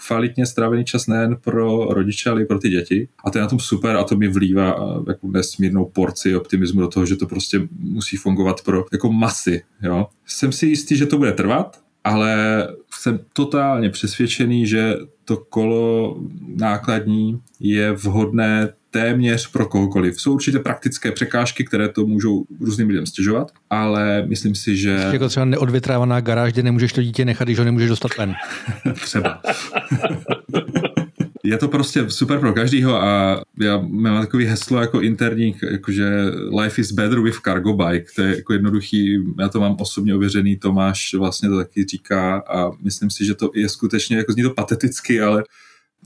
kvalitně 0.06 0.46
strávený 0.46 0.84
čas 0.84 1.06
nejen 1.06 1.36
pro 1.40 1.84
rodiče, 1.84 2.30
ale 2.30 2.42
i 2.42 2.44
pro 2.44 2.58
ty 2.58 2.68
děti. 2.68 3.08
A 3.24 3.30
to 3.30 3.38
je 3.38 3.42
na 3.42 3.48
tom 3.48 3.58
super 3.58 3.96
a 3.96 4.04
to 4.04 4.16
mi 4.16 4.28
vlívá 4.28 5.02
jako 5.08 5.26
nesmírnou 5.26 5.84
porci 5.84 6.36
optimismu 6.36 6.80
do 6.80 6.88
toho, 6.88 7.06
že 7.06 7.16
to 7.16 7.26
prostě 7.26 7.68
musí 7.78 8.16
fungovat 8.16 8.62
pro 8.62 8.84
jako 8.92 9.12
masy. 9.12 9.62
Jo. 9.82 10.06
Jsem 10.26 10.52
si 10.52 10.66
jistý, 10.66 10.96
že 10.96 11.06
to 11.06 11.18
bude 11.18 11.32
trvat, 11.32 11.80
ale 12.04 12.68
jsem 12.90 13.20
totálně 13.32 13.90
přesvědčený, 13.90 14.66
že 14.66 14.94
to 15.24 15.36
kolo 15.36 16.16
nákladní 16.56 17.40
je 17.60 17.92
vhodné 17.92 18.72
téměř 18.96 19.50
pro 19.50 19.66
kohokoliv. 19.66 20.20
Jsou 20.20 20.32
určitě 20.32 20.58
praktické 20.58 21.12
překážky, 21.12 21.64
které 21.64 21.88
to 21.88 22.06
můžou 22.06 22.44
různým 22.60 22.88
lidem 22.88 23.06
stěžovat, 23.06 23.52
ale 23.70 24.24
myslím 24.26 24.54
si, 24.54 24.76
že... 24.76 24.90
Jako 25.12 25.28
třeba 25.28 25.46
neodvětrávaná 25.46 26.20
garáž, 26.20 26.52
kde 26.52 26.62
nemůžeš 26.62 26.92
to 26.92 27.02
dítě 27.02 27.24
nechat, 27.24 27.44
když 27.44 27.58
ho 27.58 27.64
nemůžeš 27.64 27.88
dostat 27.88 28.16
ven. 28.18 28.34
třeba. 28.94 29.40
je 31.44 31.58
to 31.58 31.68
prostě 31.68 32.10
super 32.10 32.38
pro 32.38 32.52
každýho 32.52 33.02
a 33.02 33.42
já 33.60 33.78
mám 33.78 34.20
takový 34.20 34.44
heslo 34.44 34.80
jako 34.80 35.00
interní, 35.00 35.56
jakože 35.70 36.24
life 36.60 36.80
is 36.80 36.92
better 36.92 37.20
with 37.20 37.40
cargo 37.44 37.72
bike, 37.72 38.06
to 38.16 38.22
je 38.22 38.36
jako 38.36 38.52
jednoduchý, 38.52 39.18
já 39.40 39.48
to 39.48 39.60
mám 39.60 39.76
osobně 39.80 40.14
ověřený, 40.14 40.56
Tomáš 40.56 41.14
vlastně 41.14 41.48
to 41.48 41.56
taky 41.56 41.84
říká 41.84 42.42
a 42.48 42.70
myslím 42.82 43.10
si, 43.10 43.24
že 43.24 43.34
to 43.34 43.50
je 43.54 43.68
skutečně, 43.68 44.16
jako 44.16 44.32
zní 44.32 44.42
to 44.42 44.50
pateticky, 44.50 45.20
ale 45.20 45.44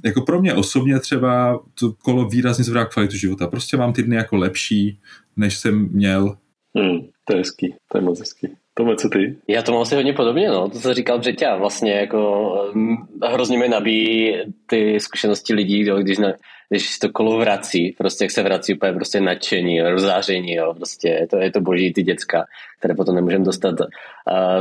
jako 0.05 0.21
pro 0.21 0.41
mě 0.41 0.55
osobně 0.55 1.01
třeba 1.01 1.61
to 1.81 1.93
kolo 1.93 2.29
výrazně 2.29 2.65
zvedá 2.65 2.85
kvalitu 2.85 3.17
života. 3.17 3.47
Prostě 3.47 3.77
mám 3.77 3.93
ty 3.93 4.03
dny 4.03 4.17
jako 4.17 4.37
lepší, 4.37 4.99
než 5.37 5.59
jsem 5.59 5.89
měl. 5.93 6.37
Hmm, 6.77 7.01
to 7.25 7.33
je 7.33 7.39
hezký, 7.39 7.75
to 7.93 7.99
je 7.99 8.03
moc 8.03 8.19
hezký. 8.19 8.49
Tome, 8.75 8.97
co 8.97 9.09
ty? 9.09 9.37
Já 9.49 9.63
to 9.63 9.73
mám 9.73 9.83
asi 9.83 9.95
hodně 9.95 10.13
podobně, 10.13 10.49
no. 10.49 10.69
To, 10.69 10.81
co 10.81 10.95
říkal 10.95 11.19
Břeťa, 11.19 11.57
vlastně 11.57 11.93
jako 11.93 12.51
hm, 12.75 12.97
hrozně 13.27 13.59
mi 13.59 13.69
nabíjí 13.69 14.37
ty 14.67 15.01
zkušenosti 15.01 15.55
lidí, 15.55 15.85
když, 16.01 16.19
na, 16.19 16.33
když 16.69 16.99
to 16.99 17.09
kolo 17.09 17.39
vrací, 17.39 17.95
prostě 17.99 18.25
jak 18.25 18.31
se 18.31 18.43
vrací 18.43 18.75
úplně 18.75 18.93
prostě 18.93 19.21
nadšení, 19.21 19.83
rozáření, 19.83 20.55
jo, 20.55 20.75
prostě 20.75 21.09
je 21.09 21.27
to, 21.27 21.37
je 21.37 21.51
to 21.51 21.61
boží 21.61 21.93
ty 21.93 22.03
děcka, 22.03 22.45
které 22.79 22.95
potom 22.95 23.15
nemůžeme 23.15 23.45
dostat 23.45 23.81
uh, 23.81 23.87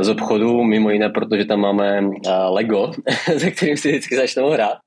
z 0.00 0.08
obchodu, 0.08 0.64
mimo 0.64 0.90
jiné, 0.90 1.08
protože 1.08 1.44
tam 1.44 1.60
máme 1.60 2.02
uh, 2.02 2.12
Lego, 2.50 2.92
se 3.38 3.50
kterým 3.50 3.76
si 3.76 3.88
vždycky 3.88 4.16
začnou 4.16 4.50
hrát. 4.50 4.78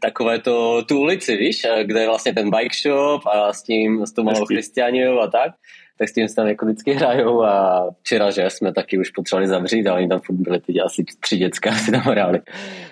Takové 0.00 0.38
to, 0.38 0.82
tu 0.82 1.00
ulici, 1.00 1.36
víš, 1.36 1.66
kde 1.82 2.00
je 2.00 2.06
vlastně 2.06 2.34
ten 2.34 2.50
bike 2.50 2.76
shop 2.82 3.26
a 3.26 3.52
s 3.52 3.62
tím, 3.62 4.06
s 4.06 4.12
tou 4.12 4.22
malou 4.22 4.44
Christianiou 4.44 5.20
a 5.20 5.26
tak 5.26 5.52
tak 5.98 6.08
s 6.08 6.12
tím 6.12 6.28
se 6.28 6.34
tam 6.34 6.46
jako 6.46 6.66
vždycky 6.66 6.92
hrajou 6.92 7.42
a 7.42 7.86
včera, 8.02 8.30
že 8.30 8.50
jsme 8.50 8.72
taky 8.72 8.98
už 8.98 9.10
potřebovali 9.10 9.48
zavřít, 9.48 9.86
ale 9.86 9.98
oni 9.98 10.08
tam 10.08 10.20
furt 10.20 10.36
byli 10.36 10.60
teď 10.60 10.76
asi 10.84 11.04
tři 11.20 11.36
děcka 11.36 11.72
si 11.84 11.90
tam 11.90 12.00
hráli. 12.00 12.40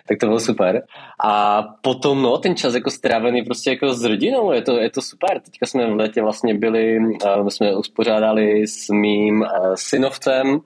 Tak 0.09 0.19
to 0.21 0.27
bylo 0.27 0.40
super. 0.40 0.83
A 1.25 1.62
potom, 1.81 2.23
no, 2.23 2.38
ten 2.38 2.57
čas 2.57 2.75
jako 2.75 2.90
strávený 2.90 3.42
prostě 3.42 3.71
jako 3.71 3.95
s 3.95 4.05
rodinou, 4.05 4.53
je 4.53 4.62
to, 4.62 4.79
je 4.79 4.90
to 4.90 5.03
super. 5.03 5.40
Teďka 5.40 5.66
jsme 5.66 5.87
v 5.87 5.97
létě 5.97 6.23
vlastně 6.23 6.55
byli, 6.55 7.01
my 7.01 7.16
jsme 7.49 7.77
uspořádali 7.77 8.66
s 8.66 8.88
mým 8.88 9.45
synovcem, 9.75 10.61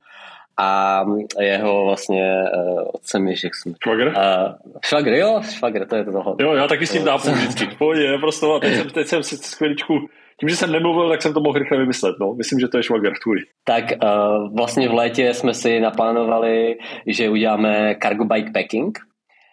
a 0.61 1.05
jeho 1.41 1.85
vlastně 1.85 2.43
uh, 2.55 2.83
otcem 2.93 3.29
je, 3.29 3.35
jak 3.45 3.55
jsme... 3.55 3.73
Švagr? 3.83 4.07
Uh, 4.07 4.55
švagr, 4.85 5.13
jo, 5.13 5.41
švagr, 5.51 5.87
to 5.87 5.97
je 5.97 6.05
to 6.05 6.13
toho. 6.13 6.37
Jo, 6.41 6.55
já 6.55 6.69
taky 6.69 6.87
s 6.87 6.93
tím 6.93 7.05
dápnu 7.05 7.33
vždycky. 7.35 7.67
Pohodě, 7.79 8.19
prostě, 8.21 8.47
teď 8.61 8.75
jsem, 8.75 8.91
teď 8.91 9.07
jsem 9.07 9.23
si 9.23 9.57
chvíličku 9.57 9.95
tím, 10.41 10.49
že 10.49 10.57
jsem 10.57 10.73
nemluvil, 10.73 11.09
tak 11.09 11.23
jsem 11.23 11.35
to 11.35 11.41
mohl 11.41 11.59
rychle 11.59 11.79
vymyslet. 11.79 12.17
No. 12.21 12.35
Myslím, 12.35 12.61
že 12.61 12.69
to 12.69 12.77
je 12.77 12.83
švagr 12.83 13.13
tvůj. 13.23 13.39
Tak 13.65 13.85
uh, 13.85 14.57
vlastně 14.57 14.89
v 14.89 14.95
létě 14.95 15.35
jsme 15.35 15.55
si 15.55 15.81
naplánovali, 15.81 16.77
že 17.07 17.31
uděláme 17.31 17.97
cargo 18.03 18.25
bike 18.25 18.51
packing. 18.55 18.99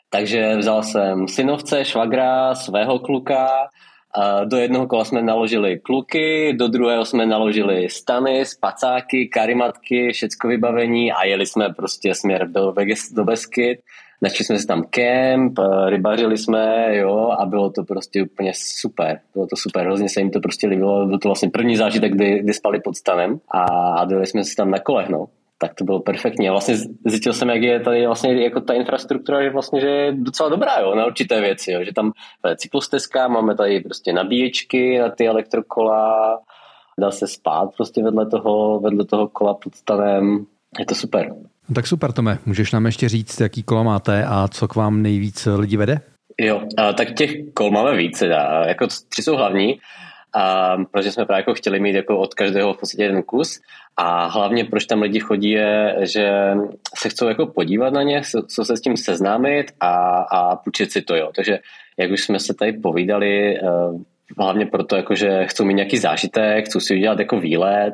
Takže 0.10 0.56
vzal 0.58 0.84
jsem 0.84 1.28
synovce, 1.28 1.86
švagra, 1.86 2.56
svého 2.56 3.00
kluka, 3.00 3.48
do 4.46 4.58
jednoho 4.58 4.88
kola 4.88 5.06
jsme 5.06 5.22
naložili 5.22 5.80
kluky, 5.80 6.54
do 6.54 6.68
druhého 6.68 7.06
jsme 7.06 7.26
naložili 7.26 7.90
stany, 7.90 8.46
spacáky, 8.46 9.28
karimatky, 9.28 10.12
všecko 10.12 10.48
vybavení 10.48 11.12
a 11.12 11.26
jeli 11.26 11.46
jsme 11.46 11.74
prostě 11.74 12.16
směr 12.16 12.52
do, 12.52 12.74
do 13.14 13.24
Beskyt 13.24 13.80
Našli 14.22 14.46
jsme 14.46 14.60
si 14.60 14.68
tam 14.68 14.84
kemp, 14.84 15.60
eh, 15.60 15.90
rybařili 15.90 16.38
jsme, 16.38 16.98
jo, 16.98 17.36
a 17.40 17.46
bylo 17.46 17.70
to 17.70 17.84
prostě 17.84 18.24
úplně 18.24 18.52
super. 18.56 19.20
Bylo 19.34 19.48
to 19.48 19.56
super, 19.56 19.86
hrozně 19.86 20.10
se 20.10 20.20
jim 20.20 20.32
to 20.32 20.40
prostě 20.40 20.68
líbilo. 20.68 21.06
Byl 21.06 21.20
to 21.20 21.30
vlastně 21.30 21.50
první 21.50 21.78
zážitek, 21.78 22.14
kdy, 22.14 22.40
kdy 22.40 22.54
spali 22.54 22.80
pod 22.80 22.96
stanem 22.96 23.40
a, 23.52 23.64
a 23.94 24.06
dojeli 24.06 24.28
jsme 24.28 24.44
si 24.44 24.56
tam 24.56 24.72
na 24.72 24.80
kolech, 24.80 25.10
no. 25.10 25.28
Tak 25.60 25.74
to 25.74 25.84
bylo 25.84 26.00
perfektní. 26.00 26.50
A 26.50 26.52
vlastně 26.52 26.76
zjistil 27.06 27.34
jsem, 27.34 27.50
jak 27.50 27.62
je 27.62 27.80
tady 27.80 28.08
vlastně 28.08 28.44
jako 28.44 28.62
ta 28.62 28.74
infrastruktura, 28.74 29.44
že 29.44 29.50
vlastně 29.50 29.82
že 29.82 29.88
je 29.88 30.12
docela 30.12 30.50
dobrá, 30.50 30.80
jo, 30.80 30.96
na 30.96 31.06
určité 31.06 31.42
věci, 31.42 31.72
jo. 31.72 31.84
Že 31.84 31.94
tam 31.94 32.12
je 32.50 32.58
cyklostezka, 32.58 33.28
máme 33.28 33.56
tady 33.56 33.80
prostě 33.80 34.14
nabíječky 34.14 35.00
na 35.00 35.10
ty 35.10 35.28
elektrokola, 35.28 36.40
dá 37.00 37.12
se 37.12 37.28
spát 37.28 37.70
prostě 37.78 38.04
vedle 38.04 38.26
toho, 38.26 38.80
vedle 38.80 39.06
toho 39.06 39.28
kola 39.28 39.54
pod 39.54 39.76
stavem. 39.76 40.46
Je 40.80 40.86
to 40.86 40.96
super. 40.96 41.36
Tak 41.76 41.88
super, 41.88 42.12
Tome. 42.12 42.38
Můžeš 42.46 42.72
nám 42.72 42.86
ještě 42.86 43.10
říct, 43.10 43.40
jaký 43.40 43.64
kola 43.64 43.84
máte 43.84 44.26
a 44.26 44.48
co 44.48 44.68
k 44.68 44.76
vám 44.76 45.02
nejvíc 45.02 45.48
lidí 45.56 45.78
vede? 45.78 46.00
Jo, 46.42 46.62
tak 46.98 47.14
těch 47.14 47.32
kol 47.54 47.72
máme 47.72 47.98
víc, 47.98 48.24
jako 48.68 48.88
tři 49.10 49.24
jsou 49.24 49.36
hlavní, 49.36 49.80
a 50.38 50.78
protože 50.92 51.12
jsme 51.12 51.26
právě 51.26 51.40
jako 51.40 51.54
chtěli 51.54 51.80
mít 51.80 51.96
jako 51.96 52.18
od 52.18 52.34
každého 52.34 52.74
v 52.74 52.78
podstatě 52.78 53.04
jeden 53.04 53.24
kus 53.24 53.60
a 53.98 54.26
hlavně 54.26 54.66
proč 54.66 54.86
tam 54.86 55.02
lidi 55.02 55.20
chodí 55.20 55.50
je, 55.50 55.96
že 56.02 56.54
se 56.98 57.10
chcou 57.10 57.28
jako 57.28 57.48
podívat 57.48 57.94
na 57.94 58.04
ně, 58.04 58.22
chcou 58.22 58.64
se 58.64 58.78
s 58.78 58.82
tím 58.82 58.98
seznámit 58.98 59.72
a, 59.80 60.22
a 60.22 60.56
půjčit 60.56 60.92
si 60.92 61.02
to, 61.02 61.16
jo. 61.16 61.32
Takže 61.36 61.60
jak 61.98 62.12
už 62.12 62.24
jsme 62.24 62.40
se 62.40 62.54
tady 62.54 62.74
povídali, 62.74 63.58
eh, 63.58 63.62
hlavně 64.38 64.66
proto, 64.66 64.96
jako, 64.96 65.16
že 65.16 65.46
chcou 65.46 65.66
mít 65.66 65.74
nějaký 65.74 65.98
zážitek, 65.98 66.66
chcou 66.66 66.80
si 66.80 66.96
udělat 66.96 67.20
jako 67.20 67.40
výlet, 67.40 67.94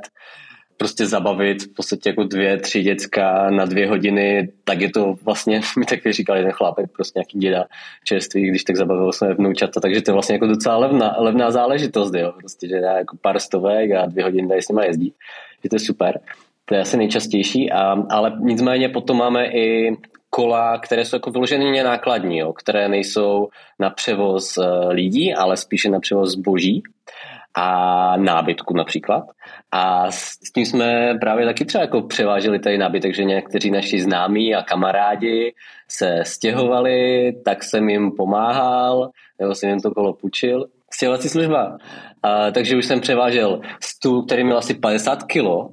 prostě 0.77 1.05
zabavit 1.05 1.63
v 1.63 1.73
podstatě 1.73 2.09
jako 2.09 2.23
dvě, 2.23 2.57
tři 2.57 2.81
děcka 2.81 3.49
na 3.49 3.65
dvě 3.65 3.89
hodiny, 3.89 4.49
tak 4.63 4.81
je 4.81 4.89
to 4.89 5.15
vlastně, 5.23 5.61
mi 5.77 5.85
taky 5.85 6.11
říkal 6.11 6.37
jeden 6.37 6.51
chlápek, 6.51 6.91
prostě 6.91 7.19
nějaký 7.19 7.39
děda 7.39 7.65
čerstvý, 8.03 8.49
když 8.49 8.63
tak 8.63 8.75
zabavil 8.75 9.11
své 9.11 9.33
vnoučata, 9.33 9.79
takže 9.79 10.01
to 10.01 10.11
je 10.11 10.13
vlastně 10.13 10.35
jako 10.35 10.47
docela 10.47 10.77
levná, 10.77 11.15
levná 11.17 11.51
záležitost, 11.51 12.13
jo, 12.15 12.33
prostě, 12.39 12.67
že 12.67 12.81
dá 12.81 12.91
jako 12.91 13.17
pár 13.21 13.39
stovek 13.39 13.91
a 13.91 14.05
dvě 14.05 14.23
hodiny 14.23 14.47
tady 14.47 14.61
s 14.61 14.69
nima 14.69 14.83
jezdí, 14.83 15.13
že 15.63 15.69
to 15.69 15.75
je 15.75 15.79
super. 15.79 16.19
To 16.65 16.75
je 16.75 16.81
asi 16.81 16.97
nejčastější, 16.97 17.71
a, 17.71 17.95
ale 18.09 18.37
nicméně 18.39 18.89
potom 18.89 19.17
máme 19.17 19.45
i 19.45 19.97
kola, 20.29 20.77
které 20.77 21.05
jsou 21.05 21.15
jako 21.15 21.31
vyloženě 21.31 21.83
nákladní, 21.83 22.37
jo, 22.37 22.53
které 22.53 22.89
nejsou 22.89 23.47
na 23.79 23.89
převoz 23.89 24.57
eh, 24.57 24.87
lidí, 24.87 25.33
ale 25.33 25.57
spíše 25.57 25.89
na 25.89 25.99
převoz 25.99 26.31
zboží 26.31 26.83
a 27.55 28.17
nábytku 28.17 28.73
například. 28.73 29.23
A 29.71 30.11
s 30.11 30.51
tím 30.55 30.65
jsme 30.65 31.17
právě 31.21 31.45
taky 31.45 31.65
třeba 31.65 31.81
jako 31.81 32.01
převáželi 32.01 32.59
tady 32.59 32.77
nábytek, 32.77 33.15
že 33.15 33.23
někteří 33.23 33.71
naši 33.71 33.99
známí 33.99 34.55
a 34.55 34.63
kamarádi 34.63 35.53
se 35.87 36.19
stěhovali, 36.25 37.33
tak 37.45 37.63
jsem 37.63 37.89
jim 37.89 38.11
pomáhal, 38.11 39.09
nebo 39.39 39.55
jsem 39.55 39.69
jim 39.69 39.79
to 39.79 39.91
kolo 39.91 40.13
půjčil. 40.13 40.65
Stěhovací 40.93 41.29
služba. 41.29 41.77
A, 42.23 42.51
takže 42.51 42.77
už 42.77 42.85
jsem 42.85 43.01
převážel 43.01 43.61
stůl, 43.83 44.25
který 44.25 44.43
měl 44.43 44.57
asi 44.57 44.73
50 44.73 45.23
kilo, 45.23 45.69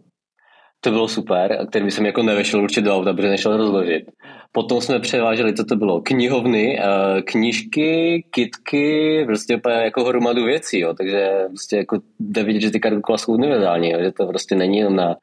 to 0.81 0.91
bylo 0.91 1.09
super, 1.09 1.67
který 1.69 1.85
by 1.85 1.91
jsem 1.91 2.07
jako 2.07 2.23
nevešel 2.23 2.63
určitě 2.63 2.81
do 2.81 2.97
auta, 2.97 3.13
protože 3.13 3.29
nešel 3.29 3.57
rozložit. 3.57 4.11
Potom 4.53 4.81
jsme 4.81 5.01
převáželi, 5.01 5.55
co 5.55 5.65
to 5.65 5.77
bylo, 5.77 6.01
knihovny, 6.01 6.81
eh, 6.81 7.23
knížky, 7.23 8.25
kitky, 8.31 9.23
prostě 9.27 9.61
jako 9.83 10.05
hromadu 10.05 10.45
věcí, 10.45 10.81
jo. 10.81 10.95
takže 10.95 11.31
prostě 11.49 11.77
jako 11.77 11.99
jde 12.21 12.43
vidět, 12.43 12.61
že 12.61 12.71
ty 12.71 12.81
karkola 12.81 13.19
jsou 13.19 13.33
univerzální, 13.33 13.91
jo. 13.91 13.99
že 14.03 14.13
to 14.13 14.27
prostě 14.27 14.55
není 14.55 14.79
jenom 14.79 14.97
na, 14.97 15.17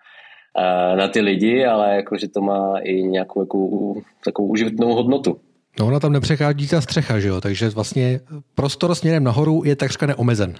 eh, 0.57 0.95
na 0.95 1.07
ty 1.07 1.21
lidi, 1.21 1.65
ale 1.65 1.95
jako, 1.95 2.17
že 2.17 2.27
to 2.27 2.41
má 2.41 2.79
i 2.79 3.03
nějakou 3.03 3.41
jako, 3.41 3.93
takovou 4.25 4.47
užitnou 4.47 4.93
hodnotu. 4.93 5.39
No 5.79 5.87
ona 5.87 5.99
tam 5.99 6.13
nepřechází 6.13 6.67
ta 6.67 6.81
střecha, 6.81 7.19
že 7.19 7.27
jo? 7.27 7.41
takže 7.41 7.69
vlastně 7.69 8.19
prostor 8.55 8.95
směrem 8.95 9.23
nahoru 9.23 9.61
je 9.65 9.75
takřka 9.75 10.05
neomezen. 10.05 10.53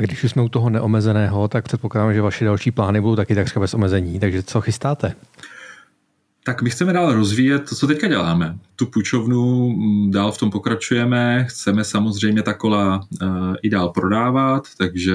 A 0.00 0.02
když 0.02 0.24
už 0.24 0.30
jsme 0.30 0.42
u 0.42 0.48
toho 0.48 0.70
neomezeného, 0.70 1.48
tak 1.48 1.64
předpokládám, 1.64 2.14
že 2.14 2.22
vaše 2.22 2.44
další 2.44 2.70
plány 2.70 3.00
budou 3.00 3.16
taky 3.16 3.34
takřka 3.34 3.60
bez 3.60 3.74
omezení. 3.74 4.20
Takže 4.20 4.42
co 4.42 4.60
chystáte? 4.60 5.12
Tak 6.44 6.62
my 6.62 6.70
chceme 6.70 6.92
dál 6.92 7.12
rozvíjet 7.12 7.68
to, 7.68 7.74
co 7.74 7.86
teďka 7.86 8.08
děláme. 8.08 8.58
Tu 8.76 8.86
půjčovnu 8.86 9.68
mm, 9.68 10.10
dál 10.10 10.32
v 10.32 10.38
tom 10.38 10.50
pokračujeme, 10.50 11.46
chceme 11.48 11.84
samozřejmě 11.84 12.42
ta 12.42 12.54
kola 12.54 13.00
uh, 13.22 13.28
i 13.62 13.70
dál 13.70 13.88
prodávat, 13.88 14.68
takže 14.78 15.14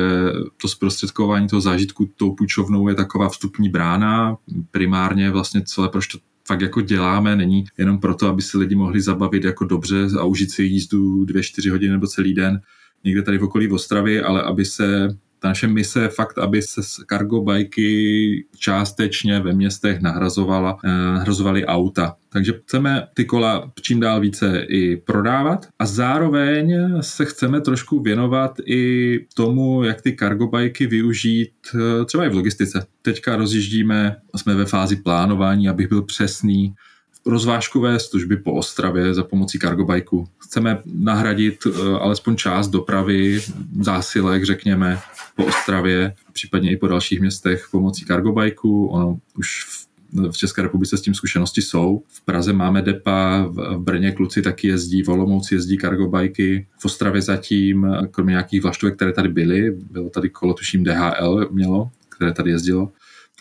to 0.62 0.68
zprostředkování 0.68 1.48
toho 1.48 1.62
zážitku 1.62 2.10
tou 2.16 2.36
půjčovnou 2.36 2.88
je 2.88 2.96
taková 2.96 3.30
vstupní 3.30 3.70
brána. 3.70 4.38
Primárně 4.72 5.32
vlastně 5.32 5.62
celé, 5.62 5.90
proč 5.90 6.08
to 6.08 6.18
fakt 6.48 6.62
jako 6.62 6.82
děláme, 6.82 7.36
není 7.36 7.64
jenom 7.78 8.00
proto, 8.00 8.28
aby 8.28 8.42
se 8.42 8.58
lidi 8.58 8.76
mohli 8.76 9.02
zabavit 9.02 9.44
jako 9.44 9.66
dobře 9.66 10.08
a 10.20 10.24
užít 10.24 10.52
si 10.52 10.64
jízdu 10.64 11.26
dvě, 11.26 11.44
čtyři 11.44 11.70
hodiny 11.70 11.92
nebo 11.92 12.08
celý 12.08 12.34
den, 12.34 12.62
někde 13.06 13.22
tady 13.22 13.38
v 13.38 13.44
okolí 13.44 13.68
v 13.68 13.74
Ostravě, 13.74 14.24
ale 14.24 14.42
aby 14.42 14.66
se 14.66 15.10
ta 15.40 15.50
naše 15.50 15.68
mise 15.68 16.08
fakt, 16.08 16.38
aby 16.38 16.62
se 16.62 16.82
cargo 17.10 17.42
bajky 17.42 18.46
částečně 18.58 19.40
ve 19.40 19.54
městech 19.54 20.02
nahrazovala, 20.02 20.78
eh, 20.84 20.88
nahrazovaly 20.88 21.66
auta. 21.66 22.16
Takže 22.30 22.54
chceme 22.64 23.08
ty 23.14 23.26
kola 23.26 23.72
čím 23.82 24.00
dál 24.00 24.20
více 24.20 24.66
i 24.70 24.98
prodávat 24.98 25.68
a 25.80 25.86
zároveň 25.86 26.74
se 27.02 27.26
chceme 27.26 27.62
trošku 27.62 28.02
věnovat 28.02 28.58
i 28.66 29.20
tomu, 29.36 29.84
jak 29.84 30.02
ty 30.02 30.16
cargo 30.16 30.48
bajky 30.48 30.88
využít 30.88 31.52
eh, 31.76 32.06
třeba 32.06 32.26
i 32.26 32.30
v 32.30 32.36
logistice. 32.36 32.86
Teďka 33.02 33.36
rozjíždíme, 33.36 34.16
jsme 34.36 34.56
ve 34.56 34.66
fázi 34.66 34.96
plánování, 34.96 35.70
abych 35.70 35.90
byl 35.90 36.02
přesný, 36.02 36.74
rozvážkové 37.26 38.00
služby 38.00 38.38
po 38.38 38.54
Ostravě 38.54 39.14
za 39.14 39.24
pomocí 39.24 39.60
cargobajku. 39.60 40.28
Chceme 40.38 40.82
nahradit 40.86 41.66
uh, 41.66 41.96
alespoň 41.96 42.36
část 42.36 42.68
dopravy, 42.68 43.42
zásilek, 43.82 44.44
řekněme, 44.44 45.00
po 45.36 45.46
Ostravě, 45.46 46.14
případně 46.34 46.72
i 46.72 46.78
po 46.78 46.88
dalších 46.88 47.20
městech 47.20 47.68
pomocí 47.72 48.06
cargobajku. 48.06 48.88
Ono 48.88 49.20
už 49.38 49.64
v 49.64 49.86
v 50.32 50.38
České 50.38 50.62
republice 50.62 50.98
s 50.98 51.02
tím 51.02 51.14
zkušenosti 51.14 51.62
jsou. 51.62 52.04
V 52.08 52.26
Praze 52.26 52.54
máme 52.54 52.82
depa, 52.82 53.46
v 53.50 53.78
Brně 53.78 54.12
kluci 54.12 54.42
taky 54.42 54.68
jezdí, 54.68 55.04
v 55.04 55.10
Olomouci 55.10 55.56
jezdí 55.56 55.78
cargobajky, 55.78 56.68
v 56.80 56.86
Ostravě 56.86 57.22
zatím, 57.22 57.88
kromě 58.12 58.32
nějakých 58.32 58.64
vlaštovek, 58.64 58.96
které 58.96 59.14
tady 59.14 59.30
byly, 59.30 59.72
bylo 59.72 60.10
tady 60.10 60.30
kolo, 60.30 60.54
tuším 60.54 60.84
DHL 60.84 61.48
mělo, 61.52 61.92
které 62.10 62.34
tady 62.34 62.52
jezdilo, 62.52 62.92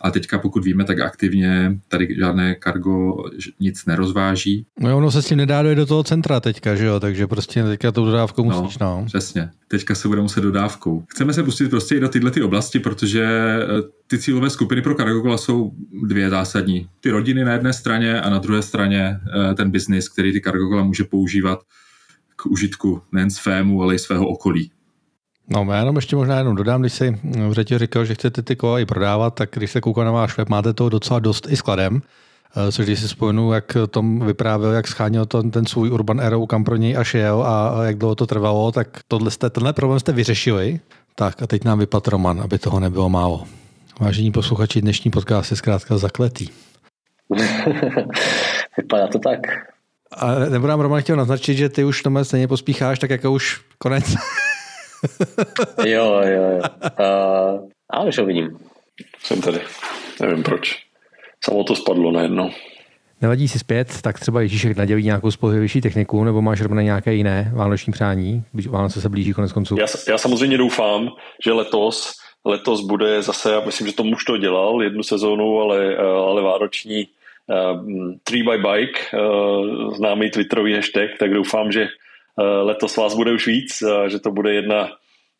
a 0.03 0.11
teďka, 0.11 0.39
pokud 0.39 0.65
víme, 0.65 0.85
tak 0.85 1.01
aktivně 1.01 1.79
tady 1.89 2.17
žádné 2.19 2.55
kargo 2.55 3.25
nic 3.61 3.87
nerozváží. 3.87 4.67
No 4.81 4.97
ono 4.97 5.11
se 5.11 5.23
s 5.23 5.27
tím 5.27 5.39
nedá 5.39 5.63
dojít 5.63 5.77
do 5.77 5.87
toho 5.87 6.03
centra 6.03 6.41
teďka, 6.41 6.75
že 6.75 6.87
jo, 6.87 7.01
takže 7.01 7.27
prostě 7.27 7.65
teďka 7.65 7.93
tou 7.93 8.05
dodávkou 8.05 8.51
no, 8.51 8.63
musíš, 8.63 8.79
no. 8.79 9.03
Přesně, 9.07 9.51
teďka 9.69 9.95
se 9.95 10.09
bude 10.09 10.21
muset 10.21 10.41
dodávkou. 10.41 11.05
Chceme 11.09 11.33
se 11.33 11.43
pustit 11.43 11.69
prostě 11.69 11.97
i 11.97 12.01
do 12.01 12.09
tyhle 12.09 12.31
ty 12.31 12.43
oblasti, 12.43 12.79
protože 12.79 13.25
eh, 13.25 13.67
ty 14.07 14.19
cílové 14.19 14.51
skupiny 14.51 14.83
pro 14.83 14.95
Cargocola 14.95 15.39
jsou 15.39 15.73
dvě 16.03 16.31
zásadní. 16.31 16.89
Ty 17.01 17.11
rodiny 17.11 17.45
na 17.45 17.53
jedné 17.53 17.73
straně 17.73 18.21
a 18.21 18.31
na 18.31 18.39
druhé 18.39 18.63
straně 18.63 19.21
eh, 19.51 19.55
ten 19.55 19.71
biznis, 19.71 20.09
který 20.09 20.33
ty 20.33 20.41
Cargocola 20.41 20.85
může 20.85 21.05
používat 21.05 21.59
k 22.37 22.47
užitku 22.47 23.03
nejen 23.13 23.31
svému, 23.31 23.83
ale 23.83 23.95
i 23.95 23.99
svého 23.99 24.27
okolí. 24.29 24.71
No, 25.49 25.67
já 25.71 25.79
jenom 25.79 25.97
ještě 25.97 26.17
možná 26.17 26.39
jenom 26.39 26.57
dodám, 26.57 26.81
když 26.81 26.93
si 26.93 27.21
v 27.49 27.53
řetě 27.53 27.79
říkal, 27.79 28.05
že 28.05 28.15
chcete 28.15 28.43
ty 28.43 28.57
kola 28.57 28.81
i 28.81 28.87
prodávat, 28.87 29.35
tak 29.35 29.51
když 29.53 29.71
se 29.71 29.81
koukám 29.81 30.05
na 30.05 30.11
váš 30.11 30.37
web, 30.37 30.49
máte 30.49 30.73
toho 30.73 30.91
docela 30.91 31.19
dost 31.19 31.47
i 31.51 31.57
skladem. 31.57 32.03
Eh, 32.57 32.73
což 32.73 32.87
když 32.87 33.01
si 33.01 33.09
spojenu, 33.09 33.53
jak 33.53 33.77
Tom 33.91 34.27
vyprávěl, 34.27 34.73
jak 34.73 34.89
scháněl 34.89 35.27
ten, 35.27 35.51
ten 35.51 35.67
svůj 35.67 35.91
Urban 35.91 36.21
Arrow, 36.21 36.47
kam 36.47 36.65
pro 36.65 36.77
něj 36.77 36.97
až 36.97 37.15
jel 37.15 37.43
a 37.43 37.85
jak 37.85 37.99
dlouho 37.99 38.15
to 38.15 38.27
trvalo, 38.27 38.73
tak 38.73 38.89
tohle 39.09 39.31
jste, 39.31 39.51
tenhle 39.51 39.73
problém 39.73 40.01
jste 40.01 40.13
vyřešili. 40.13 40.81
Tak 41.15 41.43
a 41.43 41.47
teď 41.47 41.65
nám 41.65 41.79
vypadl 41.79 42.11
Roman, 42.11 42.41
aby 42.41 42.59
toho 42.59 42.81
nebylo 42.81 43.09
málo. 43.09 43.45
Vážení 44.01 44.33
posluchači, 44.33 44.81
dnešní 44.81 45.11
podcast 45.11 45.51
je 45.51 45.57
zkrátka 45.57 45.99
zakletý. 45.99 46.49
Vypadá 48.77 49.07
to 49.07 49.19
tak. 49.19 49.41
A 50.13 50.35
nebo 50.35 50.67
nám 50.67 50.81
Roman 50.81 51.01
chtěl 51.01 51.17
naznačit, 51.17 51.55
že 51.55 51.69
ty 51.69 51.85
už 51.85 52.03
tomu 52.03 52.25
stejně 52.25 52.49
pospícháš, 52.49 52.99
tak 52.99 53.11
jako 53.11 53.33
už 53.33 53.61
konec. 53.79 54.15
jo, 55.87 56.21
jo, 56.25 56.43
jo. 56.51 56.61
Uh, 57.01 57.69
ale 57.91 58.09
už 58.09 58.19
ho 58.19 58.27
vidím. 58.27 58.59
Jsem 59.23 59.41
tady. 59.41 59.61
Nevím 60.21 60.43
proč. 60.43 60.83
Samo 61.45 61.65
to 61.65 61.77
spadlo 61.77 62.13
najednou. 62.13 62.51
Nevadí 63.21 63.49
si 63.49 63.59
zpět, 63.59 64.03
tak 64.03 64.21
třeba 64.21 64.41
Ježíšek 64.41 64.77
nadělí 64.77 65.05
nějakou 65.05 65.31
spolehlivější 65.31 65.81
techniku, 65.81 66.25
nebo 66.25 66.43
máš 66.43 66.61
rovně 66.61 66.83
nějaké 66.83 67.15
jiné 67.15 67.53
vánoční 67.55 67.93
přání? 67.93 68.45
Vánoce 68.69 69.01
se 69.01 69.09
blíží 69.09 69.33
konec 69.33 69.53
konců. 69.53 69.77
Já, 69.79 69.87
já 70.09 70.19
samozřejmě 70.19 70.59
doufám, 70.59 71.09
že 71.45 71.53
letos 71.53 72.13
letos 72.45 72.81
bude 72.81 73.23
zase, 73.23 73.53
já 73.53 73.61
myslím, 73.61 73.87
že 73.87 73.93
to 73.93 74.03
už 74.03 74.25
to 74.25 74.37
dělal 74.37 74.83
jednu 74.83 75.03
sezónu, 75.03 75.61
ale, 75.61 75.97
ale 75.97 76.43
vánoční 76.43 77.07
uh, 77.07 77.83
Tree 78.25 78.43
by 78.43 78.59
Bike, 78.59 79.01
uh, 79.19 79.95
známý 79.95 80.31
twitterový 80.31 80.75
hashtag, 80.75 81.11
tak 81.19 81.35
doufám, 81.35 81.73
že 81.73 81.81
Eh, 81.81 81.89
letos 82.43 82.97
vás 82.97 83.15
bude 83.15 83.33
už 83.33 83.47
víc, 83.47 83.83
eh, 83.83 84.11
že 84.11 84.19
to 84.19 84.31
bude 84.31 84.55
jedna, 84.55 84.91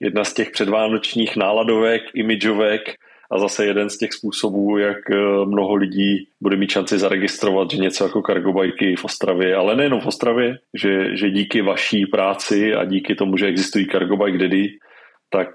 jedna 0.01 0.25
z 0.25 0.35
těch 0.35 0.51
předvánočních 0.51 1.37
náladovek, 1.37 2.03
imidžovek 2.15 2.95
a 3.31 3.39
zase 3.39 3.67
jeden 3.67 3.91
z 3.91 3.99
těch 3.99 4.13
způsobů, 4.13 4.79
jak 4.79 5.11
eh, 5.11 5.17
mnoho 5.45 5.75
lidí 5.75 6.29
bude 6.41 6.57
mít 6.57 6.71
šanci 6.71 6.99
zaregistrovat, 6.99 7.71
že 7.71 7.77
něco 7.77 8.05
jako 8.05 8.23
kargobajky 8.23 8.97
v 8.97 9.05
Ostravě, 9.05 9.57
ale 9.57 9.77
nejenom 9.77 10.01
v 10.01 10.07
Ostravě, 10.07 10.59
že, 10.75 11.17
že 11.17 11.31
díky 11.31 11.63
vaší 11.63 12.07
práci 12.07 12.75
a 12.75 12.85
díky 12.85 13.15
tomu, 13.15 13.37
že 13.37 13.47
existují 13.47 13.87
kargobike 13.87 14.39
Daddy, 14.39 14.69
tak 15.31 15.49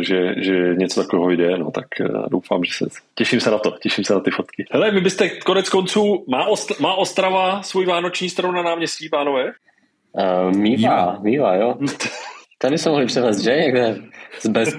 že, 0.00 0.34
že 0.36 0.74
něco 0.74 1.02
takového 1.02 1.30
jde, 1.30 1.58
no 1.58 1.70
tak 1.70 1.86
doufám, 2.30 2.64
že 2.64 2.72
se, 2.72 2.84
těším 3.14 3.40
se 3.40 3.50
na 3.50 3.58
to, 3.58 3.70
těším 3.70 4.04
se 4.04 4.14
na 4.14 4.20
ty 4.20 4.30
fotky. 4.30 4.64
Hele, 4.70 4.90
vy 4.90 5.00
byste 5.00 5.28
konec 5.28 5.68
konců, 5.68 6.24
má, 6.28 6.46
Ost, 6.46 6.80
má 6.80 6.94
Ostrava 6.94 7.62
svůj 7.62 7.86
vánoční 7.86 8.30
stranu 8.30 8.54
na 8.54 8.62
náměstí, 8.62 9.08
pánové? 9.08 9.52
Uh, 10.12 10.56
mývá, 10.56 11.18
mývá, 11.22 11.54
jo. 11.54 11.78
Tady 12.58 12.78
jsme 12.78 12.90
mohli 12.90 13.06
převést, 13.06 13.38
že? 13.38 13.50
Někde 13.50 13.96
z 14.40 14.48
bez... 14.48 14.76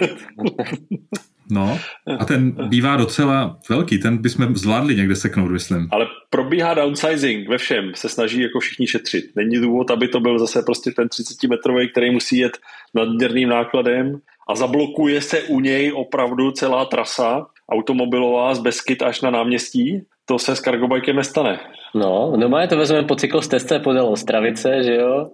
No, 1.52 1.80
a 2.20 2.26
ten 2.26 2.52
bývá 2.52 2.96
docela 2.96 3.60
velký, 3.70 3.98
ten 3.98 4.18
bychom 4.18 4.56
zvládli 4.56 4.96
někde 4.96 5.16
seknout, 5.16 5.52
myslím. 5.52 5.88
Ale 5.92 6.08
probíhá 6.30 6.74
downsizing 6.74 7.50
ve 7.50 7.58
všem, 7.58 7.92
se 7.96 8.10
snaží 8.10 8.42
jako 8.42 8.60
všichni 8.60 8.88
šetřit. 8.88 9.26
Není 9.36 9.60
důvod, 9.60 9.92
aby 9.92 10.08
to 10.08 10.20
byl 10.20 10.40
zase 10.40 10.62
prostě 10.62 10.92
ten 10.92 11.08
30-metrový, 11.08 11.92
který 11.92 12.12
musí 12.12 12.38
jet 12.38 12.58
nadměrným 12.94 13.50
nákladem 13.50 14.20
a 14.50 14.56
zablokuje 14.56 15.22
se 15.22 15.42
u 15.42 15.60
něj 15.60 15.92
opravdu 15.96 16.52
celá 16.52 16.86
trasa 16.86 17.46
automobilová 17.72 18.56
z 18.56 18.60
Beskyt 18.60 19.02
až 19.02 19.22
na 19.22 19.32
náměstí. 19.32 20.02
To 20.26 20.40
se 20.40 20.56
s 20.56 20.60
kargobajkem 20.60 21.16
nestane. 21.16 21.60
No, 21.96 22.34
normálně 22.38 22.68
to 22.68 22.78
vezmeme 22.78 23.08
po 23.08 23.16
cyklostezce 23.16 23.80
podél 23.80 24.08
Ostravice, 24.08 24.84
že 24.84 24.96
jo? 24.96 25.30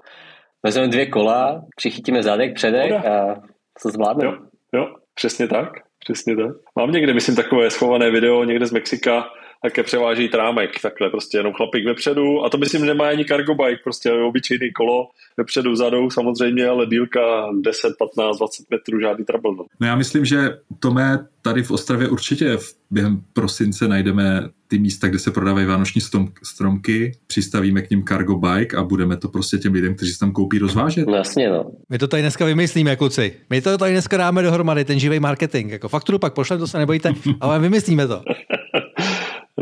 Vezmeme 0.63 0.87
dvě 0.87 1.05
kola, 1.05 1.61
přichytíme 1.75 2.23
zadek, 2.23 2.55
předek 2.55 2.91
a 2.91 3.35
co 3.81 3.89
zvládneme. 3.89 4.31
Jo, 4.31 4.37
jo, 4.73 4.85
přesně 5.15 5.47
tak. 5.47 5.69
Přesně 5.99 6.35
tak. 6.35 6.55
Mám 6.75 6.91
někde, 6.91 7.13
myslím, 7.13 7.35
takové 7.35 7.69
schované 7.69 8.11
video 8.11 8.43
někde 8.43 8.65
z 8.65 8.71
Mexika, 8.71 9.25
také 9.63 9.83
převáží 9.83 10.29
trámek, 10.29 10.81
takhle 10.81 11.09
prostě 11.09 11.37
jenom 11.37 11.53
chlapík 11.53 11.85
vepředu 11.85 12.45
a 12.45 12.49
to 12.49 12.57
myslím, 12.57 12.81
že 12.81 12.87
nemá 12.87 13.07
ani 13.07 13.25
cargo 13.25 13.55
bike, 13.55 13.81
prostě 13.83 14.11
obyčejný 14.11 14.71
kolo 14.71 15.07
vepředu, 15.37 15.71
vzadu 15.71 16.09
samozřejmě, 16.09 16.67
ale 16.67 16.85
dílka 16.85 17.19
10, 17.61 17.93
15, 17.99 18.37
20 18.37 18.65
metrů, 18.71 18.99
žádný 18.99 19.25
trouble. 19.25 19.51
No. 19.57 19.65
no 19.79 19.87
já 19.87 19.95
myslím, 19.95 20.25
že 20.25 20.57
to 20.79 20.91
mé 20.91 21.27
tady 21.41 21.63
v 21.63 21.71
Ostravě 21.71 22.09
určitě 22.09 22.57
v, 22.57 22.73
během 22.91 23.21
prosince 23.33 23.87
najdeme 23.87 24.49
ty 24.67 24.79
místa, 24.79 25.07
kde 25.07 25.19
se 25.19 25.31
prodávají 25.31 25.67
vánoční 25.67 26.01
strom, 26.01 26.27
stromky, 26.43 27.11
přistavíme 27.27 27.81
k 27.81 27.89
ním 27.89 28.03
cargo 28.03 28.35
bike 28.35 28.77
a 28.77 28.83
budeme 28.83 29.17
to 29.17 29.27
prostě 29.27 29.57
těm 29.57 29.73
lidem, 29.73 29.95
kteří 29.95 30.11
si 30.11 30.19
tam 30.19 30.31
koupí, 30.31 30.59
rozvážet. 30.59 31.07
No 31.07 31.15
jasně, 31.15 31.49
no. 31.49 31.71
My 31.89 31.97
to 31.97 32.07
tady 32.07 32.21
dneska 32.21 32.45
vymyslíme, 32.45 32.95
kluci. 32.95 33.33
My 33.49 33.61
to 33.61 33.77
tady 33.77 33.91
dneska 33.91 34.17
dáme 34.17 34.41
dohromady, 34.41 34.85
ten 34.85 34.99
živý 34.99 35.19
marketing. 35.19 35.71
Jako 35.71 35.89
fakturu 35.89 36.19
pak 36.19 36.33
pošlem, 36.33 36.59
to 36.59 36.67
se 36.67 36.77
nebojte, 36.77 37.13
ale 37.41 37.59
vymyslíme 37.59 38.07
to. 38.07 38.23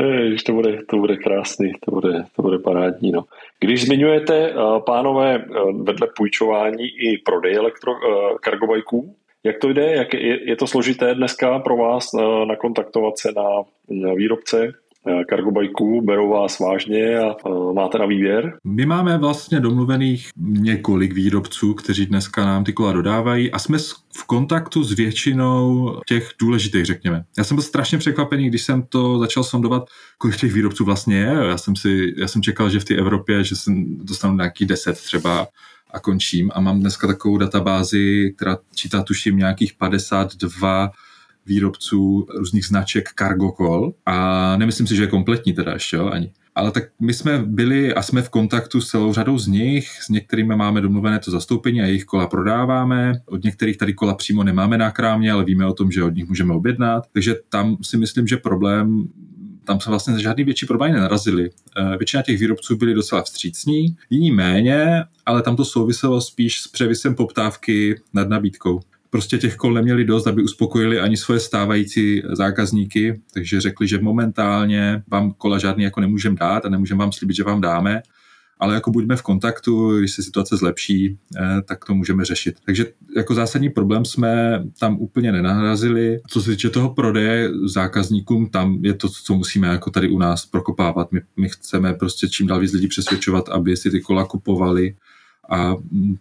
Jež, 0.00 0.42
to 0.42 0.52
bude, 0.52 0.78
to 0.88 0.96
bude 0.96 1.16
krásný, 1.16 1.72
to 1.80 1.90
bude, 1.90 2.24
to 2.36 2.42
bude 2.42 2.58
parádní. 2.58 3.10
No. 3.10 3.24
Když 3.60 3.86
zmiňujete, 3.86 4.52
uh, 4.52 4.78
pánové, 4.86 5.38
uh, 5.38 5.82
vedle 5.82 6.08
půjčování 6.16 6.86
i 6.88 7.18
prodej 7.18 7.54
elektro, 7.56 7.92
kargobajků, 8.40 9.14
jak 9.44 9.58
to 9.58 9.68
jde? 9.68 9.92
Jak 9.92 10.14
je, 10.14 10.48
je 10.50 10.56
to 10.56 10.66
složité 10.66 11.14
dneska 11.14 11.58
pro 11.58 11.76
vás 11.76 12.10
nakontaktovat 12.48 13.18
se 13.18 13.32
na, 13.36 13.48
na 13.90 14.14
výrobce? 14.14 14.72
Kargobajků, 15.28 16.02
berou 16.02 16.30
vás 16.30 16.58
vážně 16.58 17.18
a 17.18 17.34
máte 17.72 17.98
na 17.98 18.06
výběr? 18.06 18.58
My 18.64 18.86
máme 18.86 19.18
vlastně 19.18 19.60
domluvených 19.60 20.28
několik 20.36 21.12
výrobců, 21.12 21.74
kteří 21.74 22.06
dneska 22.06 22.44
nám 22.44 22.64
ty 22.64 22.72
kola 22.72 22.92
dodávají 22.92 23.52
a 23.52 23.58
jsme 23.58 23.78
v 24.14 24.26
kontaktu 24.26 24.84
s 24.84 24.92
většinou 24.92 25.92
těch 26.08 26.30
důležitých, 26.40 26.84
řekněme. 26.84 27.24
Já 27.38 27.44
jsem 27.44 27.56
byl 27.56 27.62
strašně 27.62 27.98
překvapený, 27.98 28.48
když 28.48 28.62
jsem 28.62 28.82
to 28.82 29.18
začal 29.18 29.44
sondovat, 29.44 29.88
kolik 30.18 30.36
těch 30.36 30.52
výrobců 30.52 30.84
vlastně 30.84 31.16
je. 31.16 31.36
Já 31.48 31.58
jsem, 31.58 31.76
si, 31.76 32.14
já 32.16 32.28
jsem 32.28 32.42
čekal, 32.42 32.70
že 32.70 32.80
v 32.80 32.84
té 32.84 32.94
Evropě, 32.94 33.44
že 33.44 33.56
jsem 33.56 33.98
dostanu 33.98 34.36
nějaký 34.36 34.66
deset 34.66 34.96
třeba 34.96 35.46
a 35.90 36.00
končím. 36.00 36.50
A 36.54 36.60
mám 36.60 36.80
dneska 36.80 37.06
takovou 37.06 37.38
databázi, 37.38 38.34
která 38.36 38.58
čítá 38.74 39.02
tuším 39.02 39.36
nějakých 39.36 39.74
52 39.74 40.90
výrobců 41.48 42.26
různých 42.38 42.66
značek 42.66 43.08
Cargo 43.18 43.52
Call. 43.56 43.94
A 44.06 44.56
nemyslím 44.56 44.86
si, 44.86 44.96
že 44.96 45.02
je 45.02 45.06
kompletní 45.06 45.52
teda 45.52 45.72
ještě, 45.72 45.96
jo, 45.96 46.08
ani. 46.08 46.32
Ale 46.54 46.70
tak 46.70 46.84
my 47.00 47.14
jsme 47.14 47.38
byli 47.38 47.94
a 47.94 48.02
jsme 48.02 48.22
v 48.22 48.28
kontaktu 48.28 48.80
s 48.80 48.88
celou 48.88 49.12
řadou 49.12 49.38
z 49.38 49.46
nich, 49.46 49.88
s 50.02 50.08
některými 50.08 50.56
máme 50.56 50.80
domluvené 50.80 51.18
to 51.18 51.30
zastoupení 51.30 51.82
a 51.82 51.86
jejich 51.86 52.04
kola 52.04 52.26
prodáváme, 52.26 53.20
od 53.26 53.44
některých 53.44 53.76
tady 53.76 53.94
kola 53.94 54.14
přímo 54.14 54.44
nemáme 54.44 54.78
na 54.78 54.90
krámě, 54.90 55.32
ale 55.32 55.44
víme 55.44 55.66
o 55.66 55.72
tom, 55.72 55.90
že 55.90 56.04
od 56.04 56.14
nich 56.14 56.28
můžeme 56.28 56.54
objednat, 56.54 57.04
takže 57.12 57.34
tam 57.48 57.76
si 57.82 57.96
myslím, 57.96 58.26
že 58.26 58.36
problém 58.36 59.08
tam 59.68 59.80
se 59.80 59.90
vlastně 59.90 60.18
žádný 60.18 60.44
větší 60.44 60.66
problémy 60.66 60.94
nenarazili. 60.94 61.50
Eh, 61.76 61.96
většina 61.96 62.22
těch 62.22 62.40
výrobců 62.40 62.76
byli 62.76 62.94
docela 62.94 63.22
vstřícní, 63.22 63.96
jiní 64.10 64.32
méně, 64.32 65.04
ale 65.26 65.42
tam 65.42 65.56
to 65.56 65.64
souviselo 65.64 66.20
spíš 66.20 66.60
s 66.60 66.68
převisem 66.68 67.14
poptávky 67.14 68.00
nad 68.14 68.28
nabídkou 68.28 68.80
prostě 69.10 69.38
těch 69.38 69.56
kol 69.56 69.74
neměli 69.74 70.04
dost, 70.04 70.26
aby 70.26 70.42
uspokojili 70.42 71.00
ani 71.00 71.16
svoje 71.16 71.40
stávající 71.40 72.22
zákazníky, 72.32 73.20
takže 73.34 73.60
řekli, 73.60 73.88
že 73.88 74.00
momentálně 74.00 75.02
vám 75.08 75.32
kola 75.32 75.58
žádný 75.58 75.84
jako 75.84 76.00
nemůžeme 76.00 76.36
dát 76.40 76.64
a 76.64 76.68
nemůžeme 76.68 76.98
vám 76.98 77.12
slíbit, 77.12 77.36
že 77.36 77.44
vám 77.44 77.60
dáme, 77.60 78.02
ale 78.60 78.74
jako 78.74 78.90
buďme 78.90 79.16
v 79.16 79.22
kontaktu, 79.22 79.98
když 79.98 80.12
se 80.12 80.22
situace 80.22 80.56
zlepší, 80.56 81.18
eh, 81.36 81.62
tak 81.62 81.84
to 81.84 81.94
můžeme 81.94 82.24
řešit. 82.24 82.56
Takže 82.64 82.86
jako 83.16 83.34
zásadní 83.34 83.70
problém 83.70 84.04
jsme 84.04 84.62
tam 84.80 84.96
úplně 84.98 85.32
nenarazili. 85.32 86.20
Co 86.26 86.42
se 86.42 86.50
týče 86.50 86.70
toho 86.70 86.94
prodeje 86.94 87.50
zákazníkům, 87.64 88.46
tam 88.46 88.78
je 88.84 88.94
to, 88.94 89.08
co 89.08 89.34
musíme 89.34 89.68
jako 89.68 89.90
tady 89.90 90.08
u 90.08 90.18
nás 90.18 90.46
prokopávat. 90.46 91.12
My, 91.12 91.20
my 91.36 91.48
chceme 91.48 91.94
prostě 91.94 92.28
čím 92.28 92.46
dál 92.46 92.60
víc 92.60 92.72
lidí 92.72 92.88
přesvědčovat, 92.88 93.48
aby 93.48 93.76
si 93.76 93.90
ty 93.90 94.00
kola 94.00 94.24
kupovali, 94.24 94.94
a 95.48 95.76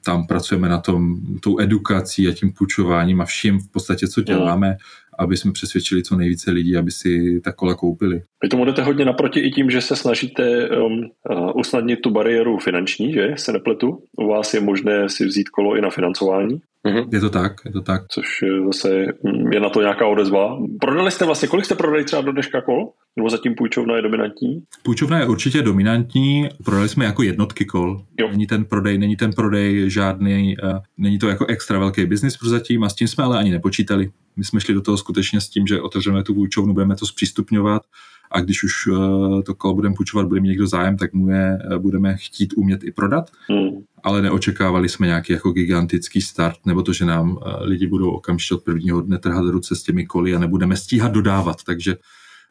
tam 0.05 0.27
pracujeme 0.27 0.69
na 0.69 0.77
tom, 0.77 1.15
tou 1.43 1.59
edukací 1.59 2.27
a 2.27 2.33
tím 2.33 2.51
půjčováním 2.51 3.21
a 3.21 3.25
vším 3.25 3.59
v 3.59 3.71
podstatě, 3.71 4.07
co 4.07 4.21
děláme, 4.21 4.77
aby 5.19 5.37
jsme 5.37 5.51
přesvědčili 5.51 6.03
co 6.03 6.15
nejvíce 6.15 6.51
lidí, 6.51 6.77
aby 6.77 6.91
si 6.91 7.41
ta 7.43 7.51
kola 7.51 7.75
koupili. 7.75 8.21
Vy 8.43 8.49
tomu 8.49 8.65
jdete 8.65 8.83
hodně 8.83 9.05
naproti 9.05 9.39
i 9.39 9.51
tím, 9.51 9.69
že 9.69 9.81
se 9.81 9.95
snažíte 9.95 10.69
um, 10.69 11.09
uh, 11.29 11.51
usnadnit 11.55 12.01
tu 12.01 12.09
bariéru 12.09 12.57
finanční, 12.57 13.13
že 13.13 13.33
se 13.37 13.51
nepletu? 13.51 14.03
U 14.17 14.27
vás 14.27 14.53
je 14.53 14.61
možné 14.61 15.09
si 15.09 15.25
vzít 15.25 15.49
kolo 15.49 15.75
i 15.75 15.81
na 15.81 15.89
financování? 15.89 16.61
Mm-hmm. 16.87 17.07
Je 17.13 17.19
to 17.19 17.29
tak, 17.29 17.53
je 17.65 17.71
to 17.71 17.81
tak. 17.81 18.01
Což 18.11 18.43
zase 18.65 19.05
mm, 19.23 19.53
je 19.53 19.59
na 19.59 19.69
to 19.69 19.81
nějaká 19.81 20.07
odezva. 20.07 20.57
Prodali 20.81 21.11
jste 21.11 21.25
vlastně, 21.25 21.47
kolik 21.47 21.65
jste 21.65 21.75
prodali 21.75 22.03
třeba 22.03 22.21
do 22.21 22.31
dneška 22.31 22.61
kol? 22.61 22.89
Nebo 23.15 23.29
zatím 23.29 23.55
půjčovna 23.55 23.95
je 23.95 24.01
dominantní? 24.01 24.63
Půjčovna 24.83 25.19
je 25.19 25.25
určitě 25.25 25.61
dominantní. 25.61 26.49
Prodali 26.65 26.89
jsme 26.89 27.05
jako 27.05 27.23
jednotky 27.23 27.65
kol. 27.65 28.01
Jo. 28.19 28.27
Není 28.31 28.47
ten 28.47 28.65
prodej, 28.65 28.97
není 28.97 29.15
ten 29.15 29.33
prodej 29.33 29.89
žádný, 29.89 30.57
uh, 30.63 30.79
není 30.97 31.19
to 31.19 31.29
jako 31.29 31.45
extra 31.45 31.79
velký 31.79 32.05
biznis 32.05 32.37
zatím 32.43 32.83
a 32.83 32.89
s 32.89 32.95
tím 32.95 33.07
jsme 33.07 33.23
ale 33.23 33.39
ani 33.39 33.51
nepočítali. 33.51 34.09
My 34.35 34.43
jsme 34.43 34.59
šli 34.59 34.73
do 34.73 34.81
toho 34.81 34.97
skutečně 34.97 35.41
s 35.41 35.49
tím, 35.49 35.67
že 35.67 35.81
otevřeme 35.81 36.23
tu 36.23 36.33
půjčovnu, 36.33 36.73
budeme 36.73 36.95
to 36.95 37.05
zpřístupňovat 37.05 37.81
a 38.31 38.41
když 38.41 38.63
už 38.63 38.87
uh, 38.87 39.41
to 39.41 39.55
kolo 39.55 39.73
budeme 39.73 39.95
půjčovat, 39.95 40.27
bude 40.27 40.41
mít 40.41 40.47
někdo 40.47 40.67
zájem, 40.67 40.97
tak 40.97 41.13
mu 41.13 41.29
je 41.29 41.59
uh, 41.71 41.77
budeme 41.77 42.17
chtít 42.17 42.53
umět 42.57 42.83
i 42.83 42.91
prodat. 42.91 43.31
Hmm. 43.49 43.69
Ale 44.03 44.21
neočekávali 44.21 44.89
jsme 44.89 45.07
nějaký 45.07 45.33
jako 45.33 45.51
gigantický 45.51 46.21
start, 46.21 46.65
nebo 46.65 46.83
to, 46.83 46.93
že 46.93 47.05
nám 47.05 47.31
uh, 47.31 47.37
lidi 47.61 47.87
budou 47.87 48.11
okamžitě 48.11 48.55
od 48.55 48.63
prvního 48.63 49.01
dne 49.01 49.17
trhat 49.17 49.45
ruce 49.45 49.75
s 49.75 49.83
těmi 49.83 50.05
koly 50.05 50.35
a 50.35 50.39
nebudeme 50.39 50.77
stíhat 50.77 51.11
dodávat. 51.11 51.63
Takže 51.63 51.95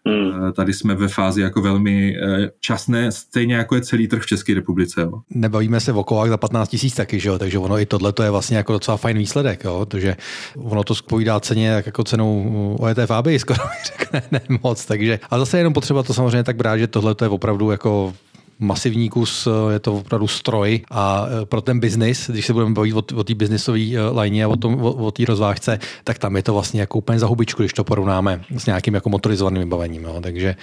Hmm. 0.06 0.52
Tady 0.52 0.72
jsme 0.72 0.94
ve 0.94 1.08
fázi 1.08 1.40
jako 1.40 1.60
velmi 1.62 2.16
eh, 2.16 2.50
časné, 2.60 3.12
stejně 3.12 3.54
jako 3.54 3.74
je 3.74 3.80
celý 3.80 4.08
trh 4.08 4.22
v 4.22 4.26
České 4.26 4.54
republice. 4.54 5.00
Jo. 5.00 5.12
Nebavíme 5.30 5.80
se 5.80 5.92
o 5.92 6.04
kolách 6.04 6.28
za 6.28 6.36
15 6.36 6.68
tisíc 6.68 6.94
taky, 6.94 7.20
že 7.20 7.28
jo? 7.28 7.38
takže 7.38 7.58
ono 7.58 7.78
i 7.78 7.86
tohle 7.86 8.12
je 8.22 8.30
vlastně 8.30 8.56
jako 8.56 8.72
docela 8.72 8.96
fajn 8.96 9.18
výsledek, 9.18 9.64
jo? 9.64 9.86
protože 9.86 10.16
ono 10.56 10.84
to 10.84 10.94
spovídá 10.94 11.40
ceně 11.40 11.68
jak 11.68 11.86
jako 11.86 12.04
cenou 12.04 12.76
OETF 12.80 13.10
AB, 13.10 13.26
skoro 13.38 13.58
řekne 13.86 14.22
ne 14.30 14.40
moc, 14.62 14.86
takže 14.86 15.20
a 15.30 15.38
zase 15.38 15.58
jenom 15.58 15.72
potřeba 15.72 16.02
to 16.02 16.14
samozřejmě 16.14 16.44
tak 16.44 16.56
brát, 16.56 16.76
že 16.76 16.86
tohle 16.86 17.14
je 17.22 17.28
opravdu 17.28 17.70
jako 17.70 18.14
masivní 18.58 19.08
kus, 19.08 19.46
eh, 19.46 19.72
je 19.72 19.78
to 19.78 19.94
opravdu 19.94 20.28
stroj 20.28 20.80
a 20.90 21.26
eh, 21.26 21.46
pro 21.46 21.60
ten 21.60 21.80
biznis, 21.80 22.30
když 22.30 22.46
se 22.46 22.52
budeme 22.52 22.74
bavit 22.74 22.94
o, 22.94 23.02
o 23.14 23.24
té 23.24 23.34
biznisové 23.34 23.80
eh, 23.80 24.00
lajně 24.00 24.44
a 24.44 24.48
o, 24.48 24.56
tom, 24.56 24.82
o, 24.82 24.92
o 24.92 25.10
té 25.10 25.24
rozvážce, 25.24 25.78
tak 26.04 26.18
tam 26.18 26.36
je 26.36 26.42
to 26.42 26.52
vlastně 26.52 26.80
jako 26.80 26.98
úplně 26.98 27.18
za 27.18 27.26
hubičku, 27.26 27.62
když 27.62 27.72
to 27.72 27.84
porovnáme 27.84 28.40
s 28.56 28.66
nějakým 28.66 28.94
jako 28.94 29.08
motorizovaným 29.08 29.62
vybavením. 29.62 30.02
Jo. 30.02 30.18
Takže 30.20 30.56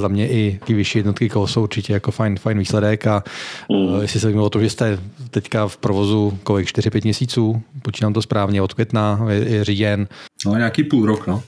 za 0.00 0.08
mě 0.08 0.28
i 0.28 0.60
ty 0.64 0.74
vyšší 0.74 0.98
jednotky 0.98 1.28
koho 1.28 1.46
jsou 1.46 1.62
určitě 1.62 1.92
jako 1.92 2.10
fajn, 2.10 2.38
fajn 2.38 2.58
výsledek 2.58 3.06
a 3.06 3.24
mm. 3.68 4.00
jestli 4.00 4.20
se 4.20 4.34
o 4.34 4.50
to, 4.50 4.60
že 4.60 4.70
jste 4.70 4.98
teďka 5.30 5.68
v 5.68 5.76
provozu 5.76 6.38
kolik 6.42 6.66
4-5 6.66 7.00
měsíců, 7.04 7.62
počínám 7.82 8.12
to 8.12 8.22
správně, 8.22 8.62
od 8.62 8.74
května 8.74 9.20
je, 9.28 9.48
je 9.48 9.64
říjen. 9.64 10.08
No 10.46 10.56
nějaký 10.56 10.84
půl 10.84 11.06
rok, 11.06 11.26
no 11.26 11.42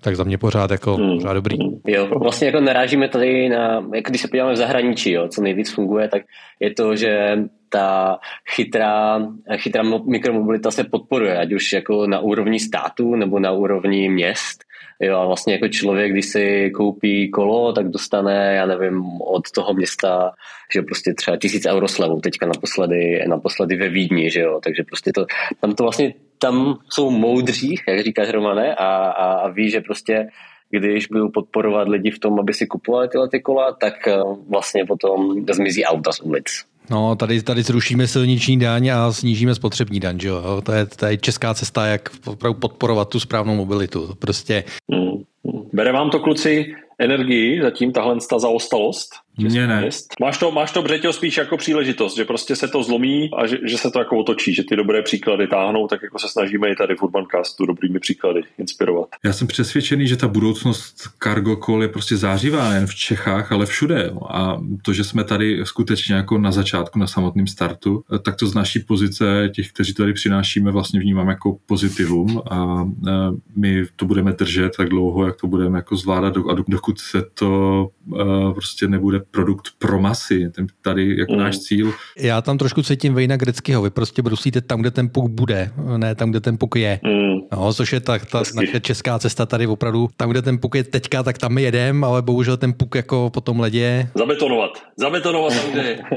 tak 0.00 0.16
za 0.16 0.24
mě 0.24 0.38
pořád 0.38 0.70
jako 0.70 0.94
hmm. 0.94 1.18
pořád 1.18 1.32
dobrý. 1.32 1.56
Jo, 1.86 2.06
vlastně 2.06 2.46
jako 2.46 2.60
narážíme 2.60 3.08
tady 3.08 3.48
na, 3.48 3.84
jako 3.94 4.10
když 4.10 4.22
se 4.22 4.28
podíváme 4.28 4.52
v 4.52 4.56
zahraničí, 4.56 5.12
jo, 5.12 5.28
co 5.28 5.42
nejvíc 5.42 5.72
funguje, 5.72 6.08
tak 6.08 6.22
je 6.60 6.74
to, 6.74 6.96
že 6.96 7.38
ta 7.68 8.18
chytrá, 8.54 9.20
chytrá 9.56 9.82
mikromobilita 9.82 10.70
se 10.70 10.84
podporuje, 10.84 11.38
ať 11.38 11.52
už 11.52 11.72
jako 11.72 12.06
na 12.06 12.20
úrovni 12.20 12.60
státu 12.60 13.16
nebo 13.16 13.38
na 13.38 13.52
úrovni 13.52 14.08
měst. 14.08 14.64
Jo, 15.00 15.16
a 15.16 15.26
vlastně 15.26 15.52
jako 15.52 15.68
člověk, 15.68 16.12
když 16.12 16.26
si 16.26 16.70
koupí 16.70 17.30
kolo, 17.30 17.72
tak 17.72 17.88
dostane, 17.88 18.54
já 18.54 18.66
nevím, 18.66 19.02
od 19.20 19.50
toho 19.50 19.74
města, 19.74 20.32
že 20.74 20.82
prostě 20.82 21.14
třeba 21.14 21.36
tisíc 21.36 21.66
euro 21.66 21.88
slevu 21.88 22.20
teďka 22.20 22.46
naposledy, 22.46 23.24
naposledy 23.28 23.76
ve 23.76 23.88
Vídni, 23.88 24.30
že 24.30 24.40
jo, 24.40 24.60
takže 24.64 24.82
prostě 24.82 25.12
to, 25.14 25.26
tam 25.60 25.74
to 25.74 25.82
vlastně, 25.82 26.14
tam 26.38 26.78
jsou 26.90 27.10
moudří, 27.10 27.74
jak 27.88 28.04
říkáš 28.04 28.30
Romane, 28.30 28.74
a, 28.74 28.86
a, 28.86 29.32
a 29.32 29.48
ví, 29.48 29.70
že 29.70 29.80
prostě 29.80 30.28
když 30.70 31.06
budou 31.06 31.28
podporovat 31.28 31.88
lidi 31.88 32.10
v 32.10 32.18
tom, 32.18 32.40
aby 32.40 32.54
si 32.54 32.66
kupovali 32.66 33.08
tyhle 33.08 33.28
ty 33.28 33.40
kola, 33.40 33.72
tak 33.72 34.08
eh, 34.08 34.16
vlastně 34.48 34.84
potom 34.84 35.44
zmizí 35.52 35.84
auta 35.84 36.12
z 36.12 36.20
ulic. 36.20 36.44
No, 36.90 37.16
tady, 37.16 37.42
tady 37.42 37.62
zrušíme 37.62 38.06
silniční 38.06 38.58
daň 38.58 38.88
a 38.88 39.12
snížíme 39.12 39.54
spotřební 39.54 40.00
daň, 40.00 40.20
že 40.20 40.28
jo? 40.28 40.62
To 40.64 40.72
je, 40.72 40.86
to 40.86 41.06
je 41.06 41.16
česká 41.16 41.54
cesta, 41.54 41.86
jak 41.86 42.10
opravdu 42.26 42.60
podporovat 42.60 43.08
tu 43.08 43.20
správnou 43.20 43.56
mobilitu. 43.56 44.14
Prostě... 44.18 44.64
Hmm. 44.92 45.10
hmm. 45.44 45.68
Bere 45.72 45.92
vám 45.92 46.10
to, 46.10 46.20
kluci, 46.20 46.74
energii 46.98 47.62
zatím 47.62 47.92
tahle 47.92 48.16
ta 48.30 48.38
zaostalost? 48.38 49.08
Mně 49.38 49.66
ne. 49.66 49.88
Máš 50.20 50.38
to, 50.38 50.50
máš 50.50 50.72
to 50.72 50.82
Břeťo 50.82 51.12
spíš 51.12 51.36
jako 51.36 51.56
příležitost, 51.56 52.16
že 52.16 52.24
prostě 52.24 52.56
se 52.56 52.68
to 52.68 52.82
zlomí 52.82 53.30
a 53.36 53.46
že, 53.46 53.58
že 53.64 53.78
se 53.78 53.90
to 53.90 53.98
jako 53.98 54.18
otočí, 54.18 54.54
že 54.54 54.62
ty 54.64 54.76
dobré 54.76 55.02
příklady 55.02 55.46
táhnou, 55.46 55.86
tak 55.86 56.02
jako 56.02 56.18
se 56.18 56.28
snažíme 56.28 56.68
i 56.70 56.76
tady 56.76 56.94
v 56.94 57.02
Urbancastu 57.02 57.66
dobrými 57.66 57.98
příklady 57.98 58.40
inspirovat. 58.58 59.08
Já 59.24 59.32
jsem 59.32 59.46
přesvědčený, 59.46 60.08
že 60.08 60.16
ta 60.16 60.28
budoucnost 60.28 60.94
cargo 61.22 61.56
call 61.56 61.82
je 61.82 61.88
prostě 61.88 62.16
zářivá 62.16 62.68
nejen 62.68 62.86
v 62.86 62.94
Čechách, 62.94 63.52
ale 63.52 63.66
všude. 63.66 64.10
A 64.30 64.60
to, 64.82 64.92
že 64.92 65.04
jsme 65.04 65.24
tady 65.24 65.60
skutečně 65.64 66.14
jako 66.14 66.38
na 66.38 66.52
začátku, 66.52 66.98
na 66.98 67.06
samotném 67.06 67.46
startu, 67.46 68.04
tak 68.24 68.36
to 68.36 68.46
z 68.46 68.54
naší 68.54 68.80
pozice 68.80 69.50
těch, 69.54 69.72
kteří 69.72 69.94
tady 69.94 70.12
přinášíme, 70.12 70.70
vlastně 70.70 71.00
vnímám 71.00 71.28
jako 71.28 71.56
pozitivum 71.66 72.42
a 72.50 72.88
my 73.56 73.84
to 73.96 74.06
budeme 74.06 74.32
držet 74.32 74.76
tak 74.76 74.88
dlouho, 74.88 75.26
jak 75.26 75.36
to 75.36 75.46
budeme 75.46 75.78
jako 75.78 75.96
zvládat 75.96 76.34
a 76.36 76.54
dokud 76.68 76.98
se 76.98 77.22
to 77.34 77.88
prostě 78.52 78.88
nebude 78.88 79.20
produkt 79.30 79.68
pro 79.78 80.00
masy, 80.00 80.50
ten 80.54 80.66
tady 80.82 81.18
jako 81.18 81.32
mm. 81.32 81.38
náš 81.38 81.58
cíl. 81.58 81.92
Já 82.18 82.42
tam 82.42 82.58
trošku 82.58 82.82
cítím 82.82 83.14
Vejna 83.14 83.36
Greckého, 83.36 83.82
vy 83.82 83.90
prostě 83.90 84.22
brusíte 84.22 84.60
tam, 84.60 84.80
kde 84.80 84.90
ten 84.90 85.08
puk 85.08 85.30
bude, 85.30 85.70
ne 85.96 86.14
tam, 86.14 86.30
kde 86.30 86.40
ten 86.40 86.58
puk 86.58 86.76
je. 86.76 87.00
Mm. 87.04 87.38
No, 87.52 87.72
což 87.72 87.92
je 87.92 88.00
ta, 88.00 88.18
ta 88.18 88.42
naše 88.54 88.80
česká 88.80 89.18
cesta 89.18 89.46
tady 89.46 89.66
opravdu, 89.66 90.08
tam, 90.16 90.30
kde 90.30 90.42
ten 90.42 90.58
puk 90.58 90.74
je 90.74 90.84
teďka, 90.84 91.22
tak 91.22 91.38
tam 91.38 91.52
my 91.52 91.62
jedem, 91.62 92.04
ale 92.04 92.22
bohužel 92.22 92.56
ten 92.56 92.72
puk 92.72 92.94
jako 92.94 93.30
po 93.30 93.40
tom 93.40 93.60
ledě. 93.60 94.08
Zabetonovat, 94.14 94.70
zabetonovat 94.96 95.52
tam, 95.52 95.70
kde 95.70 95.82
je. 95.82 95.98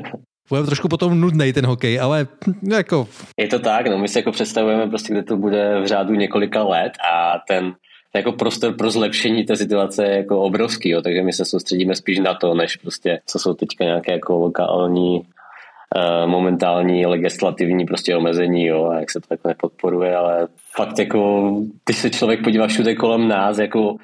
bude 0.51 0.68
trošku 0.68 0.91
potom 0.91 1.16
nudný 1.16 1.53
ten 1.53 1.66
hokej, 1.66 1.95
ale 1.99 2.28
jako... 2.72 3.07
Je 3.39 3.47
to 3.47 3.59
tak, 3.59 3.88
no 3.88 3.97
my 3.97 4.07
si 4.07 4.20
jako 4.20 4.32
představujeme 4.32 4.88
prostě, 4.88 5.14
kde 5.14 5.24
to 5.24 5.38
bude 5.38 5.82
v 5.82 5.88
řádu 5.88 6.14
několika 6.14 6.64
let 6.64 6.91
a 7.14 7.39
ten 7.47 7.74
jako 8.16 8.32
prostor 8.32 8.74
pro 8.74 8.91
zlepšení 8.91 9.43
té 9.43 9.55
situace 9.55 10.05
je 10.05 10.18
jako 10.18 10.41
obrovský, 10.41 10.89
jo, 10.89 11.01
takže 11.01 11.22
my 11.22 11.34
se 11.34 11.45
soustředíme 11.45 11.95
spíš 11.95 12.20
na 12.20 12.34
to, 12.34 12.53
než 12.53 12.76
prostě, 12.76 13.20
co 13.26 13.39
jsou 13.39 13.53
teďka 13.53 13.84
nějaké 13.84 14.12
jako 14.12 14.38
lokální 14.38 15.20
uh, 15.20 16.30
momentální 16.30 17.05
legislativní 17.05 17.86
prostě 17.86 18.16
omezení, 18.16 18.66
jo, 18.66 18.86
a 18.86 18.99
jak 18.99 19.12
se 19.12 19.20
to 19.20 19.28
jako 19.32 19.47
nepodporuje, 19.47 20.16
ale 20.16 20.47
fakt 20.76 20.99
jako, 20.99 21.51
když 21.86 21.97
se 21.97 22.09
člověk 22.09 22.43
podívá 22.43 22.68
všude 22.68 22.95
kolem 22.95 23.28
nás, 23.28 23.57
jako 23.57 23.95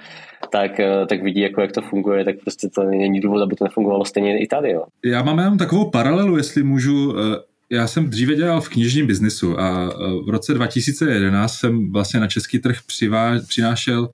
tak, 0.51 0.79
eh, 0.79 1.05
tak 1.05 1.23
vidí, 1.23 1.41
jako 1.41 1.61
jak 1.61 1.71
to 1.71 1.81
funguje, 1.81 2.25
tak 2.25 2.35
prostě 2.41 2.69
to 2.75 2.83
není 2.83 3.19
důvod, 3.19 3.41
aby 3.41 3.55
to 3.55 3.63
nefungovalo 3.63 4.05
stejně 4.05 4.39
i 4.39 4.47
tady. 4.47 4.71
Jo. 4.71 4.83
Já 5.05 5.23
mám 5.23 5.39
jenom 5.39 5.57
takovou 5.57 5.89
paralelu, 5.89 6.37
jestli 6.37 6.63
můžu 6.63 7.15
eh, 7.17 7.37
já 7.69 7.87
jsem 7.87 8.09
dříve 8.09 8.35
dělal 8.35 8.61
v 8.61 8.69
knižním 8.69 9.07
biznisu 9.07 9.59
a 9.59 9.89
e, 9.89 9.93
v 10.25 10.29
roce 10.29 10.53
2011 10.53 11.53
jsem 11.53 11.91
vlastně 11.91 12.19
na 12.19 12.27
český 12.27 12.59
trh 12.59 12.77
přivá, 12.87 13.39
přinášel 13.47 14.09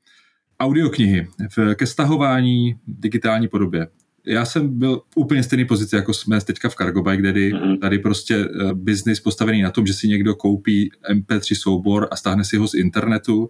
audioknihy 0.60 1.28
v, 1.58 1.76
ke 1.76 1.86
stahování 1.86 2.76
digitální 2.88 3.48
podobě. 3.48 3.88
Já 4.26 4.46
jsem 4.46 4.80
byl 4.80 5.02
v 5.10 5.18
úplně 5.18 5.44
stejné 5.44 5.66
pozici, 5.66 5.96
jako 5.96 6.14
jsme 6.14 6.42
teďka 6.42 6.70
v 6.70 6.76
Cargo 6.76 7.02
Bike 7.02 7.24
Daddy. 7.24 7.54
Mm-hmm. 7.54 7.80
Tady 7.80 8.00
prostě 8.00 8.36
e, 8.36 8.48
biznis 8.74 9.20
postavený 9.20 9.62
na 9.62 9.72
tom, 9.72 9.86
že 9.86 9.94
si 9.94 10.08
někdo 10.08 10.36
koupí 10.36 10.90
MP3 11.14 11.56
soubor 11.56 12.08
a 12.12 12.16
stáhne 12.16 12.44
si 12.44 12.58
ho 12.58 12.68
z 12.68 12.74
internetu. 12.74 13.50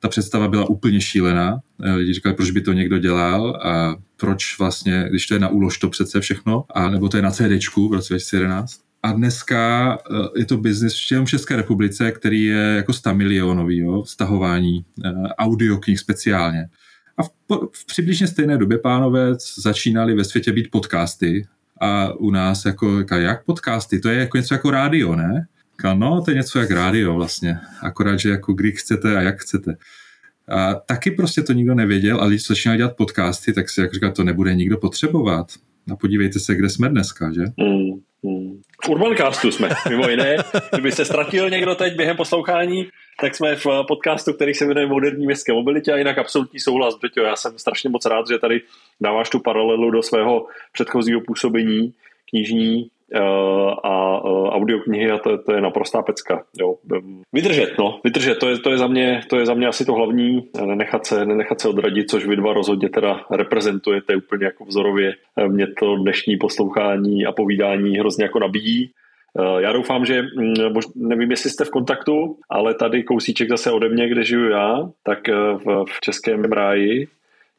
Ta 0.00 0.08
představa 0.08 0.48
byla 0.48 0.70
úplně 0.70 1.00
šílená. 1.00 1.58
E, 1.82 1.92
lidi 1.92 2.14
říkali, 2.14 2.34
proč 2.34 2.50
by 2.50 2.60
to 2.60 2.72
někdo 2.72 2.98
dělal 2.98 3.60
a 3.64 3.96
proč 4.16 4.58
vlastně, 4.58 5.06
když 5.10 5.26
to 5.26 5.34
je 5.34 5.40
na 5.40 5.48
úlož 5.48 5.78
to 5.78 5.90
přece 5.90 6.20
všechno, 6.20 6.64
a 6.74 6.88
nebo 6.88 7.08
to 7.08 7.16
je 7.16 7.22
na 7.22 7.30
CDčku 7.30 7.88
v 7.88 7.92
roce 7.92 8.14
2011. 8.14 8.83
A 9.04 9.12
dneska 9.12 9.98
eh, 9.98 10.14
je 10.38 10.44
to 10.46 10.56
biznis 10.56 10.94
v 10.94 11.24
České 11.26 11.56
republice, 11.56 12.12
který 12.12 12.44
je 12.44 12.74
jako 12.76 12.92
100 12.92 13.14
milionový, 13.14 13.78
jo, 13.78 14.04
stahování 14.04 14.84
eh, 15.04 15.12
audioknih 15.38 15.98
speciálně. 15.98 16.68
A 17.18 17.22
v, 17.22 17.30
v 17.72 17.86
přibližně 17.86 18.26
stejné 18.26 18.58
době, 18.58 18.78
pánové, 18.78 19.34
začínali 19.62 20.14
ve 20.14 20.24
světě 20.24 20.52
být 20.52 20.70
podcasty 20.70 21.46
a 21.80 22.12
u 22.12 22.30
nás 22.30 22.64
jako, 22.64 23.04
jak 23.14 23.44
podcasty, 23.44 24.00
to 24.00 24.08
je 24.08 24.18
jako 24.18 24.36
něco 24.36 24.54
jako 24.54 24.70
rádio, 24.70 25.16
ne? 25.16 25.46
No, 25.94 26.22
to 26.22 26.30
je 26.30 26.36
něco 26.36 26.58
jak 26.58 26.70
rádio 26.70 27.14
vlastně, 27.14 27.58
akorát, 27.80 28.16
že 28.16 28.30
jako 28.30 28.52
kdy 28.52 28.72
chcete 28.72 29.16
a 29.16 29.20
jak 29.20 29.40
chcete. 29.40 29.76
A 30.48 30.74
taky 30.74 31.10
prostě 31.10 31.42
to 31.42 31.52
nikdo 31.52 31.74
nevěděl 31.74 32.20
a 32.20 32.28
když 32.28 32.46
začínali 32.46 32.78
dělat 32.78 32.96
podcasty, 32.96 33.52
tak 33.52 33.70
si 33.70 33.80
jako 33.80 33.94
říká, 33.94 34.10
to 34.10 34.24
nebude 34.24 34.54
nikdo 34.54 34.78
potřebovat. 34.78 35.46
A 35.92 35.96
podívejte 35.96 36.40
se, 36.40 36.54
kde 36.54 36.70
jsme 36.70 36.88
dneska, 36.88 37.32
že? 37.32 37.42
Mm. 37.42 38.00
V 38.84 38.88
Urbancastu 38.88 39.52
jsme, 39.52 39.68
mimo 39.88 40.08
jiné. 40.08 40.36
Kdyby 40.72 40.92
se 40.92 41.04
ztratil 41.04 41.50
někdo 41.50 41.74
teď 41.74 41.96
během 41.96 42.16
poslouchání, 42.16 42.88
tak 43.20 43.34
jsme 43.34 43.56
v 43.56 43.66
podcastu, 43.88 44.32
který 44.32 44.54
se 44.54 44.64
jmenuje 44.64 44.86
Moderní 44.86 45.26
městské 45.26 45.52
mobilitě 45.52 45.92
a 45.92 45.96
jinak 45.96 46.18
absolutní 46.18 46.60
souhlas. 46.60 46.98
Běťo, 47.00 47.20
já 47.20 47.36
jsem 47.36 47.58
strašně 47.58 47.90
moc 47.90 48.06
rád, 48.06 48.28
že 48.28 48.38
tady 48.38 48.60
dáváš 49.00 49.30
tu 49.30 49.40
paralelu 49.40 49.90
do 49.90 50.02
svého 50.02 50.46
předchozího 50.72 51.20
působení 51.20 51.92
knižní, 52.30 52.90
Eh, 53.03 53.03
a 53.84 54.20
eh, 54.24 54.48
audioknihy 54.50 55.10
a 55.10 55.18
to, 55.18 55.38
to 55.38 55.52
je 55.52 55.60
naprostá 55.60 56.02
pecka. 56.02 56.44
Jo. 56.60 56.76
Vydržet, 57.32 57.78
no, 57.78 58.00
vydržet, 58.04 58.38
to 58.38 58.48
je, 58.48 58.58
to, 58.58 58.70
je 58.70 58.78
za 58.78 58.86
mě, 58.86 59.20
to 59.30 59.36
je 59.36 59.46
za 59.46 59.54
mě 59.54 59.66
asi 59.66 59.84
to 59.84 59.92
hlavní, 59.92 60.48
nenechat 60.64 61.06
se, 61.06 61.26
nenechat 61.26 61.60
se 61.60 61.68
odradit, 61.68 62.10
což 62.10 62.26
vy 62.26 62.36
dva 62.36 62.52
rozhodně 62.52 62.88
teda 62.88 63.20
reprezentujete 63.30 64.16
úplně 64.16 64.44
jako 64.44 64.64
vzorově. 64.64 65.12
Eh, 65.38 65.48
mě 65.48 65.66
to 65.66 65.96
dnešní 65.96 66.36
poslouchání 66.36 67.26
a 67.26 67.32
povídání 67.32 67.98
hrozně 67.98 68.24
jako 68.24 68.38
nabíjí. 68.38 68.90
Já 69.58 69.72
doufám, 69.72 70.04
že 70.04 70.22
mm, 70.22 70.54
nevím, 70.96 71.30
jestli 71.30 71.50
jste 71.50 71.64
v 71.64 71.70
kontaktu, 71.70 72.36
ale 72.50 72.74
tady 72.74 73.02
kousíček 73.02 73.48
zase 73.48 73.70
ode 73.70 73.88
mě, 73.88 74.08
kde 74.08 74.24
žiju 74.24 74.50
já, 74.50 74.78
tak 75.02 75.28
v, 75.28 75.84
v 75.88 76.00
Českém 76.00 76.44
ráji 76.44 77.06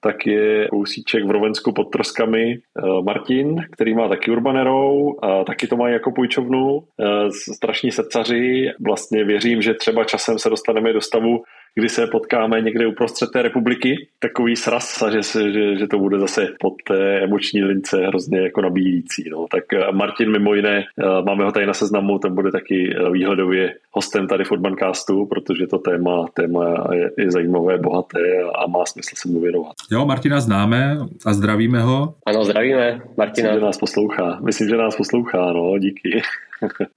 tak 0.05 0.27
je 0.27 0.67
kousíček 0.67 1.25
v 1.25 1.31
Rovensku 1.31 1.73
pod 1.73 1.83
Troskami 1.83 2.53
eh, 2.53 2.81
Martin, 3.03 3.65
který 3.71 3.93
má 3.93 4.07
taky 4.07 4.31
Urbanerou, 4.31 5.15
a 5.21 5.43
taky 5.43 5.67
to 5.67 5.77
má 5.77 5.89
jako 5.89 6.11
půjčovnu, 6.11 6.83
eh, 6.99 7.31
strašní 7.55 7.91
srdcaři, 7.91 8.69
vlastně 8.85 9.23
věřím, 9.23 9.61
že 9.61 9.73
třeba 9.73 10.03
časem 10.03 10.39
se 10.39 10.49
dostaneme 10.49 10.93
do 10.93 11.01
stavu, 11.01 11.43
kdy 11.75 11.89
se 11.89 12.07
potkáme 12.07 12.61
někde 12.61 12.87
uprostřed 12.87 13.29
té 13.33 13.41
republiky, 13.41 14.07
takový 14.19 14.55
sraz 14.55 15.01
a 15.01 15.11
že, 15.11 15.23
se, 15.23 15.51
že, 15.51 15.77
že 15.77 15.87
to 15.87 15.99
bude 15.99 16.19
zase 16.19 16.47
pod 16.59 16.73
té 16.87 17.19
emoční 17.19 17.63
lince 17.63 17.97
hrozně 18.07 18.41
jako 18.41 18.61
nabíjící. 18.61 19.29
No. 19.31 19.45
Tak 19.51 19.73
eh, 19.73 19.91
Martin 19.91 20.31
mimo 20.31 20.53
jiné, 20.53 20.77
eh, 20.79 21.21
máme 21.25 21.45
ho 21.45 21.51
tady 21.51 21.65
na 21.65 21.73
seznamu, 21.73 22.19
ten 22.19 22.35
bude 22.35 22.51
taky 22.51 22.95
eh, 22.95 23.11
výhledově 23.11 23.73
hostem 23.91 24.27
tady 24.27 24.43
v 24.43 24.51
Urbancastu, 24.51 25.25
protože 25.25 25.67
to 25.67 25.77
téma, 25.77 26.25
téma 26.33 26.87
je, 26.93 27.11
je 27.17 27.31
zajímavé, 27.31 27.77
bohaté 27.77 28.19
a 28.55 28.67
má 28.67 28.85
smysl 28.85 29.15
se 29.15 29.29
mu 29.29 29.39
věnovat. 29.39 29.73
Jo, 29.91 30.05
Martina 30.05 30.39
známe 30.39 30.97
a 31.25 31.33
zdravíme 31.33 31.81
ho. 31.81 32.13
Ano, 32.25 32.43
zdravíme 32.43 33.01
Martina. 33.17 33.47
Myslím, 33.47 33.59
že 33.59 33.65
nás 33.65 33.77
poslouchá. 33.77 34.39
Myslím, 34.45 34.69
že 34.69 34.77
nás 34.77 34.95
poslouchá, 34.95 35.53
no, 35.53 35.77
díky. 35.79 36.21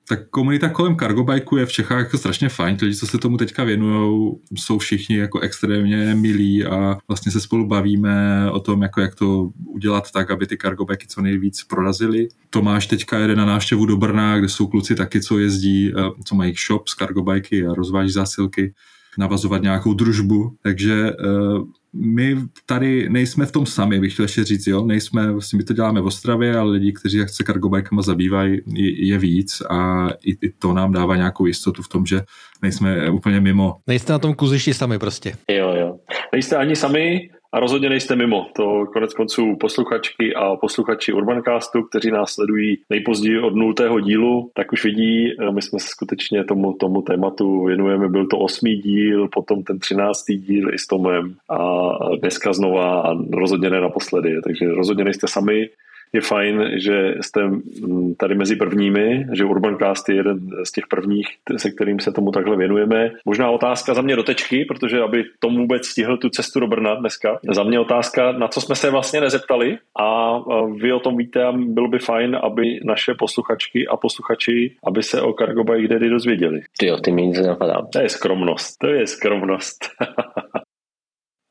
Tak 0.09 0.31
komunita 0.31 0.69
kolem 0.69 0.97
cargo 0.97 1.25
bajku 1.25 1.57
je 1.57 1.67
v 1.67 1.73
Čechách 1.73 1.99
jako 1.99 2.19
strašně 2.19 2.49
fajn. 2.49 2.77
Ti 2.77 2.85
lidi, 2.85 2.97
co 2.97 3.07
se 3.07 3.19
tomu 3.19 3.37
teďka 3.37 3.65
věnují, 3.65 4.33
jsou 4.55 4.79
všichni 4.79 5.17
jako 5.17 5.41
extrémně 5.41 6.15
milí 6.15 6.65
a 6.65 6.99
vlastně 7.09 7.33
se 7.33 7.41
spolu 7.41 7.67
bavíme 7.67 8.51
o 8.51 8.61
tom, 8.61 8.83
jako 8.83 9.01
jak 9.01 9.15
to 9.15 9.51
udělat 9.67 10.11
tak, 10.11 10.31
aby 10.31 10.47
ty 10.47 10.57
cargo 10.57 10.85
bajky 10.85 11.07
co 11.07 11.23
nejvíc 11.23 11.65
prorazily. 11.65 12.29
Tomáš 12.51 12.87
teďka 12.87 13.19
jede 13.19 13.37
na 13.37 13.45
návštěvu 13.45 13.87
do 13.87 13.97
Brna, 13.97 14.39
kde 14.39 14.49
jsou 14.49 14.67
kluci 14.67 14.95
taky, 14.95 15.21
co 15.21 15.39
jezdí, 15.39 15.93
eh, 15.97 16.03
co 16.25 16.35
mají 16.35 16.55
shop 16.67 16.89
s 16.89 16.95
cargo 16.95 17.23
bajky 17.23 17.67
a 17.67 17.75
rozváží 17.75 18.11
zásilky 18.11 18.75
navazovat 19.19 19.63
nějakou 19.63 19.95
družbu. 19.95 20.57
Takže 20.63 21.13
uh, 21.13 21.65
my 21.93 22.37
tady 22.67 23.09
nejsme 23.09 23.47
v 23.47 23.53
tom 23.53 23.67
sami, 23.67 24.01
bych 24.01 24.13
chtěl 24.13 24.25
ještě 24.25 24.45
říct, 24.45 24.67
jo, 24.67 24.85
nejsme, 24.85 25.33
vlastně 25.33 25.57
my 25.57 25.65
to 25.65 25.73
děláme 25.73 26.01
v 26.01 26.07
Ostravě, 26.07 26.57
ale 26.57 26.73
lidi, 26.73 26.93
kteří 26.93 27.19
se 27.27 27.45
cargobajkama 27.45 28.03
zabývají, 28.03 28.61
je, 28.67 29.07
je 29.07 29.19
víc 29.19 29.61
a 29.71 30.09
i, 30.25 30.31
i 30.31 30.53
to 30.59 30.73
nám 30.73 30.93
dává 30.93 31.17
nějakou 31.17 31.47
jistotu 31.47 31.83
v 31.83 31.89
tom, 31.89 32.07
že 32.07 32.23
nejsme 32.63 33.11
úplně 33.11 33.41
mimo. 33.41 33.77
Nejste 33.87 34.13
na 34.13 34.19
tom 34.19 34.35
kuzišti 34.35 34.75
sami 34.75 34.99
prostě. 34.99 35.35
Jo, 35.51 35.75
jo. 35.81 35.99
Nejste 36.33 36.57
ani 36.57 36.77
sami, 36.77 37.31
a 37.53 37.61
rozhodně 37.61 37.89
nejste 37.89 38.17
mimo. 38.17 38.47
To 38.57 38.87
konec 38.93 39.15
konců 39.15 39.57
posluchačky 39.57 40.35
a 40.35 40.57
posluchači 40.57 41.13
Urbancastu, 41.13 41.83
kteří 41.83 42.11
nás 42.11 42.33
sledují 42.33 42.79
nejpozději 42.91 43.39
od 43.39 43.55
nultého 43.55 44.01
dílu, 44.01 44.51
tak 44.55 44.73
už 44.73 44.85
vidí, 44.85 45.33
eh, 45.33 45.53
my 45.53 45.63
jsme 45.63 45.79
se 45.79 45.89
skutečně 45.89 46.45
tomu, 46.45 46.73
tomu 46.73 47.03
tématu 47.03 47.65
věnujeme. 47.65 48.09
Byl 48.09 48.27
to 48.27 48.39
osmý 48.39 48.77
díl, 48.77 49.29
potom 49.29 49.63
ten 49.63 49.79
třináctý 49.79 50.37
díl 50.37 50.75
i 50.75 50.79
s 50.79 50.87
Tomem 50.87 51.35
a 51.49 51.89
dneska 52.21 52.53
znova 52.53 53.01
a 53.01 53.15
rozhodně 53.33 53.71
ne 53.71 53.81
naposledy. 53.81 54.41
Takže 54.45 54.69
rozhodně 54.69 55.05
nejste 55.05 55.29
sami. 55.29 55.69
Je 56.13 56.21
fajn, 56.21 56.71
že 56.77 57.15
jste 57.21 57.47
mm, 57.47 58.15
tady 58.15 58.35
mezi 58.35 58.57
prvními, 58.57 59.27
že 59.33 59.45
Urbancast 59.45 60.09
je 60.09 60.15
jeden 60.15 60.39
z 60.65 60.73
těch 60.73 60.87
prvních, 60.87 61.27
se 61.57 61.71
kterým 61.71 62.01
se 62.01 62.13
tomu 62.13 62.31
takhle 62.31 62.57
věnujeme. 62.57 63.11
Možná 63.25 63.51
otázka 63.51 63.95
za 63.95 64.03
mě 64.03 64.17
do 64.17 64.23
tečky, 64.23 64.65
protože 64.65 65.01
aby 65.01 65.25
tomu 65.39 65.59
vůbec 65.59 65.87
stihl 65.87 66.17
tu 66.17 66.29
cestu 66.29 66.61
do 66.61 66.67
Brna 66.67 66.95
dneska. 66.95 67.39
Za 67.51 67.63
mě 67.63 67.81
otázka, 67.81 68.33
na 68.33 68.49
co 68.49 68.61
jsme 68.61 68.75
se 68.75 68.91
vlastně 68.91 69.21
nezeptali 69.21 69.79
a 70.01 70.39
vy 70.81 70.93
o 70.93 71.01
tom 71.01 71.17
víte 71.17 71.45
a 71.45 71.53
bylo 71.53 71.89
by 71.89 71.99
fajn, 71.99 72.37
aby 72.43 72.81
naše 72.85 73.15
posluchačky 73.15 73.87
a 73.87 73.97
posluchači, 73.97 74.77
aby 74.85 75.03
se 75.03 75.23
o 75.23 75.33
Cargo 75.33 75.65
Bike 75.65 75.89
Daddy 75.89 76.11
dozvěděli. 76.11 76.61
Ty 76.79 76.87
jo, 76.87 76.97
ty 76.97 77.13
mi 77.13 77.27
nic 77.27 77.39
nenapadá. 77.39 77.83
To 77.93 78.01
je 78.01 78.09
skromnost, 78.09 78.79
to 78.79 78.87
je 78.87 79.07
skromnost. 79.07 79.85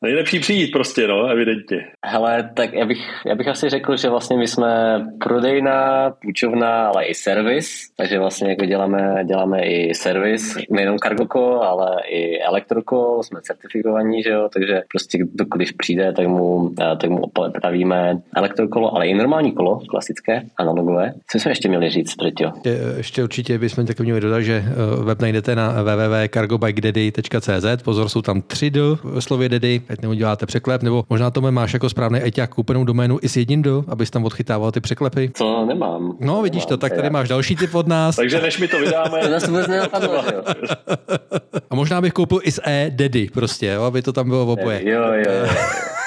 Nejlepší 0.03 0.39
přijít 0.39 0.71
prostě, 0.71 1.07
no, 1.07 1.25
evidentně. 1.25 1.77
Hele, 2.05 2.49
tak 2.55 2.73
já 2.73 2.85
bych, 2.85 2.97
já 3.25 3.35
bych 3.35 3.47
asi 3.47 3.69
řekl, 3.69 3.97
že 3.97 4.09
vlastně 4.09 4.37
my 4.37 4.47
jsme 4.47 5.01
prodejna, 5.23 6.09
půjčovna, 6.21 6.87
ale 6.87 7.05
i 7.05 7.15
servis, 7.15 7.91
takže 7.95 8.19
vlastně 8.19 8.49
jako 8.49 8.65
děláme, 8.65 9.23
děláme 9.27 9.65
i 9.65 9.95
servis, 9.95 10.57
nejenom 10.71 10.97
cargoko, 10.97 11.61
ale 11.61 11.95
i 12.09 12.39
elektroko, 12.39 13.23
jsme 13.23 13.41
certifikovaní, 13.41 14.23
že 14.23 14.29
jo, 14.29 14.49
takže 14.53 14.81
prostě 14.91 15.17
kdokoliv 15.17 15.77
přijde, 15.77 16.13
tak 16.13 16.27
mu, 16.27 16.73
tak 16.75 17.09
mu 17.09 17.21
opravíme 17.35 18.17
elektrokolo, 18.35 18.95
ale 18.95 19.07
i 19.07 19.13
normální 19.13 19.51
kolo, 19.51 19.79
klasické, 19.89 20.41
analogové. 20.57 21.13
Co 21.31 21.39
jsme 21.39 21.51
ještě 21.51 21.69
měli 21.69 21.89
říct, 21.89 22.15
Tretio? 22.15 22.51
Je, 22.65 22.79
ještě 22.97 23.23
určitě 23.23 23.57
bychom 23.57 23.85
tak 23.85 23.99
měli 23.99 24.21
dodat, 24.21 24.41
že 24.41 24.63
eh, 24.67 25.03
web 25.03 25.21
najdete 25.21 25.55
na 25.55 25.83
www.cargobike.cz, 25.83 27.83
pozor, 27.83 28.09
jsou 28.09 28.21
tam 28.21 28.41
tři 28.41 28.69
do 28.69 28.97
slově 29.19 29.49
daddy, 29.49 29.81
ať 29.89 30.01
neuděláte 30.01 30.45
překlep, 30.45 30.83
nebo 30.83 31.03
možná 31.09 31.31
to 31.31 31.41
máš 31.41 31.73
jako 31.73 31.89
správný 31.89 32.19
eťák 32.19 32.49
koupenou 32.49 32.83
doménu 32.83 33.19
i 33.21 33.29
s 33.29 33.37
jedním 33.37 33.61
do, 33.61 33.83
abys 33.87 34.09
tam 34.09 34.25
odchytával 34.25 34.71
ty 34.71 34.79
překlepy. 34.79 35.31
To 35.37 35.65
nemám. 35.65 36.17
No, 36.19 36.41
vidíš 36.41 36.61
nemám, 36.61 36.69
to, 36.69 36.77
tak 36.77 36.93
tady 36.93 37.09
máš 37.09 37.29
další 37.29 37.55
tip 37.55 37.75
od 37.75 37.87
nás. 37.87 38.15
Takže 38.15 38.41
než 38.41 38.59
mi 38.59 38.67
to 38.67 38.79
vydáme. 38.79 39.19
to 39.21 39.29
nás 39.29 39.47
vůbec 39.47 39.67
nenapadlo, 39.67 40.13
jo. 40.13 40.43
A 41.69 41.75
možná 41.75 42.01
bych 42.01 42.13
koupil 42.13 42.39
i 42.43 42.51
s 42.51 42.61
e 42.65 42.91
daddy 42.95 43.29
prostě, 43.33 43.67
jo, 43.67 43.83
aby 43.83 44.01
to 44.01 44.13
tam 44.13 44.29
bylo 44.29 44.45
oboje. 44.45 44.89
Jo, 44.89 45.01
jo, 45.01 45.31
jo. 45.31 45.47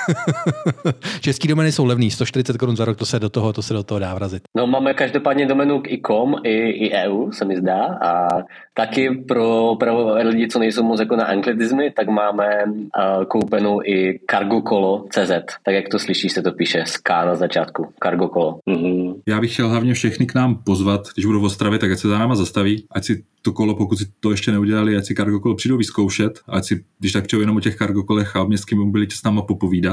Český 1.20 1.48
domeny 1.48 1.72
jsou 1.72 1.84
levný, 1.84 2.10
140 2.10 2.56
korun 2.56 2.76
za 2.76 2.84
rok, 2.84 2.96
to 2.96 3.06
se 3.06 3.18
do 3.18 3.30
toho, 3.30 3.52
to 3.52 3.62
se 3.62 3.74
do 3.74 3.82
toho 3.82 3.98
dá 3.98 4.14
vrazit. 4.14 4.42
No 4.56 4.66
máme 4.66 4.94
každopádně 4.94 5.46
domenu 5.46 5.80
k 5.80 5.90
i.com 5.90 6.34
i, 6.44 6.70
i 6.70 6.92
EU, 6.92 7.32
se 7.32 7.44
mi 7.44 7.56
zdá, 7.56 7.84
a 7.84 8.28
taky 8.74 9.10
pro, 9.28 9.76
pro 9.78 10.14
lidi, 10.14 10.48
co 10.48 10.58
nejsou 10.58 10.82
moc 10.82 11.00
jako 11.00 11.16
na 11.16 11.24
anglizmy, 11.24 11.90
tak 11.96 12.08
máme 12.08 12.64
uh, 12.64 13.24
koupenou 13.24 13.80
i 13.84 14.20
cargokolo.cz, 14.30 15.30
tak 15.64 15.74
jak 15.74 15.88
to 15.88 15.98
slyšíš, 15.98 16.32
se 16.32 16.42
to 16.42 16.52
píše 16.52 16.84
z 16.86 16.96
K 16.96 17.24
na 17.24 17.34
začátku, 17.34 17.86
cargokolo. 18.02 18.58
Mm-hmm. 18.70 19.14
Já 19.28 19.40
bych 19.40 19.52
chtěl 19.52 19.68
hlavně 19.68 19.94
všechny 19.94 20.26
k 20.26 20.34
nám 20.34 20.62
pozvat, 20.64 21.00
když 21.14 21.26
budu 21.26 21.40
v 21.40 21.44
Ostravě, 21.44 21.78
tak 21.78 21.92
ať 21.92 21.98
se 21.98 22.08
za 22.08 22.18
náma 22.18 22.34
zastaví, 22.34 22.86
ať 22.90 23.04
si 23.04 23.24
to 23.42 23.52
kolo, 23.52 23.74
pokud 23.74 23.96
si 23.96 24.04
to 24.20 24.30
ještě 24.30 24.52
neudělali, 24.52 24.96
ať 24.96 25.04
si 25.04 25.14
cargokolo 25.14 25.54
přijdou 25.54 25.76
vyzkoušet, 25.76 26.40
ať 26.48 26.64
si, 26.64 26.84
když 26.98 27.12
tak 27.12 27.32
jenom 27.32 27.56
o 27.56 27.60
těch 27.60 27.76
cargokolech 27.76 28.36
a 28.36 28.44
městským 28.44 28.78
mobilitě 28.78 29.16
s 29.16 29.22
náma 29.22 29.42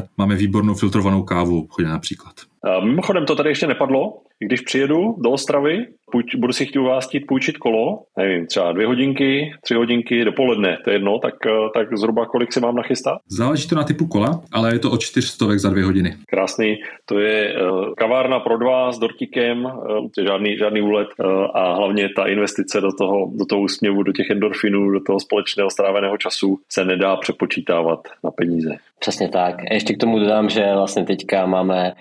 popovídat. 0.02 0.18
Máme 0.18 0.36
výbornou 0.36 0.74
filtrovanou 0.74 1.24
kávu 1.24 1.64
obchodě 1.64 1.88
například. 1.88 2.34
A 2.64 2.86
mimochodem 2.86 3.26
to 3.26 3.36
tady 3.36 3.50
ještě 3.50 3.68
nepadlo. 3.68 4.22
Když 4.40 4.62
přijedu 4.62 5.16
do 5.18 5.32
Ostravy, 5.32 5.86
půjč, 6.12 6.36
budu 6.36 6.54
si 6.54 6.66
chtít 6.66 6.80
u 6.80 6.84
vás 6.84 7.08
chtít 7.08 7.20
půjčit 7.20 7.58
kolo, 7.58 8.00
nevím, 8.18 8.48
třeba 8.48 8.72
dvě 8.72 8.88
hodinky, 8.88 9.54
tři 9.64 9.74
hodinky, 9.74 10.26
dopoledne, 10.26 10.78
to 10.84 10.90
je 10.90 10.96
jedno, 10.96 11.20
tak, 11.20 11.34
eh, 11.46 11.50
tak 11.74 11.98
zhruba 11.98 12.26
kolik 12.26 12.54
si 12.54 12.60
mám 12.60 12.76
nachystat? 12.76 13.18
Záleží 13.28 13.68
to 13.68 13.76
na 13.76 13.84
typu 13.84 14.08
kola, 14.08 14.42
ale 14.52 14.74
je 14.74 14.80
to 14.80 14.92
od 14.92 15.02
400 15.02 15.58
za 15.58 15.70
dvě 15.70 15.84
hodiny. 15.84 16.16
Krásný, 16.30 16.76
to 17.06 17.20
je 17.20 17.56
uh, 17.56 17.94
kavárna 17.98 18.40
pro 18.40 18.58
dva 18.58 18.92
s 18.92 19.00
dortikem, 19.00 19.66
uh, 19.66 19.72
žádný, 20.28 20.58
žádný 20.58 20.82
úlet 20.82 21.08
uh, 21.20 21.28
a 21.54 21.76
hlavně 21.76 22.10
ta 22.16 22.26
investice 22.26 22.82
do 22.82 22.92
toho, 22.92 23.32
do 23.36 23.46
toho 23.46 23.62
úsměvu, 23.62 24.04
do 24.04 24.12
těch 24.12 24.30
endorfinů, 24.30 24.92
do 24.92 25.00
toho 25.00 25.20
společného 25.20 25.70
stráveného 25.70 26.18
času 26.18 26.60
se 26.70 26.86
nedá 26.86 27.16
přepočítávat 27.16 28.00
na 28.24 28.32
peníze. 28.32 28.70
Přesně 29.00 29.30
tak. 29.30 29.56
A 29.72 29.74
ještě 29.74 29.94
k 29.94 29.98
tomu 29.98 30.20
dodám, 30.20 30.50
že 30.50 30.66
vlastně 30.76 31.06
teďka 31.06 31.46
máme 31.46 31.94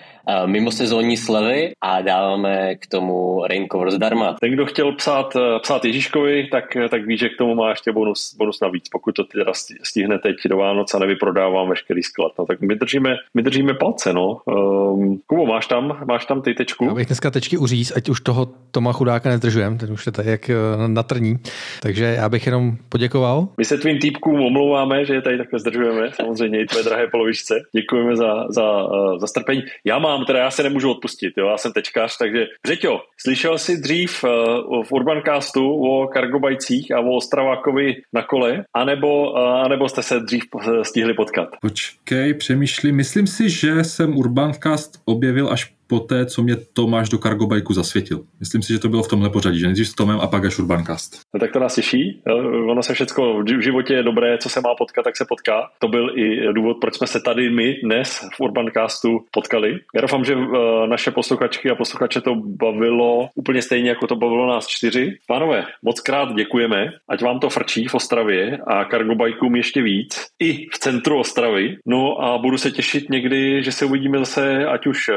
mimo 0.46 0.70
sezónní 0.70 1.16
slevy 1.16 1.72
a 1.80 2.00
dáváme 2.00 2.74
k 2.74 2.86
tomu 2.86 3.46
rain 3.46 3.66
cover 3.72 3.90
zdarma. 3.90 4.36
Ten, 4.40 4.52
kdo 4.52 4.66
chtěl 4.66 4.92
psát, 4.92 5.36
eh, 5.36 5.60
psát 5.62 5.84
Ježíškovi, 5.84 6.48
tak, 6.52 6.76
tak 6.90 7.06
ví, 7.06 7.16
že 7.16 7.28
k 7.28 7.38
tomu 7.38 7.54
má 7.54 7.70
ještě 7.70 7.92
bonus, 7.92 8.34
bonus 8.38 8.60
navíc, 8.60 8.88
pokud 8.88 9.14
to 9.14 9.24
teda 9.24 9.52
stihne 9.82 10.18
teď 10.18 10.36
do 10.48 10.56
Vánoc 10.56 10.94
a 10.94 10.98
nevyprodávám 10.98 11.68
veškerý 11.68 12.02
sklad. 12.02 12.32
No, 12.38 12.46
tak 12.46 12.60
my 12.60 12.74
držíme, 12.74 13.16
my 13.34 13.42
držíme 13.42 13.74
palce, 13.74 14.12
no. 14.12 14.38
Um, 14.44 15.20
Kubo, 15.26 15.46
máš 15.46 15.66
tam, 15.66 15.98
máš 16.08 16.26
tam 16.26 16.42
ty 16.42 16.54
tečku? 16.54 16.84
Já 16.84 16.94
bych 16.94 17.06
dneska 17.06 17.30
tečky 17.30 17.58
uříz, 17.58 17.92
ať 17.96 18.08
už 18.08 18.20
toho 18.20 18.48
Toma 18.70 18.92
chudáka 18.92 19.28
nezdržujem, 19.28 19.78
ten 19.78 19.92
už 19.92 20.06
je 20.06 20.12
tady 20.12 20.30
jak 20.30 20.50
eh, 20.50 20.54
natrní. 20.86 21.38
Takže 21.82 22.04
já 22.04 22.28
bych 22.28 22.46
jenom 22.46 22.76
poděkoval. 22.88 23.48
My 23.58 23.64
se 23.64 23.78
tvým 23.78 23.98
týpkům 23.98 24.40
omlouváme, 24.40 25.04
že 25.04 25.14
je 25.14 25.22
tady 25.22 25.38
takhle 25.38 25.58
zdržujeme, 25.60 26.10
samozřejmě 26.12 26.62
i 26.62 26.66
tvé 26.66 26.82
drahé 26.82 27.06
polovičce. 27.06 27.54
Děkujeme 27.72 28.16
za, 28.16 28.44
za, 28.48 28.86
za 29.18 29.26
strpení. 29.26 29.62
Já 29.84 29.98
mám, 29.98 30.15
teda 30.24 30.38
já 30.38 30.50
se 30.50 30.62
nemůžu 30.62 30.90
odpustit, 30.90 31.32
jo, 31.36 31.46
já 31.46 31.58
jsem 31.58 31.72
tečkař, 31.72 32.16
takže 32.18 32.46
Řeťo, 32.66 33.00
slyšel 33.20 33.58
jsi 33.58 33.80
dřív 33.80 34.24
uh, 34.24 34.84
v 34.84 34.92
Urbancastu 34.92 35.74
o 35.74 36.06
kargobajcích 36.06 36.92
a 36.92 37.00
o 37.00 37.16
Ostravákovi 37.16 37.94
na 38.12 38.22
kole, 38.22 38.64
anebo, 38.74 39.32
uh, 39.32 39.38
anebo 39.38 39.88
jste 39.88 40.02
se 40.02 40.20
dřív 40.20 40.42
stihli 40.82 41.14
potkat? 41.14 41.48
Počkej, 41.60 42.34
přemýšlím. 42.34 42.96
Myslím 42.96 43.26
si, 43.26 43.50
že 43.50 43.84
jsem 43.84 44.16
Urbancast 44.16 45.02
objevil 45.04 45.52
až 45.52 45.72
po 45.86 46.00
té, 46.00 46.26
co 46.26 46.42
mě 46.42 46.56
Tomáš 46.72 47.08
do 47.08 47.18
Cargobajku 47.18 47.72
zasvětil. 47.72 48.24
Myslím 48.40 48.62
si, 48.62 48.72
že 48.72 48.78
to 48.78 48.88
bylo 48.88 49.02
v 49.02 49.08
tomhle 49.08 49.30
pořadí, 49.30 49.58
že 49.58 49.66
nejdřív 49.66 49.88
s 49.88 49.94
Tomem 49.94 50.20
a 50.20 50.26
pak 50.26 50.44
až 50.44 50.58
Urbancast. 50.58 51.20
No, 51.34 51.40
tak 51.40 51.52
to 51.52 51.58
nás 51.58 51.74
těší. 51.74 52.22
Ono 52.70 52.82
se 52.82 52.94
všechno 52.94 53.42
v 53.42 53.62
životě 53.62 53.94
je 53.94 54.02
dobré, 54.02 54.38
co 54.38 54.48
se 54.48 54.60
má 54.60 54.74
potkat, 54.78 55.02
tak 55.02 55.16
se 55.16 55.24
potká. 55.28 55.70
To 55.78 55.88
byl 55.88 56.18
i 56.18 56.52
důvod, 56.52 56.76
proč 56.80 56.94
jsme 56.94 57.06
se 57.06 57.20
tady 57.20 57.50
my 57.50 57.76
dnes 57.84 58.28
v 58.36 58.40
Urbancastu 58.40 59.24
potkali. 59.30 59.78
Já 59.94 60.00
doufám, 60.00 60.24
že 60.24 60.34
eh, 60.34 60.86
naše 60.86 61.10
posluchačky 61.10 61.70
a 61.70 61.74
posluchače 61.74 62.20
to 62.20 62.34
bavilo 62.34 63.28
úplně 63.34 63.62
stejně, 63.62 63.88
jako 63.88 64.06
to 64.06 64.16
bavilo 64.16 64.46
nás 64.46 64.66
čtyři. 64.66 65.18
Pánové, 65.26 65.64
moc 65.82 66.00
krát 66.00 66.34
děkujeme, 66.34 66.92
ať 67.08 67.22
vám 67.22 67.40
to 67.40 67.50
frčí 67.50 67.86
v 67.88 67.94
Ostravě 67.94 68.58
a 68.66 68.84
Cargobajkům 68.84 69.56
ještě 69.56 69.82
víc, 69.82 70.26
i 70.38 70.66
v 70.74 70.78
centru 70.78 71.18
Ostravy. 71.18 71.76
No 71.86 72.22
a 72.22 72.38
budu 72.38 72.58
se 72.58 72.70
těšit 72.70 73.10
někdy, 73.10 73.62
že 73.62 73.72
se 73.72 73.84
uvidíme 73.84 74.18
zase, 74.18 74.66
ať 74.66 74.86
už 74.86 75.08
eh, 75.08 75.14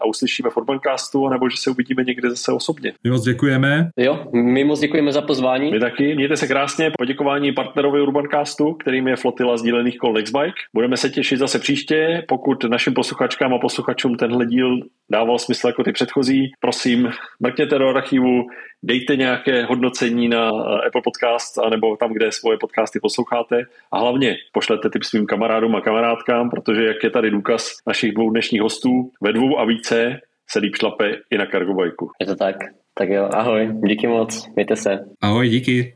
a 0.00 0.04
uslyšíme 0.06 0.50
v 0.50 0.56
Urbancastu, 0.56 1.28
nebo 1.28 1.48
že 1.48 1.56
se 1.56 1.70
uvidíme 1.70 2.04
někde 2.04 2.30
zase 2.30 2.52
osobně. 2.52 2.92
My 3.04 3.10
moc 3.10 3.24
děkujeme. 3.24 3.90
Jo, 3.96 4.26
my 4.32 4.64
moc 4.64 4.80
děkujeme 4.80 5.12
za 5.12 5.22
pozvání. 5.22 5.70
My 5.70 5.80
taky. 5.80 6.14
Mějte 6.14 6.36
se 6.36 6.46
krásně. 6.46 6.90
Poděkování 6.98 7.52
partnerovi 7.52 8.00
Urbancastu, 8.00 8.72
kterým 8.72 9.08
je 9.08 9.16
flotila 9.16 9.56
sdílených 9.56 9.98
kol 9.98 10.12
Nextbike. 10.12 10.60
Budeme 10.74 10.96
se 10.96 11.10
těšit 11.10 11.38
zase 11.38 11.58
příště. 11.58 12.24
Pokud 12.28 12.64
našim 12.64 12.94
posluchačkám 12.94 13.54
a 13.54 13.58
posluchačům 13.58 14.14
tenhle 14.14 14.46
díl 14.46 14.80
dával 15.10 15.38
smysl 15.38 15.66
jako 15.66 15.84
ty 15.84 15.92
předchozí, 15.92 16.52
prosím, 16.60 17.10
mrkněte 17.40 17.78
do 17.78 17.88
archivu, 17.88 18.46
dejte 18.82 19.16
nějaké 19.16 19.64
hodnocení 19.64 20.28
na 20.28 20.50
eh, 20.50 20.86
Apple 20.86 21.02
Podcast 21.04 21.58
anebo 21.58 21.96
tam, 21.96 22.12
kde 22.12 22.32
svoje 22.32 22.58
podcasty 22.58 23.00
posloucháte 23.00 23.62
a 23.92 23.98
hlavně 23.98 24.36
pošlete 24.52 24.90
tip 24.90 25.04
svým 25.04 25.26
kamarádům 25.26 25.76
a 25.76 25.80
kamarádkám, 25.80 26.50
protože 26.50 26.84
jak 26.84 27.04
je 27.04 27.10
tady 27.10 27.30
důkaz 27.30 27.70
našich 27.86 28.14
dvou 28.14 28.30
dnešních 28.30 28.62
hostů, 28.62 29.10
ve 29.20 29.32
dvou 29.32 29.58
a 29.58 29.64
více 29.82 30.20
se 30.50 30.58
líp 30.58 30.74
šlape 30.76 31.04
i 31.30 31.38
na 31.38 31.46
kargobajku. 31.46 32.10
Je 32.20 32.26
to 32.26 32.36
tak. 32.36 32.56
Tak 32.94 33.08
jo, 33.08 33.28
ahoj, 33.32 33.68
díky 33.86 34.06
moc, 34.06 34.46
mějte 34.54 34.76
se. 34.76 34.98
Ahoj, 35.20 35.48
díky. 35.48 35.94